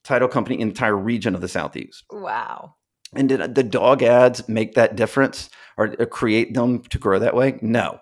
title 0.04 0.28
company 0.28 0.60
in 0.60 0.68
the 0.68 0.72
entire 0.72 0.96
region 0.96 1.34
of 1.34 1.40
the 1.40 1.48
Southeast. 1.48 2.04
Wow. 2.10 2.74
And 3.14 3.28
did 3.28 3.54
the 3.54 3.62
dog 3.62 4.02
ads 4.02 4.48
make 4.48 4.74
that 4.74 4.96
difference 4.96 5.50
or 5.76 5.88
create 6.06 6.54
them 6.54 6.82
to 6.82 6.98
grow 6.98 7.18
that 7.18 7.34
way? 7.34 7.58
No. 7.62 8.00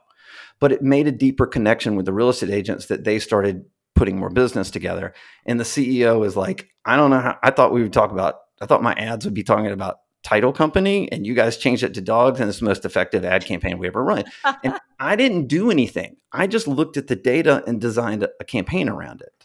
But 0.59 0.73
it 0.73 0.83
made 0.83 1.07
a 1.07 1.13
deeper 1.13 1.47
connection 1.47 1.97
with 1.97 2.07
the 2.07 2.13
real 2.13 2.31
estate 2.31 2.51
agents 2.51 2.87
that 2.87 3.05
they 3.05 3.19
started 3.19 3.65
putting 3.95 4.19
more 4.19 4.31
business 4.31 4.71
together. 4.71 5.15
And 5.45 5.61
the 5.61 5.65
CEO 5.65 6.25
is 6.27 6.37
like, 6.37 6.69
I 6.85 6.97
don't 6.97 7.11
know 7.11 7.21
how, 7.21 7.39
I 7.43 7.51
thought 7.51 7.73
we 7.73 7.83
would 7.83 7.93
talk 7.93 8.11
about, 8.11 8.37
I 8.61 8.67
thought 8.67 8.83
my 8.83 8.95
ads 8.95 9.25
would 9.25 9.35
be 9.35 9.43
talking 9.43 9.67
about 9.67 9.99
title 10.23 10.53
company 10.53 11.11
and 11.13 11.25
you 11.25 11.35
guys 11.35 11.57
changed 11.57 11.85
it 11.85 11.95
to 11.95 12.01
dogs 12.01 12.41
and 12.41 12.49
it's 12.49 12.59
the 12.59 12.65
most 12.65 12.85
effective 12.85 13.25
ad 13.25 13.45
campaign 13.45 13.79
we 13.79 13.87
ever 13.87 14.03
run. 14.03 14.25
and 14.65 14.79
I 14.99 15.15
didn't 15.15 15.47
do 15.47 15.71
anything. 15.71 16.17
I 16.33 16.47
just 16.47 16.67
looked 16.67 16.97
at 16.97 17.07
the 17.07 17.17
data 17.17 17.63
and 17.67 17.81
designed 17.81 18.23
a, 18.25 18.31
a 18.41 18.45
campaign 18.45 18.89
around 18.89 19.21
it 19.21 19.36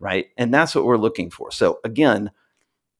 right? 0.00 0.26
And 0.36 0.52
that's 0.52 0.74
what 0.74 0.84
we're 0.84 0.96
looking 0.96 1.30
for. 1.30 1.52
So 1.52 1.78
again, 1.84 2.32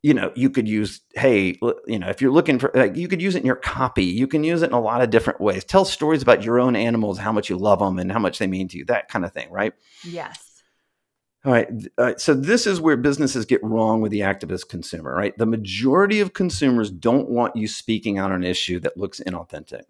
you 0.03 0.15
know, 0.15 0.33
you 0.35 0.49
could 0.49 0.67
use, 0.67 1.01
hey, 1.15 1.59
you 1.87 1.99
know, 1.99 2.09
if 2.09 2.23
you're 2.23 2.33
looking 2.33 2.59
for, 2.59 2.71
like, 2.75 2.97
you 2.97 3.07
could 3.07 3.21
use 3.21 3.35
it 3.35 3.41
in 3.41 3.47
your 3.47 3.57
copy. 3.57 4.05
You 4.05 4.27
can 4.27 4.45
use 4.45 4.63
it 4.63 4.71
in 4.71 4.73
a 4.73 4.81
lot 4.81 5.03
of 5.03 5.11
different 5.11 5.41
ways. 5.41 5.63
Tell 5.63 5.85
stories 5.85 6.23
about 6.23 6.43
your 6.43 6.59
own 6.59 6.75
animals, 6.75 7.19
how 7.19 7.33
much 7.33 7.51
you 7.51 7.59
love 7.59 7.81
them, 7.81 7.99
and 7.99 8.11
how 8.11 8.19
much 8.19 8.39
they 8.39 8.47
mean 8.47 8.69
to 8.69 8.79
you. 8.79 8.87
That 8.87 9.09
kind 9.09 9.27
of 9.27 9.33
thing, 9.33 9.51
right? 9.51 9.75
Yes. 10.03 10.63
All 11.45 11.53
right. 11.53 11.69
All 11.99 12.05
right. 12.05 12.21
So 12.21 12.33
this 12.33 12.67
is 12.67 12.81
where 12.81 12.97
businesses 12.97 13.45
get 13.45 13.63
wrong 13.63 14.01
with 14.01 14.11
the 14.11 14.21
activist 14.21 14.69
consumer, 14.69 15.15
right? 15.15 15.37
The 15.37 15.47
majority 15.47 16.21
of 16.21 16.33
consumers 16.33 16.91
don't 16.91 17.29
want 17.29 17.57
you 17.57 17.69
speaking 17.69 18.19
out 18.19 18.31
on 18.31 18.37
an 18.43 18.45
issue 18.45 18.81
that 18.81 18.97
looks 18.97 19.21
inauthentic. 19.21 19.83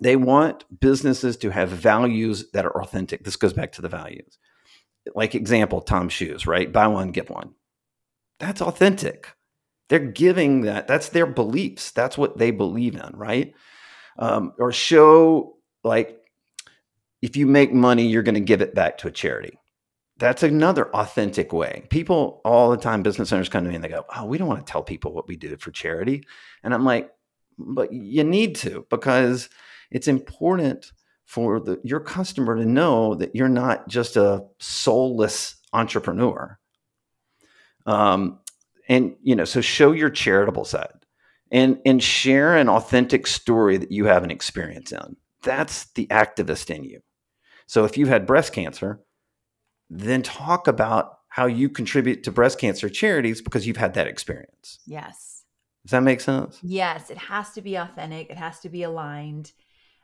They 0.00 0.16
want 0.16 0.64
businesses 0.80 1.36
to 1.38 1.50
have 1.50 1.68
values 1.68 2.50
that 2.52 2.64
are 2.64 2.80
authentic. 2.80 3.24
This 3.24 3.36
goes 3.36 3.52
back 3.52 3.72
to 3.72 3.82
the 3.82 3.88
values 3.88 4.38
like 5.14 5.34
example, 5.34 5.80
TOMS 5.80 6.12
Shoes, 6.12 6.46
right? 6.46 6.70
Buy 6.72 6.86
one, 6.86 7.10
get 7.10 7.30
one. 7.30 7.54
That's 8.38 8.62
authentic. 8.62 9.28
They're 9.88 9.98
giving 9.98 10.62
that. 10.62 10.86
That's 10.86 11.08
their 11.08 11.26
beliefs. 11.26 11.90
That's 11.90 12.16
what 12.16 12.38
they 12.38 12.50
believe 12.50 12.94
in, 12.94 13.16
right? 13.16 13.54
Um, 14.18 14.52
or 14.58 14.72
show 14.72 15.56
like 15.82 16.20
if 17.22 17.36
you 17.36 17.46
make 17.46 17.72
money, 17.72 18.06
you're 18.06 18.22
going 18.22 18.34
to 18.34 18.40
give 18.40 18.62
it 18.62 18.74
back 18.74 18.98
to 18.98 19.08
a 19.08 19.12
charity. 19.12 19.58
That's 20.18 20.42
another 20.42 20.94
authentic 20.94 21.52
way. 21.52 21.86
People 21.90 22.40
all 22.44 22.70
the 22.70 22.76
time, 22.76 23.02
business 23.02 23.32
owners 23.32 23.48
come 23.48 23.64
to 23.64 23.70
me 23.70 23.74
and 23.74 23.82
they 23.82 23.88
go, 23.88 24.04
"Oh, 24.14 24.26
we 24.26 24.36
don't 24.38 24.48
want 24.48 24.64
to 24.64 24.70
tell 24.70 24.82
people 24.82 25.12
what 25.12 25.28
we 25.28 25.36
do 25.36 25.56
for 25.56 25.70
charity," 25.70 26.24
and 26.62 26.74
I'm 26.74 26.84
like, 26.84 27.10
"But 27.58 27.92
you 27.92 28.22
need 28.24 28.56
to 28.56 28.86
because 28.90 29.48
it's 29.90 30.08
important 30.08 30.92
for 31.30 31.60
the, 31.60 31.80
your 31.84 32.00
customer 32.00 32.56
to 32.56 32.64
know 32.64 33.14
that 33.14 33.36
you're 33.36 33.48
not 33.48 33.86
just 33.86 34.16
a 34.16 34.44
soulless 34.58 35.54
entrepreneur. 35.72 36.58
Um, 37.86 38.40
and 38.88 39.14
you 39.22 39.36
know, 39.36 39.44
so 39.44 39.60
show 39.60 39.92
your 39.92 40.10
charitable 40.10 40.64
side 40.64 41.06
and 41.52 41.78
and 41.86 42.02
share 42.02 42.56
an 42.56 42.68
authentic 42.68 43.28
story 43.28 43.76
that 43.76 43.92
you 43.92 44.06
have 44.06 44.24
an 44.24 44.32
experience 44.32 44.90
in. 44.90 45.16
That's 45.44 45.84
the 45.92 46.08
activist 46.08 46.68
in 46.68 46.82
you. 46.82 47.00
So 47.68 47.84
if 47.84 47.96
you 47.96 48.06
had 48.06 48.26
breast 48.26 48.52
cancer, 48.52 48.98
then 49.88 50.22
talk 50.22 50.66
about 50.66 51.18
how 51.28 51.46
you 51.46 51.68
contribute 51.68 52.24
to 52.24 52.32
breast 52.32 52.58
cancer 52.58 52.88
charities 52.88 53.40
because 53.40 53.68
you've 53.68 53.76
had 53.76 53.94
that 53.94 54.08
experience. 54.08 54.80
Yes. 54.84 55.44
Does 55.84 55.92
that 55.92 56.02
make 56.02 56.20
sense? 56.20 56.58
Yes, 56.60 57.08
it 57.08 57.18
has 57.18 57.52
to 57.52 57.62
be 57.62 57.76
authentic. 57.76 58.30
It 58.30 58.36
has 58.36 58.58
to 58.60 58.68
be 58.68 58.82
aligned. 58.82 59.52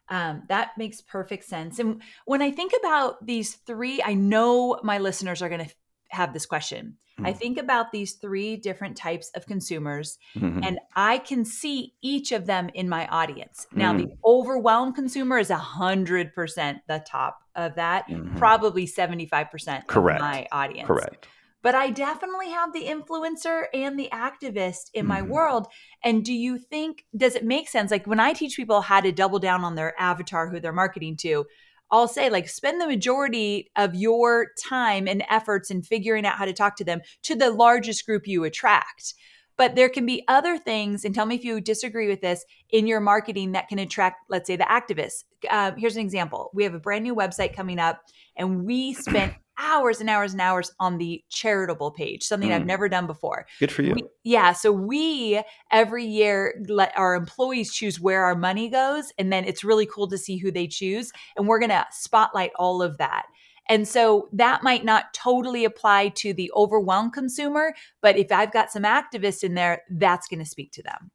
Um, 0.08 0.42
that 0.48 0.70
makes 0.78 1.00
perfect 1.00 1.44
sense. 1.44 1.78
And 1.78 2.02
when 2.26 2.42
I 2.42 2.50
think 2.50 2.72
about 2.78 3.24
these 3.24 3.54
three, 3.54 4.02
I 4.02 4.14
know 4.14 4.78
my 4.82 4.98
listeners 4.98 5.42
are 5.42 5.48
going 5.48 5.64
to 5.66 5.74
have 6.10 6.32
this 6.32 6.46
question. 6.46 6.96
Mm-hmm. 7.18 7.26
I 7.26 7.32
mm. 7.32 7.38
think 7.38 7.58
about 7.58 7.92
these 7.92 8.12
three 8.14 8.56
different 8.56 8.96
types 8.96 9.30
of 9.34 9.46
consumers, 9.46 10.18
mm-hmm. 10.36 10.62
and 10.62 10.78
I 10.94 11.18
can 11.18 11.44
see 11.44 11.94
each 12.02 12.30
of 12.30 12.46
them 12.46 12.70
in 12.74 12.88
my 12.88 13.06
audience. 13.06 13.66
Now, 13.72 13.92
mm-hmm. 13.92 14.02
the 14.02 14.06
mm. 14.06 14.18
overwhelmed 14.24 14.94
consumer 14.94 15.38
is 15.38 15.48
100% 15.48 16.80
the 16.86 17.04
top 17.06 17.38
of 17.54 17.74
that, 17.76 18.06
mm-hmm. 18.08 18.36
probably 18.36 18.86
75% 18.86 19.86
Correct. 19.86 20.20
of 20.20 20.20
my 20.20 20.46
audience. 20.52 20.86
Correct 20.86 21.28
but 21.62 21.74
I 21.74 21.90
definitely 21.90 22.50
have 22.50 22.72
the 22.72 22.84
influencer 22.84 23.64
and 23.74 23.98
the 23.98 24.08
activist 24.12 24.90
in 24.94 25.06
my 25.06 25.20
mm-hmm. 25.20 25.30
world. 25.30 25.66
And 26.04 26.24
do 26.24 26.32
you 26.32 26.58
think, 26.58 27.04
does 27.16 27.34
it 27.34 27.44
make 27.44 27.68
sense? 27.68 27.90
Like 27.90 28.06
when 28.06 28.20
I 28.20 28.32
teach 28.32 28.56
people 28.56 28.80
how 28.82 29.00
to 29.00 29.12
double 29.12 29.38
down 29.38 29.64
on 29.64 29.74
their 29.74 29.94
avatar, 30.00 30.48
who 30.48 30.60
they're 30.60 30.72
marketing 30.72 31.16
to, 31.22 31.46
I'll 31.90 32.08
say, 32.08 32.30
like, 32.30 32.48
spend 32.48 32.80
the 32.80 32.86
majority 32.86 33.70
of 33.76 33.94
your 33.94 34.48
time 34.68 35.06
and 35.06 35.22
efforts 35.30 35.70
in 35.70 35.82
figuring 35.82 36.26
out 36.26 36.36
how 36.36 36.44
to 36.44 36.52
talk 36.52 36.76
to 36.76 36.84
them 36.84 37.00
to 37.22 37.36
the 37.36 37.50
largest 37.50 38.04
group 38.06 38.26
you 38.26 38.42
attract. 38.42 39.14
But 39.56 39.74
there 39.74 39.88
can 39.88 40.04
be 40.04 40.24
other 40.28 40.58
things, 40.58 41.04
and 41.04 41.14
tell 41.14 41.26
me 41.26 41.36
if 41.36 41.44
you 41.44 41.60
disagree 41.60 42.08
with 42.08 42.20
this 42.20 42.44
in 42.70 42.86
your 42.86 43.00
marketing 43.00 43.52
that 43.52 43.68
can 43.68 43.78
attract, 43.78 44.16
let's 44.28 44.48
say, 44.48 44.56
the 44.56 44.64
activists. 44.64 45.24
Uh, 45.48 45.72
here's 45.78 45.96
an 45.96 46.02
example 46.02 46.50
we 46.52 46.64
have 46.64 46.74
a 46.74 46.80
brand 46.80 47.04
new 47.04 47.14
website 47.14 47.54
coming 47.54 47.78
up, 47.78 48.02
and 48.36 48.64
we 48.64 48.92
spent 48.92 49.34
hours 49.58 50.00
and 50.00 50.10
hours 50.10 50.32
and 50.32 50.40
hours 50.40 50.72
on 50.80 50.98
the 50.98 51.22
charitable 51.30 51.90
page, 51.90 52.22
something 52.22 52.50
mm. 52.50 52.54
I've 52.54 52.66
never 52.66 52.88
done 52.88 53.06
before. 53.06 53.46
Good 53.58 53.72
for 53.72 53.82
you. 53.82 53.94
We, 53.94 54.04
yeah. 54.24 54.52
So 54.52 54.72
we 54.72 55.42
every 55.70 56.04
year 56.04 56.62
let 56.68 56.96
our 56.96 57.14
employees 57.14 57.72
choose 57.72 58.00
where 58.00 58.24
our 58.24 58.34
money 58.34 58.68
goes. 58.68 59.12
And 59.18 59.32
then 59.32 59.44
it's 59.44 59.64
really 59.64 59.86
cool 59.86 60.08
to 60.08 60.18
see 60.18 60.36
who 60.36 60.50
they 60.50 60.66
choose. 60.66 61.12
And 61.36 61.46
we're 61.48 61.58
going 61.58 61.70
to 61.70 61.86
spotlight 61.90 62.50
all 62.56 62.82
of 62.82 62.98
that. 62.98 63.26
And 63.68 63.88
so 63.88 64.28
that 64.32 64.62
might 64.62 64.84
not 64.84 65.12
totally 65.12 65.64
apply 65.64 66.08
to 66.10 66.32
the 66.32 66.52
overwhelmed 66.54 67.12
consumer, 67.12 67.74
but 68.00 68.16
if 68.16 68.30
I've 68.30 68.52
got 68.52 68.70
some 68.70 68.84
activists 68.84 69.42
in 69.42 69.54
there, 69.54 69.82
that's 69.90 70.28
going 70.28 70.38
to 70.38 70.48
speak 70.48 70.72
to 70.72 70.82
them. 70.82 71.10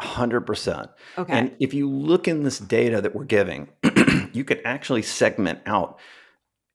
100%. 0.00 0.88
Okay. 1.18 1.32
And 1.32 1.56
if 1.58 1.74
you 1.74 1.90
look 1.90 2.28
in 2.28 2.44
this 2.44 2.58
data 2.58 3.00
that 3.00 3.14
we're 3.14 3.24
giving, 3.24 3.68
you 4.32 4.44
could 4.44 4.62
actually 4.64 5.02
segment 5.02 5.60
out 5.66 5.98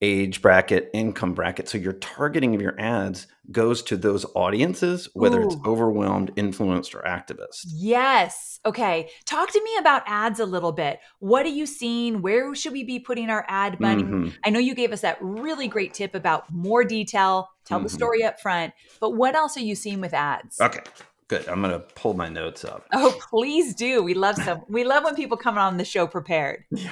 age 0.03 0.41
bracket, 0.41 0.89
income 0.93 1.33
bracket. 1.33 1.69
So 1.69 1.77
your 1.77 1.93
targeting 1.93 2.53
of 2.53 2.61
your 2.61 2.79
ads 2.79 3.25
goes 3.51 3.81
to 3.83 3.95
those 3.95 4.25
audiences, 4.35 5.07
whether 5.13 5.41
Ooh. 5.41 5.45
it's 5.45 5.55
overwhelmed, 5.65 6.31
influenced, 6.35 6.93
or 6.93 7.01
activists. 7.03 7.65
Yes. 7.67 8.59
Okay. 8.65 9.09
Talk 9.25 9.51
to 9.51 9.63
me 9.63 9.77
about 9.79 10.03
ads 10.05 10.41
a 10.41 10.45
little 10.45 10.73
bit. 10.73 10.99
What 11.19 11.45
are 11.45 11.49
you 11.49 11.65
seeing? 11.65 12.21
Where 12.21 12.53
should 12.53 12.73
we 12.73 12.83
be 12.83 12.99
putting 12.99 13.29
our 13.29 13.45
ad 13.47 13.79
money? 13.79 14.03
Mm-hmm. 14.03 14.29
I 14.45 14.49
know 14.49 14.59
you 14.59 14.75
gave 14.75 14.91
us 14.91 15.01
that 15.01 15.17
really 15.21 15.69
great 15.69 15.93
tip 15.93 16.15
about 16.15 16.51
more 16.51 16.83
detail, 16.83 17.49
tell 17.63 17.79
mm-hmm. 17.79 17.85
the 17.85 17.89
story 17.89 18.23
up 18.23 18.41
front, 18.41 18.73
but 18.99 19.11
what 19.11 19.35
else 19.35 19.55
are 19.55 19.61
you 19.61 19.75
seeing 19.75 20.01
with 20.01 20.13
ads? 20.13 20.59
Okay. 20.59 20.81
Good. 21.27 21.47
I'm 21.47 21.61
gonna 21.61 21.79
pull 21.79 22.13
my 22.13 22.29
notes 22.29 22.65
up. 22.65 22.85
Oh, 22.93 23.17
please 23.29 23.73
do. 23.75 24.03
We 24.03 24.13
love 24.13 24.35
some. 24.37 24.63
we 24.69 24.83
love 24.83 25.03
when 25.03 25.15
people 25.15 25.37
come 25.37 25.57
on 25.57 25.77
the 25.77 25.85
show 25.85 26.07
prepared. 26.07 26.65
Yeah. 26.71 26.91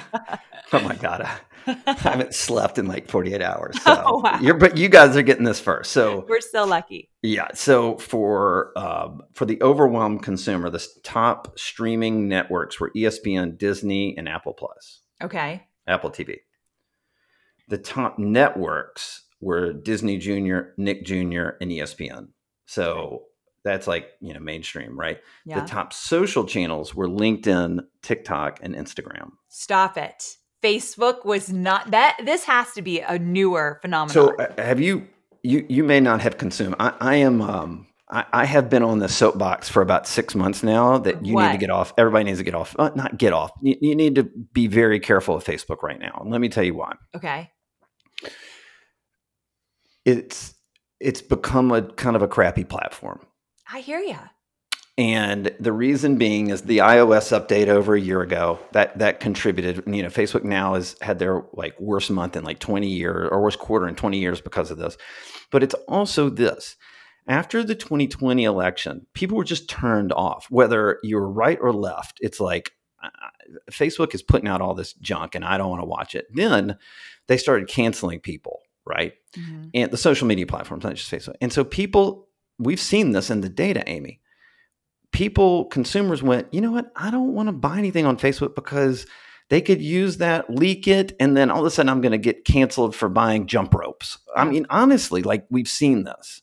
Oh 0.72 0.80
my 0.80 0.94
god, 0.96 1.22
I, 1.66 1.76
I 1.86 1.92
haven't 1.98 2.34
slept 2.34 2.78
in 2.78 2.86
like 2.86 3.08
48 3.08 3.42
hours. 3.42 3.82
So 3.82 4.02
oh, 4.06 4.18
wow. 4.18 4.38
you're, 4.40 4.54
but 4.54 4.78
you 4.78 4.88
guys 4.88 5.16
are 5.16 5.22
getting 5.22 5.44
this 5.44 5.60
first. 5.60 5.92
So 5.92 6.24
we're 6.28 6.40
so 6.40 6.64
lucky. 6.64 7.10
Yeah. 7.22 7.48
So 7.54 7.98
for 7.98 8.72
um, 8.76 9.22
for 9.32 9.44
the 9.44 9.62
overwhelmed 9.62 10.22
consumer, 10.22 10.70
the 10.70 10.86
top 11.02 11.58
streaming 11.58 12.26
networks 12.28 12.80
were 12.80 12.90
ESPN, 12.96 13.58
Disney, 13.58 14.16
and 14.16 14.28
Apple 14.28 14.54
Plus. 14.54 15.00
Okay. 15.22 15.62
Apple 15.86 16.10
TV. 16.10 16.38
The 17.68 17.78
top 17.78 18.18
networks 18.18 19.24
were 19.40 19.72
Disney 19.72 20.18
Junior, 20.18 20.74
Nick 20.78 21.04
Jr., 21.04 21.50
and 21.60 21.70
ESPN. 21.70 22.28
So 22.66 23.24
That's 23.64 23.86
like, 23.86 24.08
you 24.20 24.34
know, 24.34 24.40
mainstream, 24.40 24.98
right? 24.98 25.20
Yeah. 25.44 25.60
The 25.60 25.68
top 25.68 25.92
social 25.92 26.44
channels 26.44 26.94
were 26.94 27.08
LinkedIn, 27.08 27.84
TikTok, 28.02 28.58
and 28.62 28.74
Instagram. 28.74 29.32
Stop 29.48 29.96
it. 29.96 30.36
Facebook 30.62 31.24
was 31.24 31.52
not 31.52 31.90
that. 31.90 32.20
This 32.24 32.44
has 32.44 32.72
to 32.72 32.82
be 32.82 33.00
a 33.00 33.18
newer 33.18 33.78
phenomenon. 33.82 34.14
So 34.14 34.36
uh, 34.36 34.62
have 34.62 34.80
you 34.80 35.06
you 35.42 35.66
you 35.68 35.84
may 35.84 36.00
not 36.00 36.20
have 36.20 36.38
consumed. 36.38 36.76
I, 36.78 36.94
I 37.00 37.14
am 37.16 37.42
um 37.42 37.86
I, 38.10 38.24
I 38.32 38.44
have 38.44 38.68
been 38.68 38.82
on 38.82 38.98
the 38.98 39.08
soapbox 39.08 39.68
for 39.68 39.80
about 39.82 40.06
six 40.06 40.34
months 40.34 40.62
now 40.62 40.98
that 40.98 41.24
you 41.24 41.36
need 41.36 41.52
to 41.52 41.58
get 41.58 41.70
off. 41.70 41.94
Everybody 41.96 42.24
needs 42.24 42.38
to 42.38 42.44
get 42.44 42.54
off. 42.54 42.76
Uh, 42.78 42.90
not 42.94 43.16
get 43.16 43.32
off. 43.32 43.52
You, 43.62 43.76
you 43.80 43.96
need 43.96 44.16
to 44.16 44.24
be 44.24 44.66
very 44.66 45.00
careful 45.00 45.34
of 45.34 45.44
Facebook 45.44 45.82
right 45.82 45.98
now. 45.98 46.18
And 46.20 46.30
let 46.30 46.40
me 46.40 46.48
tell 46.48 46.64
you 46.64 46.74
why. 46.74 46.94
okay. 47.16 47.50
It's 50.04 50.54
it's 51.00 51.22
become 51.22 51.72
a 51.72 51.82
kind 51.82 52.16
of 52.16 52.22
a 52.22 52.28
crappy 52.28 52.64
platform. 52.64 53.20
I 53.72 53.80
hear 53.80 54.00
you. 54.00 54.18
And 54.98 55.54
the 55.58 55.72
reason 55.72 56.18
being 56.18 56.50
is 56.50 56.62
the 56.62 56.78
iOS 56.78 57.32
update 57.32 57.68
over 57.68 57.94
a 57.94 58.00
year 58.00 58.20
ago 58.20 58.58
that 58.72 58.98
that 58.98 59.20
contributed. 59.20 59.82
You 59.86 60.02
know, 60.02 60.10
Facebook 60.10 60.44
now 60.44 60.74
has 60.74 60.96
had 61.00 61.18
their 61.18 61.44
like 61.54 61.80
worst 61.80 62.10
month 62.10 62.36
in 62.36 62.44
like 62.44 62.58
20 62.58 62.86
years 62.86 63.28
or 63.32 63.42
worst 63.42 63.58
quarter 63.58 63.88
in 63.88 63.94
20 63.94 64.18
years 64.18 64.42
because 64.42 64.70
of 64.70 64.76
this. 64.76 64.98
But 65.50 65.62
it's 65.62 65.74
also 65.88 66.28
this. 66.28 66.76
After 67.26 67.62
the 67.62 67.74
2020 67.74 68.44
election, 68.44 69.06
people 69.14 69.38
were 69.38 69.44
just 69.44 69.70
turned 69.70 70.12
off, 70.12 70.46
whether 70.50 70.98
you're 71.02 71.28
right 71.28 71.58
or 71.60 71.72
left. 71.72 72.18
It's 72.20 72.40
like 72.40 72.72
uh, 73.02 73.08
Facebook 73.70 74.14
is 74.14 74.22
putting 74.22 74.48
out 74.48 74.60
all 74.60 74.74
this 74.74 74.92
junk 74.94 75.34
and 75.34 75.44
I 75.44 75.56
don't 75.56 75.70
want 75.70 75.80
to 75.80 75.86
watch 75.86 76.14
it. 76.14 76.26
Then 76.34 76.76
they 77.28 77.38
started 77.38 77.66
canceling 77.68 78.20
people, 78.20 78.60
right? 78.84 79.14
Mhm. 79.38 79.70
and 79.72 79.90
the 79.90 79.96
social 79.96 80.26
media 80.26 80.46
platforms, 80.46 80.84
not 80.84 80.94
just 80.96 81.10
Facebook. 81.10 81.36
And 81.40 81.50
so 81.50 81.64
people, 81.64 82.28
we've 82.58 82.80
seen 82.80 83.12
this 83.12 83.30
in 83.30 83.40
the 83.40 83.48
data, 83.48 83.82
Amy. 83.86 84.20
People, 85.12 85.66
consumers 85.66 86.22
went, 86.22 86.52
you 86.52 86.60
know 86.60 86.70
what? 86.72 86.90
I 86.96 87.10
don't 87.10 87.34
want 87.34 87.48
to 87.48 87.52
buy 87.52 87.78
anything 87.78 88.06
on 88.06 88.16
Facebook 88.16 88.54
because 88.54 89.06
they 89.50 89.60
could 89.60 89.82
use 89.82 90.16
that, 90.18 90.48
leak 90.48 90.88
it, 90.88 91.14
and 91.20 91.36
then 91.36 91.50
all 91.50 91.60
of 91.60 91.66
a 91.66 91.70
sudden 91.70 91.90
I'm 91.90 92.00
going 92.00 92.12
to 92.12 92.18
get 92.18 92.46
canceled 92.46 92.96
for 92.96 93.10
buying 93.10 93.46
jump 93.46 93.74
ropes. 93.74 94.18
I 94.34 94.44
mean, 94.46 94.66
honestly, 94.70 95.22
like 95.22 95.46
we've 95.50 95.68
seen 95.68 96.04
this. 96.04 96.40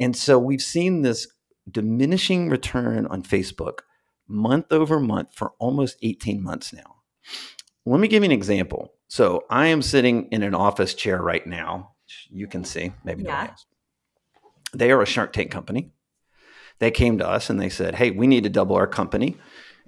And 0.00 0.16
so 0.16 0.38
we've 0.38 0.62
seen 0.62 1.02
this 1.02 1.28
diminishing 1.70 2.48
return 2.50 3.06
on 3.06 3.22
Facebook 3.22 3.80
month 4.26 4.66
over 4.72 4.98
month 4.98 5.28
for 5.34 5.52
almost 5.60 5.96
18 6.02 6.42
months 6.42 6.72
now. 6.72 6.96
Let 7.86 8.00
me 8.00 8.08
give 8.08 8.22
you 8.22 8.30
an 8.30 8.32
example. 8.32 8.92
So 9.06 9.44
I 9.50 9.66
am 9.68 9.82
sitting 9.82 10.28
in 10.32 10.42
an 10.42 10.54
office 10.54 10.94
chair 10.94 11.22
right 11.22 11.46
now. 11.46 11.92
You 12.30 12.48
can 12.48 12.64
see, 12.64 12.92
maybe 13.04 13.22
Yeah. 13.22 13.48
else. 13.50 13.66
They 14.74 14.90
are 14.90 15.02
a 15.02 15.06
Shark 15.06 15.32
Tank 15.32 15.50
company. 15.50 15.90
They 16.80 16.90
came 16.90 17.18
to 17.18 17.28
us 17.28 17.50
and 17.50 17.60
they 17.60 17.68
said, 17.68 17.94
"Hey, 17.94 18.10
we 18.10 18.26
need 18.26 18.44
to 18.44 18.50
double 18.50 18.76
our 18.76 18.86
company, 18.86 19.36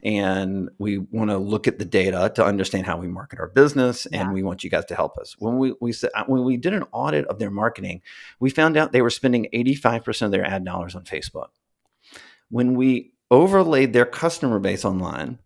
and 0.03 0.71
we 0.79 0.99
want 0.99 1.31
to 1.31 1.39
look 1.39 1.67
at 1.67 1.79
the 1.79 1.85
data 1.85 2.31
to 2.37 2.45
understand 2.45 2.87
how 2.87 2.97
we 2.97 3.09
market 3.09 3.41
our 3.41 3.49
business, 3.49 4.07
and 4.07 4.15
Yeah. 4.29 4.33
we 4.33 4.43
want 4.45 4.63
you 4.63 4.71
guys 4.71 4.85
to 4.87 4.95
help 4.95 5.19
us." 5.19 5.35
When 5.39 5.59
we 5.59 5.75
we 5.81 5.93
said 5.93 6.11
when 6.27 6.45
we 6.45 6.57
did 6.57 6.73
an 6.75 6.85
audit 6.93 7.27
of 7.27 7.39
their 7.39 7.51
marketing, 7.51 8.03
we 8.39 8.51
found 8.51 8.77
out 8.77 8.93
they 8.93 9.03
were 9.03 9.11
spending 9.11 9.49
eighty 9.53 9.75
five 9.75 10.05
percent 10.05 10.29
of 10.29 10.33
their 10.33 10.47
ad 10.47 10.65
dollars 10.65 10.95
on 10.95 11.05
Facebook. 11.05 11.49
When 12.51 12.75
we 12.75 13.13
overlaid 13.31 13.93
their 13.93 14.07
customer 14.07 14.61
base 14.61 14.85
online 14.85 15.41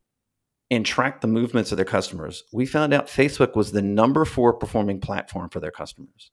and 0.71 0.85
tracked 0.85 1.23
the 1.23 1.27
movements 1.27 1.73
of 1.73 1.77
their 1.77 1.87
customers, 1.87 2.45
we 2.53 2.67
found 2.67 2.93
out 2.93 3.07
Facebook 3.07 3.57
was 3.57 3.73
the 3.73 3.81
number 3.83 4.27
four 4.27 4.53
performing 4.53 5.01
platform 5.01 5.49
for 5.49 5.59
their 5.61 5.71
customers. 5.71 6.31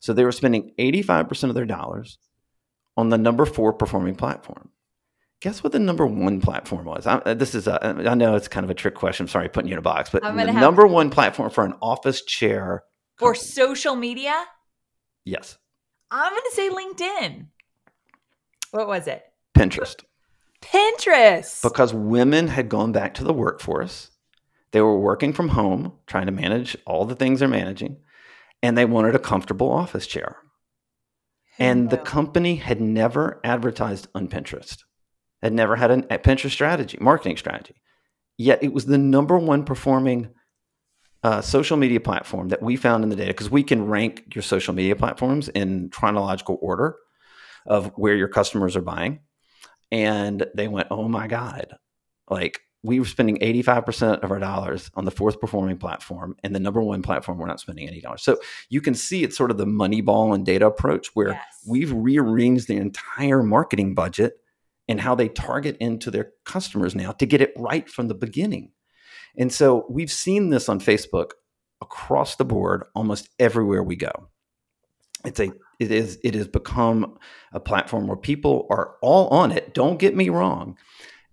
So 0.00 0.12
they 0.12 0.24
were 0.24 0.32
spending 0.32 0.72
85% 0.78 1.48
of 1.48 1.54
their 1.54 1.64
dollars 1.64 2.18
on 2.96 3.08
the 3.08 3.18
number 3.18 3.44
four 3.44 3.72
performing 3.72 4.14
platform. 4.14 4.70
Guess 5.40 5.62
what 5.62 5.72
the 5.72 5.78
number 5.78 6.06
one 6.06 6.40
platform 6.40 6.86
was? 6.86 7.06
I, 7.06 7.34
this 7.34 7.54
is 7.54 7.66
a, 7.66 8.08
I 8.08 8.14
know 8.14 8.36
it's 8.36 8.48
kind 8.48 8.64
of 8.64 8.70
a 8.70 8.74
trick 8.74 8.94
question. 8.94 9.24
I'm 9.24 9.28
sorry, 9.28 9.48
putting 9.48 9.68
you 9.68 9.74
in 9.74 9.78
a 9.78 9.82
box, 9.82 10.08
but 10.10 10.22
the 10.22 10.32
number 10.32 10.86
one 10.86 11.10
platform 11.10 11.50
for 11.50 11.64
an 11.64 11.74
office 11.82 12.22
chair. 12.22 12.84
For 13.16 13.32
company. 13.32 13.46
social 13.46 13.96
media, 13.96 14.44
yes, 15.24 15.56
I'm 16.10 16.32
going 16.32 16.42
to 16.42 16.54
say 16.54 16.68
LinkedIn. 16.68 17.46
What 18.70 18.88
was 18.88 19.06
it? 19.06 19.24
Pinterest. 19.54 20.04
Pinterest. 20.62 21.62
because 21.62 21.94
women 21.94 22.48
had 22.48 22.68
gone 22.68 22.92
back 22.92 23.14
to 23.14 23.24
the 23.24 23.32
workforce. 23.32 24.10
They 24.72 24.80
were 24.80 24.98
working 24.98 25.32
from 25.32 25.48
home, 25.48 25.92
trying 26.06 26.26
to 26.26 26.32
manage 26.32 26.76
all 26.86 27.04
the 27.04 27.14
things 27.14 27.40
they're 27.40 27.48
managing, 27.48 27.98
and 28.62 28.76
they 28.76 28.84
wanted 28.84 29.14
a 29.14 29.20
comfortable 29.20 29.70
office 29.70 30.06
chair. 30.06 30.36
And 31.58 31.90
the 31.90 31.98
company 31.98 32.56
had 32.56 32.80
never 32.80 33.40
advertised 33.42 34.08
on 34.14 34.28
Pinterest, 34.28 34.78
had 35.42 35.52
never 35.52 35.76
had 35.76 35.90
an- 35.90 36.06
a 36.10 36.18
Pinterest 36.18 36.50
strategy, 36.50 36.98
marketing 37.00 37.36
strategy. 37.36 37.74
Yet 38.36 38.62
it 38.62 38.72
was 38.72 38.86
the 38.86 38.98
number 38.98 39.38
one 39.38 39.64
performing 39.64 40.34
uh, 41.22 41.40
social 41.40 41.76
media 41.76 42.00
platform 42.00 42.48
that 42.48 42.62
we 42.62 42.76
found 42.76 43.02
in 43.02 43.10
the 43.10 43.16
data 43.16 43.32
because 43.32 43.50
we 43.50 43.62
can 43.62 43.86
rank 43.86 44.34
your 44.34 44.42
social 44.42 44.74
media 44.74 44.94
platforms 44.94 45.48
in 45.48 45.88
chronological 45.90 46.58
order 46.60 46.96
of 47.66 47.90
where 47.96 48.14
your 48.14 48.28
customers 48.28 48.76
are 48.76 48.82
buying. 48.82 49.20
And 49.90 50.46
they 50.54 50.68
went, 50.68 50.88
oh 50.90 51.08
my 51.08 51.26
God, 51.26 51.74
like 52.28 52.60
we 52.86 53.00
were 53.00 53.06
spending 53.06 53.36
85% 53.38 54.20
of 54.22 54.30
our 54.30 54.38
dollars 54.38 54.90
on 54.94 55.04
the 55.04 55.10
fourth 55.10 55.40
performing 55.40 55.76
platform 55.76 56.36
and 56.44 56.54
the 56.54 56.60
number 56.60 56.80
one 56.80 57.02
platform 57.02 57.38
we're 57.38 57.46
not 57.46 57.60
spending 57.60 57.88
any 57.88 58.00
dollars. 58.00 58.22
So 58.22 58.38
you 58.68 58.80
can 58.80 58.94
see 58.94 59.24
it's 59.24 59.36
sort 59.36 59.50
of 59.50 59.58
the 59.58 59.66
Moneyball 59.66 60.34
and 60.34 60.46
data 60.46 60.66
approach 60.66 61.08
where 61.14 61.30
Yes. 61.30 61.44
we've 61.66 61.92
rearranged 61.92 62.68
the 62.68 62.76
entire 62.76 63.42
marketing 63.42 63.94
budget 63.94 64.34
and 64.88 65.00
how 65.00 65.14
they 65.16 65.28
target 65.28 65.76
into 65.80 66.10
their 66.10 66.30
customers 66.44 66.94
now 66.94 67.10
to 67.12 67.26
get 67.26 67.40
it 67.40 67.52
right 67.56 67.88
from 67.88 68.06
the 68.06 68.14
beginning. 68.14 68.70
And 69.36 69.52
so 69.52 69.84
we've 69.90 70.12
seen 70.12 70.50
this 70.50 70.68
on 70.68 70.78
facebook 70.80 71.32
across 71.82 72.36
the 72.36 72.44
board 72.44 72.84
almost 72.94 73.28
everywhere 73.38 73.82
we 73.82 73.96
go. 73.96 74.28
It's 75.24 75.40
a 75.40 75.50
it 75.80 75.90
is 75.90 76.18
it 76.22 76.34
has 76.34 76.48
become 76.48 77.18
a 77.52 77.60
platform 77.60 78.06
where 78.06 78.16
people 78.16 78.66
are 78.70 78.94
all 79.02 79.28
on 79.28 79.50
it 79.50 79.74
don't 79.74 79.98
get 79.98 80.14
me 80.14 80.28
wrong. 80.28 80.78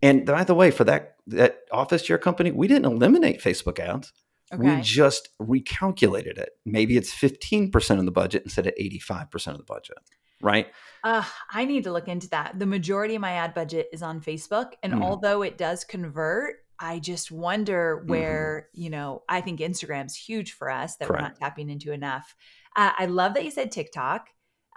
And 0.02 0.26
by 0.26 0.44
the 0.44 0.56
way 0.56 0.72
for 0.72 0.84
that 0.86 1.13
that 1.28 1.60
office 1.72 2.02
chair 2.02 2.18
company 2.18 2.52
we 2.52 2.68
didn't 2.68 2.86
eliminate 2.86 3.42
facebook 3.42 3.80
ads 3.80 4.12
Okay. 4.54 4.76
we 4.76 4.82
just 4.82 5.30
recalculated 5.42 6.38
it 6.38 6.50
maybe 6.66 6.96
it's 6.98 7.12
15% 7.14 7.98
of 8.00 8.06
the 8.06 8.12
budget 8.12 8.44
instead 8.44 8.68
of 8.68 8.74
85% 8.76 9.48
of 9.48 9.58
the 9.58 9.64
budget 9.64 9.98
right 10.42 10.68
Uh, 11.04 11.24
I 11.52 11.66
need 11.66 11.84
to 11.86 11.92
look 11.92 12.08
into 12.08 12.30
that. 12.30 12.58
The 12.60 12.66
majority 12.66 13.16
of 13.16 13.22
my 13.22 13.34
ad 13.34 13.54
budget 13.54 13.88
is 13.92 14.02
on 14.02 14.22
Facebook. 14.22 14.72
And 14.82 14.94
Mhm. 14.94 15.04
although 15.04 15.42
it 15.42 15.58
does 15.58 15.84
convert, 15.84 16.56
I 16.80 17.00
just 17.00 17.30
wonder 17.30 18.04
where, 18.08 18.70
you 18.74 18.90
know, 18.90 19.24
I 19.28 19.42
think 19.42 19.60
Instagram's 19.60 20.16
huge 20.16 20.54
for 20.54 20.70
us 20.72 20.96
that 20.98 21.10
we're 21.10 21.20
not 21.20 21.36
tapping 21.36 21.70
into 21.70 21.92
enough. 21.92 22.34
Uh, 22.78 22.92
I 22.98 23.08
love 23.08 23.34
that 23.34 23.44
you 23.44 23.52
said 23.52 23.70
TikTok. 23.72 24.28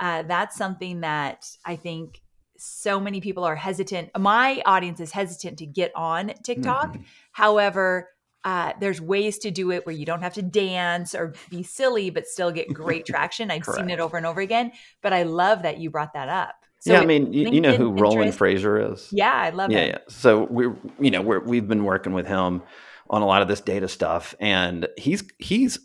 Uh, 0.00 0.22
that's 0.22 0.56
something 0.56 1.02
that 1.02 1.44
I 1.64 1.76
think 1.76 2.20
so 2.58 3.00
many 3.00 3.20
people 3.20 3.44
are 3.44 3.56
hesitant. 3.56 4.10
My 4.18 4.62
audience 4.66 5.00
is 5.00 5.12
hesitant 5.12 5.58
to 5.58 5.66
get 5.66 5.92
on 5.94 6.32
TikTok. 6.42 6.96
Mhm. 6.96 7.04
However, 7.32 8.08
uh, 8.44 8.72
there's 8.80 9.00
ways 9.00 9.38
to 9.38 9.50
do 9.50 9.72
it 9.72 9.84
where 9.86 9.94
you 9.94 10.06
don't 10.06 10.22
have 10.22 10.34
to 10.34 10.42
dance 10.42 11.14
or 11.14 11.34
be 11.50 11.62
silly, 11.64 12.10
but 12.10 12.26
still 12.26 12.52
get 12.52 12.72
great 12.72 13.04
traction. 13.06 13.50
I've 13.50 13.64
seen 13.64 13.90
it 13.90 13.98
over 13.98 14.16
and 14.16 14.24
over 14.24 14.40
again, 14.40 14.70
but 15.02 15.12
I 15.12 15.24
love 15.24 15.62
that 15.62 15.78
you 15.78 15.90
brought 15.90 16.12
that 16.14 16.28
up. 16.28 16.54
So 16.80 16.92
yeah 16.92 17.00
i 17.00 17.06
mean 17.06 17.32
you, 17.32 17.50
you 17.50 17.60
know 17.60 17.74
who 17.74 17.90
Roland 17.90 18.32
Frasier 18.32 18.92
is 18.92 19.08
yeah, 19.10 19.32
I 19.32 19.48
love 19.48 19.72
yeah 19.72 19.78
it. 19.78 19.88
yeah 19.88 19.98
so 20.08 20.46
we're 20.50 20.76
you 21.00 21.10
know 21.10 21.22
we're 21.22 21.40
we've 21.40 21.66
been 21.66 21.84
working 21.84 22.12
with 22.12 22.26
him 22.26 22.62
on 23.08 23.22
a 23.22 23.26
lot 23.26 23.40
of 23.42 23.48
this 23.48 23.62
data 23.62 23.88
stuff 23.88 24.34
and 24.40 24.86
he's 24.96 25.24
he's 25.38 25.80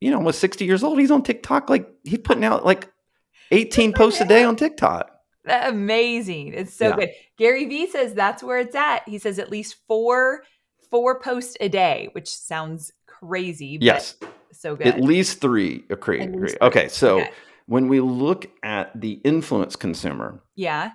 you 0.00 0.10
know 0.10 0.16
almost 0.16 0.38
60 0.38 0.64
years 0.64 0.84
old 0.84 0.98
he's 0.98 1.10
on 1.10 1.22
tiktok 1.24 1.68
like 1.68 1.90
he's 2.04 2.20
putting 2.20 2.44
out 2.44 2.64
like 2.64 2.90
18 3.50 3.92
posts 3.92 4.20
a 4.20 4.24
day 4.24 4.44
on 4.44 4.54
tiktok 4.56 5.10
Amazing. 5.46 6.54
It's 6.54 6.74
so 6.74 6.88
Yeah. 6.88 6.96
good. 6.96 7.10
Gary 7.36 7.64
Vee 7.66 7.86
says 7.88 8.14
that's 8.14 8.42
where 8.42 8.58
it's 8.58 8.74
at. 8.74 9.08
He 9.08 9.18
says 9.18 9.38
at 9.38 9.50
least 9.50 9.76
four 9.86 10.42
four 10.90 11.20
posts 11.20 11.56
a 11.60 11.68
day, 11.68 12.08
which 12.12 12.28
sounds 12.28 12.92
crazy, 13.06 13.76
but 13.78 13.84
yes 13.84 14.16
so 14.52 14.74
good. 14.74 14.86
at 14.86 15.00
least 15.02 15.40
three 15.40 15.84
agree, 15.90 16.22
agree. 16.22 16.54
okay 16.62 16.88
so 16.88 17.20
Okay. 17.20 17.30
when 17.66 17.88
we 17.88 18.00
look 18.00 18.46
at 18.62 18.98
the 18.98 19.12
influence 19.24 19.76
consumer 19.76 20.42
yeah. 20.54 20.92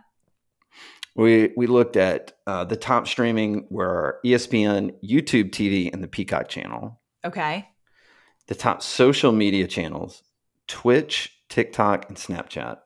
we 1.16 1.52
we 1.56 1.68
looked 1.68 1.96
at 1.96 2.34
uh, 2.48 2.64
the 2.64 2.76
top 2.76 3.08
streaming 3.08 3.68
were 3.70 4.20
espn 4.26 4.91
youtube 5.04 5.52
tv 5.52 5.94
and 5.94 6.02
the 6.04 6.08
peacock 6.08 6.48
channel 6.48 7.00
Okay. 7.24 7.70
the 8.48 8.56
top 8.56 8.82
social 8.82 9.32
media 9.32 9.68
channels 9.68 10.24
twitch 10.68 11.38
tiktok 11.50 12.10
and 12.10 12.18
snapchat 12.18 12.78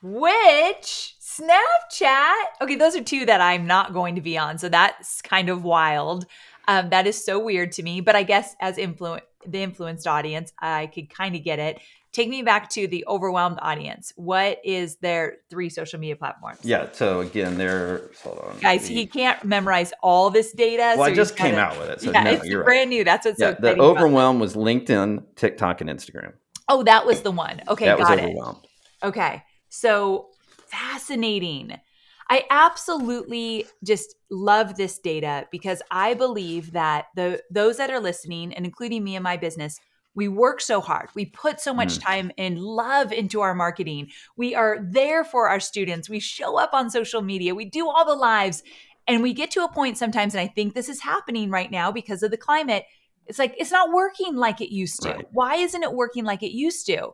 Twitch, 0.00 1.16
Snapchat. 1.20 2.34
Okay, 2.60 2.76
those 2.76 2.94
are 2.96 3.02
two 3.02 3.26
that 3.26 3.40
I'm 3.40 3.66
not 3.66 3.92
going 3.92 4.14
to 4.14 4.20
be 4.20 4.38
on. 4.38 4.58
So 4.58 4.68
that's 4.68 5.20
kind 5.22 5.48
of 5.48 5.64
wild. 5.64 6.26
Um, 6.66 6.90
that 6.90 7.06
is 7.06 7.24
so 7.24 7.38
weird 7.42 7.72
to 7.72 7.82
me. 7.82 8.00
But 8.00 8.14
I 8.14 8.22
guess 8.22 8.54
as 8.60 8.76
influ- 8.76 9.20
the 9.46 9.62
influenced 9.62 10.06
audience, 10.06 10.52
I 10.58 10.86
could 10.86 11.08
kind 11.08 11.34
of 11.34 11.42
get 11.42 11.58
it. 11.58 11.80
take 12.12 12.28
me 12.28 12.42
back 12.42 12.68
to 12.70 12.86
the 12.86 13.04
overwhelmed 13.06 13.58
audience. 13.62 14.12
What 14.16 14.60
is 14.64 14.96
their 14.96 15.36
three 15.50 15.68
social 15.70 16.00
media 16.00 16.16
platforms? 16.16 16.58
Yeah. 16.62 16.88
So 16.92 17.20
again, 17.20 17.58
they're 17.58 18.10
hold 18.22 18.38
on, 18.38 18.58
guys. 18.58 18.86
He 18.86 19.06
can't 19.06 19.42
memorize 19.44 19.92
all 20.02 20.30
this 20.30 20.52
data. 20.52 20.94
Well, 20.96 21.06
so 21.06 21.12
I 21.12 21.14
just 21.14 21.36
gotta, 21.36 21.50
came 21.50 21.58
out 21.58 21.78
with 21.78 21.90
it. 21.90 22.00
So 22.00 22.10
yeah, 22.10 22.22
no, 22.24 22.30
it's 22.32 22.46
you're 22.46 22.64
brand 22.64 22.88
right. 22.90 22.96
new. 22.96 23.04
That's 23.04 23.26
what's 23.26 23.40
Yeah, 23.40 23.54
so 23.54 23.60
the 23.60 23.78
overwhelm 23.78 24.40
was 24.40 24.56
LinkedIn, 24.56 25.24
TikTok, 25.36 25.80
and 25.80 25.90
Instagram. 25.90 26.32
Oh, 26.68 26.82
that 26.82 27.06
was 27.06 27.22
the 27.22 27.30
one. 27.30 27.62
Okay, 27.68 27.86
that 27.86 27.98
was 27.98 28.08
got 28.08 28.18
it. 28.18 28.24
overwhelmed. 28.24 28.66
Okay. 29.02 29.42
So 29.68 30.28
fascinating. 30.66 31.76
I 32.30 32.44
absolutely 32.50 33.66
just 33.84 34.14
love 34.30 34.76
this 34.76 34.98
data 34.98 35.46
because 35.50 35.80
I 35.90 36.14
believe 36.14 36.72
that 36.72 37.06
the 37.16 37.42
those 37.50 37.78
that 37.78 37.90
are 37.90 38.00
listening 38.00 38.52
and 38.52 38.66
including 38.66 39.02
me 39.02 39.16
and 39.16 39.22
my 39.22 39.36
business, 39.38 39.80
we 40.14 40.28
work 40.28 40.60
so 40.60 40.80
hard. 40.80 41.08
We 41.14 41.26
put 41.26 41.60
so 41.60 41.72
much 41.72 41.98
Mm. 41.98 42.02
time 42.04 42.30
and 42.36 42.58
love 42.58 43.12
into 43.12 43.40
our 43.40 43.54
marketing. 43.54 44.10
We 44.36 44.54
are 44.54 44.78
there 44.82 45.24
for 45.24 45.48
our 45.48 45.60
students. 45.60 46.10
We 46.10 46.20
show 46.20 46.58
up 46.58 46.70
on 46.74 46.90
social 46.90 47.22
media. 47.22 47.54
We 47.54 47.64
do 47.64 47.88
all 47.88 48.04
the 48.04 48.14
lives 48.14 48.62
and 49.06 49.22
we 49.22 49.32
get 49.32 49.50
to 49.52 49.64
a 49.64 49.72
point 49.72 49.96
sometimes 49.96 50.34
and 50.34 50.40
I 50.42 50.48
think 50.48 50.74
this 50.74 50.88
is 50.90 51.00
happening 51.00 51.50
right 51.50 51.70
now 51.70 51.90
because 51.92 52.22
of 52.22 52.30
the 52.30 52.36
climate. 52.36 52.84
It's 53.26 53.38
like 53.38 53.54
it's 53.58 53.70
not 53.72 53.92
working 53.92 54.36
like 54.36 54.60
it 54.60 54.72
used 54.72 55.02
to. 55.02 55.10
Right. 55.10 55.26
Why 55.30 55.56
isn't 55.56 55.82
it 55.82 55.92
working 55.94 56.24
like 56.24 56.42
it 56.42 56.52
used 56.52 56.86
to? 56.86 57.12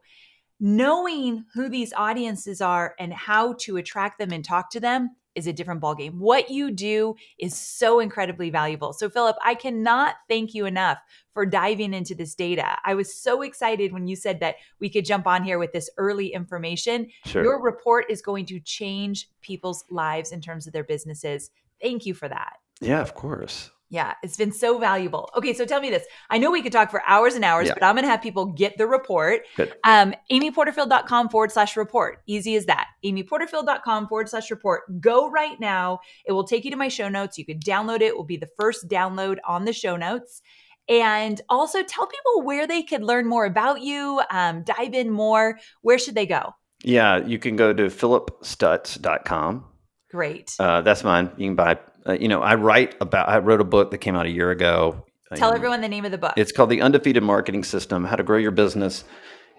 Knowing 0.61 1.45
who 1.53 1.69
these 1.69 1.93
audiences 1.95 2.61
are 2.61 2.95
and 2.99 3.13
how 3.13 3.55
to 3.55 3.77
attract 3.77 4.19
them 4.19 4.33
and 4.33 4.45
talk 4.45 4.71
to 4.71 4.81
them 4.81 5.11
is 5.35 5.47
a 5.47 5.53
different 5.53 5.81
ballgame. 5.81 6.15
What 6.19 6.49
you 6.51 6.71
do 6.71 7.17
is 7.39 7.57
so 7.57 7.99
incredibly 7.99 8.51
valuable. 8.51 8.93
So, 8.93 9.11
Phillip, 9.11 9.37
I 9.45 9.55
cannot 9.55 10.15
thank 10.29 10.55
you 10.55 10.65
enough 10.65 10.99
for 11.33 11.45
diving 11.45 11.93
into 11.93 12.15
this 12.15 12.35
data. 12.37 12.79
I 12.85 12.95
was 12.95 13.13
so 13.13 13.43
excited 13.43 13.93
when 13.93 14.07
you 14.07 14.15
said 14.15 14.41
that 14.41 14.57
we 14.81 14.89
could 14.89 15.05
jump 15.05 15.27
on 15.27 15.43
here 15.43 15.59
with 15.59 15.73
this 15.73 15.91
early 15.99 16.29
information. 16.33 17.09
Sure. 17.27 17.43
Your 17.43 17.61
report 17.61 18.07
is 18.09 18.23
going 18.23 18.47
to 18.47 18.61
change 18.61 19.29
people's 19.41 19.85
lives 19.91 20.31
in 20.31 20.41
terms 20.41 20.67
of 20.69 20.73
their 20.73 20.85
businesses. 20.85 21.51
Thank 21.83 22.07
you 22.07 22.15
for 22.15 22.29
that. 22.29 22.55
yeah, 22.81 23.01
of 23.01 23.15
course. 23.15 23.71
Yeah, 23.95 24.15
it's 24.25 24.37
been 24.37 24.51
so 24.51 24.79
valuable. 24.79 25.31
Okay, 25.37 25.55
so 25.55 25.65
tell 25.65 25.81
me 25.81 25.89
this. 25.89 26.05
I 26.29 26.39
know 26.39 26.51
we 26.51 26.63
could 26.63 26.73
talk 26.73 26.91
for 26.91 27.01
hours 27.07 27.37
and 27.37 27.45
hours, 27.45 27.69
Yeah. 27.69 27.75
but 27.75 27.85
I'm 27.85 27.95
going 27.95 28.03
to 28.03 28.11
have 28.11 28.21
people 28.21 28.47
get 28.47 28.77
the 28.77 28.89
report. 28.89 29.43
Good. 29.57 29.73
Um, 29.85 30.15
amyporterfield.com 30.33 31.29
forward 31.29 31.53
slash 31.53 31.77
report. 31.77 32.19
Easy 32.27 32.57
as 32.57 32.67
that. 32.67 32.89
amyporterfield.com 33.05 34.09
forward 34.09 34.29
slash 34.29 34.51
report. 34.51 35.01
Go 35.01 35.31
right 35.31 35.61
now. 35.61 36.01
It 36.27 36.33
will 36.33 36.43
take 36.43 36.65
you 36.65 36.73
to 36.73 36.77
my 36.77 36.89
show 36.89 37.09
notes. 37.09 37.39
You 37.39 37.47
could 37.47 37.63
download 37.63 37.97
it. 38.01 38.07
It 38.07 38.17
will 38.17 38.25
be 38.25 38.37
the 38.37 38.49
first 38.59 38.89
download 38.89 39.37
on 39.47 39.65
the 39.65 39.73
show 39.73 39.97
notes. 39.97 40.43
And 40.89 41.41
also 41.49 41.85
tell 41.85 42.09
people 42.09 42.43
where 42.43 42.67
they 42.67 42.83
could 42.83 43.05
learn 43.05 43.29
more 43.29 43.45
about 43.47 43.81
you, 43.81 44.21
um, 44.31 44.65
dive 44.65 44.93
in 44.93 45.09
more. 45.11 45.61
Where 45.83 46.01
should 46.01 46.17
they 46.17 46.27
go? 46.27 46.53
Yeah, 46.83 47.19
you 47.25 47.39
can 47.39 47.55
go 47.55 47.73
to 47.73 47.85
phillipstutts.com. 47.85 49.65
Great. 50.11 50.55
Uh, 50.59 50.81
that's 50.81 51.03
mine. 51.05 51.31
You 51.37 51.49
can 51.49 51.55
buy. 51.57 51.79
Uh, 52.07 52.13
you 52.13 52.29
know, 52.29 52.43
I 52.43 52.55
write 52.55 52.95
about. 53.01 53.29
I 53.29 53.39
wrote 53.39 53.61
a 53.61 53.65
book 53.65 53.91
that 53.91 53.99
came 53.99 54.15
out 54.15 54.27
a 54.27 54.31
year 54.31 54.51
ago. 54.51 55.05
tell 55.35 55.51
Um, 55.51 55.57
everyone 55.57 55.81
the 55.81 55.89
name 55.89 56.05
of 56.05 56.11
the 56.11 56.19
book. 56.19 56.35
It's 56.37 56.53
called 56.53 56.71
the 56.71 56.81
Undefeated 56.83 57.23
Marketing 57.23 57.65
System: 57.65 58.05
How 58.05 58.17
to 58.17 58.23
Grow 58.23 58.39
Your 58.39 58.51
Business 58.51 59.05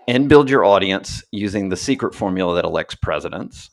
and 0.07 0.29
Build 0.29 0.49
Your 0.49 0.63
Audience 0.63 1.23
Using 1.31 1.69
the 1.69 1.77
Secret 1.77 2.13
Formula 2.13 2.55
That 2.55 2.65
Elects 2.65 2.95
Presidents. 2.95 3.69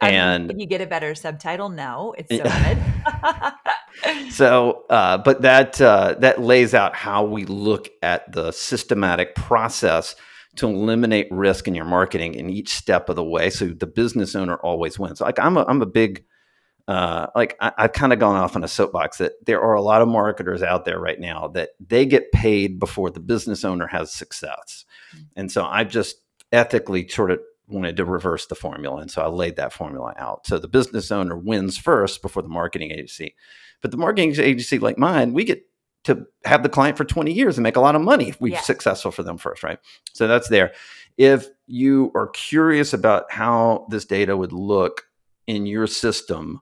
I 0.00 0.10
mean, 0.10 0.20
and- 0.20 0.50
can 0.50 0.58
you 0.58 0.66
get 0.66 0.80
a 0.80 0.86
better 0.86 1.14
subtitle? 1.14 1.68
No, 1.68 2.14
it's 2.16 2.34
so 2.34 2.42
good. 2.42 3.52
So, 4.30 4.84
uh, 4.88 5.18
but 5.18 5.42
that 5.42 5.80
uh, 5.80 6.14
that 6.20 6.40
lays 6.40 6.72
out 6.74 6.96
how 6.96 7.24
we 7.24 7.44
look 7.44 7.88
at 8.02 8.32
the 8.32 8.50
systematic 8.50 9.34
process 9.34 10.16
to 10.56 10.66
eliminate 10.66 11.28
risk 11.30 11.68
in 11.68 11.74
your 11.74 11.84
marketing 11.84 12.34
in 12.34 12.48
each 12.48 12.74
step 12.74 13.08
of 13.10 13.16
the 13.16 13.24
way, 13.24 13.50
so 13.50 13.66
the 13.66 13.86
business 13.86 14.34
owner 14.34 14.56
always 14.56 14.98
wins. 14.98 15.20
Like 15.20 15.38
I'm 15.38 15.56
a 15.58 15.64
I'm 15.68 15.82
a 15.82 15.86
big 15.86 16.24
uh, 16.92 17.26
like 17.34 17.56
I, 17.60 17.72
I've 17.78 17.92
kind 17.92 18.12
of 18.12 18.18
gone 18.18 18.36
off 18.36 18.56
on 18.56 18.64
a 18.64 18.68
soapbox 18.68 19.18
that 19.18 19.32
there 19.46 19.60
are 19.60 19.74
a 19.74 19.82
lot 19.82 20.02
of 20.02 20.08
marketers 20.08 20.62
out 20.62 20.84
there 20.84 20.98
right 20.98 21.18
now 21.20 21.48
that 21.48 21.70
they 21.80 22.04
get 22.06 22.32
paid 22.32 22.78
before 22.78 23.10
the 23.10 23.20
business 23.20 23.64
owner 23.64 23.86
has 23.86 24.12
success, 24.12 24.84
and 25.36 25.50
so 25.50 25.64
I 25.64 25.84
just 25.84 26.16
ethically 26.52 27.08
sort 27.08 27.30
of 27.30 27.40
wanted 27.68 27.96
to 27.96 28.04
reverse 28.04 28.46
the 28.46 28.54
formula, 28.54 29.00
and 29.00 29.10
so 29.10 29.22
I 29.22 29.28
laid 29.28 29.56
that 29.56 29.72
formula 29.72 30.12
out. 30.18 30.46
So 30.46 30.58
the 30.58 30.68
business 30.68 31.10
owner 31.10 31.36
wins 31.36 31.78
first 31.78 32.20
before 32.22 32.42
the 32.42 32.48
marketing 32.48 32.90
agency. 32.90 33.34
But 33.80 33.90
the 33.90 33.96
marketing 33.96 34.34
agency 34.38 34.78
like 34.78 34.98
mine, 34.98 35.32
we 35.32 35.44
get 35.44 35.62
to 36.04 36.26
have 36.44 36.62
the 36.62 36.68
client 36.68 36.96
for 36.96 37.04
20 37.04 37.32
years 37.32 37.56
and 37.56 37.62
make 37.62 37.76
a 37.76 37.80
lot 37.80 37.94
of 37.96 38.02
money 38.02 38.28
if 38.28 38.40
we're 38.40 38.52
Yeah. 38.54 38.60
successful 38.60 39.10
for 39.12 39.22
them 39.22 39.38
first, 39.38 39.62
right? 39.62 39.78
So 40.12 40.26
that's 40.28 40.48
there. 40.48 40.72
If 41.16 41.46
you 41.66 42.10
are 42.14 42.28
curious 42.28 42.92
about 42.92 43.30
how 43.30 43.86
this 43.90 44.04
data 44.04 44.36
would 44.36 44.52
look 44.52 45.02
in 45.46 45.64
your 45.66 45.86
system, 45.86 46.60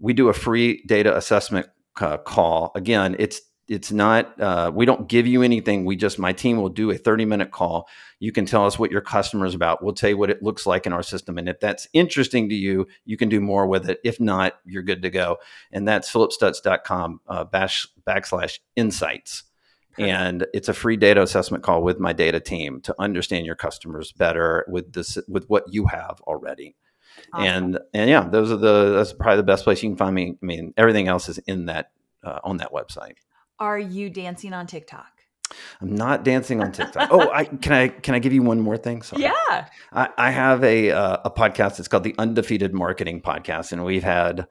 we 0.00 0.12
do 0.12 0.28
a 0.28 0.32
free 0.32 0.82
data 0.86 1.16
assessment 1.16 1.66
uh, 2.00 2.18
call. 2.18 2.72
Again, 2.74 3.16
it's 3.18 3.40
it's 3.68 3.92
not 3.92 4.40
uh, 4.40 4.72
we 4.74 4.86
don't 4.86 5.08
give 5.08 5.26
you 5.26 5.42
anything. 5.42 5.84
We 5.84 5.94
just 5.94 6.18
my 6.18 6.32
team 6.32 6.56
will 6.56 6.70
do 6.70 6.90
a 6.90 6.96
30 6.96 7.26
minute 7.26 7.50
call. 7.50 7.86
You 8.18 8.32
can 8.32 8.46
tell 8.46 8.64
us 8.64 8.78
what 8.78 8.90
your 8.90 9.02
customer's 9.02 9.54
about. 9.54 9.82
We'll 9.82 9.94
tell 9.94 10.08
you 10.08 10.16
what 10.16 10.30
it 10.30 10.42
looks 10.42 10.66
like 10.66 10.86
in 10.86 10.92
our 10.92 11.02
system, 11.02 11.36
and 11.36 11.48
if 11.48 11.60
that's 11.60 11.86
interesting 11.92 12.48
to 12.48 12.54
you, 12.54 12.86
you 13.04 13.16
can 13.16 13.28
do 13.28 13.40
more 13.40 13.66
with 13.66 13.88
it. 13.90 14.00
If 14.04 14.20
not, 14.20 14.54
you're 14.64 14.82
good 14.82 15.02
to 15.02 15.10
go. 15.10 15.36
And 15.70 15.86
that's 15.86 16.10
phillipstutts.com 16.10 17.20
uh, 17.28 17.44
bash, 17.44 17.86
backslash 18.06 18.58
insights. 18.74 19.44
And 19.98 20.46
it's 20.54 20.68
a 20.68 20.74
free 20.74 20.96
data 20.96 21.22
assessment 21.22 21.64
call 21.64 21.82
with 21.82 21.98
my 21.98 22.12
data 22.12 22.38
team 22.38 22.80
to 22.82 22.94
understand 23.00 23.46
your 23.46 23.56
customers 23.56 24.12
better 24.12 24.64
with 24.68 24.92
this 24.92 25.18
with 25.26 25.48
what 25.48 25.64
you 25.72 25.86
have 25.86 26.20
already. 26.22 26.76
Awesome. 27.32 27.46
And 27.46 27.78
and 27.94 28.10
yeah, 28.10 28.28
those 28.28 28.50
are 28.50 28.56
the 28.56 28.94
that's 28.96 29.12
probably 29.12 29.36
the 29.36 29.42
best 29.42 29.64
place 29.64 29.82
you 29.82 29.90
can 29.90 29.96
find 29.96 30.14
me. 30.14 30.36
I 30.42 30.46
mean, 30.46 30.74
everything 30.76 31.08
else 31.08 31.28
is 31.28 31.38
in 31.38 31.66
that 31.66 31.90
uh, 32.24 32.40
on 32.44 32.58
that 32.58 32.72
website. 32.72 33.14
Are 33.58 33.78
you 33.78 34.10
dancing 34.10 34.52
on 34.52 34.66
TikTok? 34.66 35.06
I'm 35.80 35.94
not 35.94 36.24
dancing 36.24 36.62
on 36.62 36.72
TikTok. 36.72 37.08
oh, 37.10 37.30
I 37.30 37.44
can 37.62 37.72
I 37.72 37.88
can 37.88 38.14
I 38.14 38.18
give 38.18 38.32
you 38.32 38.42
one 38.42 38.60
more 38.60 38.76
thing? 38.76 39.02
Sorry. 39.02 39.22
Yeah. 39.22 39.66
I, 39.92 40.08
I 40.16 40.30
have 40.30 40.62
a 40.64 40.90
uh, 40.90 41.18
a 41.24 41.30
podcast. 41.30 41.78
It's 41.78 41.88
called 41.88 42.04
the 42.04 42.14
Undefeated 42.18 42.74
Marketing 42.74 43.20
Podcast, 43.20 43.72
and 43.72 43.84
we've 43.84 44.02
had 44.02 44.46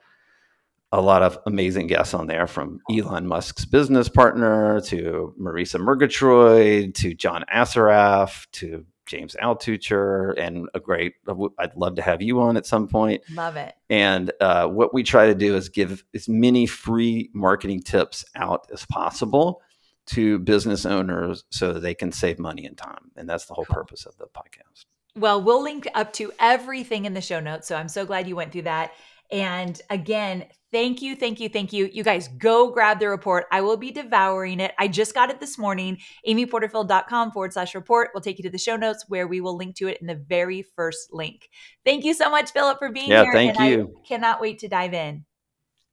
a 0.92 1.02
lot 1.02 1.22
of 1.22 1.38
amazing 1.46 1.88
guests 1.88 2.14
on 2.14 2.28
there, 2.28 2.48
from 2.48 2.80
Elon 2.90 3.28
Musk's 3.28 3.66
business 3.66 4.08
partner 4.08 4.80
to 4.82 5.34
Marisa 5.40 5.80
Murgatroyd 5.80 6.96
to 6.96 7.14
John 7.14 7.44
Assaraf 7.54 8.48
to 8.54 8.86
James 9.08 9.36
Altucher, 9.42 10.34
and 10.38 10.70
a 10.74 10.80
great. 10.80 11.16
I'd 11.58 11.76
love 11.76 11.96
to 11.96 12.02
have 12.02 12.22
you 12.22 12.42
on 12.42 12.58
at 12.58 12.66
some 12.66 12.88
point. 12.88 13.24
Love 13.32 13.56
it. 13.56 13.74
And 13.90 14.32
uh, 14.40 14.68
what 14.68 14.94
we 14.94 15.04
try 15.04 15.28
to 15.28 15.36
do 15.36 15.56
is 15.56 15.70
give 15.70 16.04
as 16.14 16.30
many 16.30 16.66
free 16.66 17.30
marketing 17.34 17.82
tips 17.82 18.26
out 18.36 18.68
as 18.72 18.86
possible 18.86 19.62
to 20.08 20.40
business 20.40 20.86
owners 20.86 21.44
so 21.52 21.74
that 21.74 21.82
they 21.82 21.94
can 21.94 22.12
save 22.12 22.40
money 22.40 22.66
and 22.66 22.78
time. 22.78 23.12
And 23.16 23.28
that's 23.28 23.46
the 23.46 23.54
whole 23.54 23.66
purpose 23.66 24.06
of 24.06 24.18
the 24.18 24.26
podcast. 24.26 24.86
Well, 25.16 25.42
we'll 25.42 25.64
link 25.64 25.88
up 25.96 26.14
to 26.14 26.32
everything 26.40 27.06
in 27.06 27.14
the 27.14 27.22
show 27.22 27.40
notes. 27.40 27.68
So 27.68 27.76
I'm 27.76 27.90
so 27.90 28.06
glad 28.06 28.28
you 28.28 28.36
went 28.36 28.52
through 28.52 28.64
that. 28.64 28.92
And 29.32 29.82
again, 29.90 30.46
thank 30.72 31.02
you, 31.02 31.16
thank 31.16 31.40
you, 31.40 31.50
thank 31.50 31.74
you. 31.74 31.90
You 31.92 32.04
guys 32.04 32.30
go 32.30 32.72
grab 32.72 33.00
the 33.00 33.10
report. 33.10 33.46
I 33.52 33.62
will 33.62 33.78
be 33.78 33.92
devouring 33.92 34.60
it. 34.60 34.74
I 34.80 34.88
just 34.88 35.14
got 35.14 35.30
it 35.30 35.40
this 35.40 35.58
morning. 35.58 35.98
amyporterfield.com 36.28 37.32
forward 37.32 37.54
slash 37.54 37.76
report 37.76 38.12
will 38.14 38.22
take 38.22 38.38
you 38.40 38.44
to 38.44 38.50
the 38.50 38.58
show 38.58 38.76
notes 38.78 39.06
where 39.08 39.28
we 39.28 39.42
will 39.42 39.58
link 39.58 39.76
to 39.78 39.88
it 39.88 39.98
in 40.00 40.08
the 40.08 40.16
very 40.16 40.62
first 40.76 41.14
link. 41.14 41.50
Thank 41.86 42.06
you 42.06 42.14
so 42.14 42.30
much, 42.30 42.52
Phillip, 42.52 42.80
for 42.80 42.92
being 42.92 43.10
Yeah, 43.10 43.24
here. 43.24 43.34
thank 43.34 43.60
and 43.60 43.72
you. 43.72 43.96
I 43.98 44.08
cannot 44.08 44.40
wait 44.42 44.60
to 44.60 44.68
dive 44.68 44.94
in. 44.94 45.26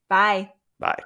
Bye. 0.09 0.53
Bye. 0.79 1.03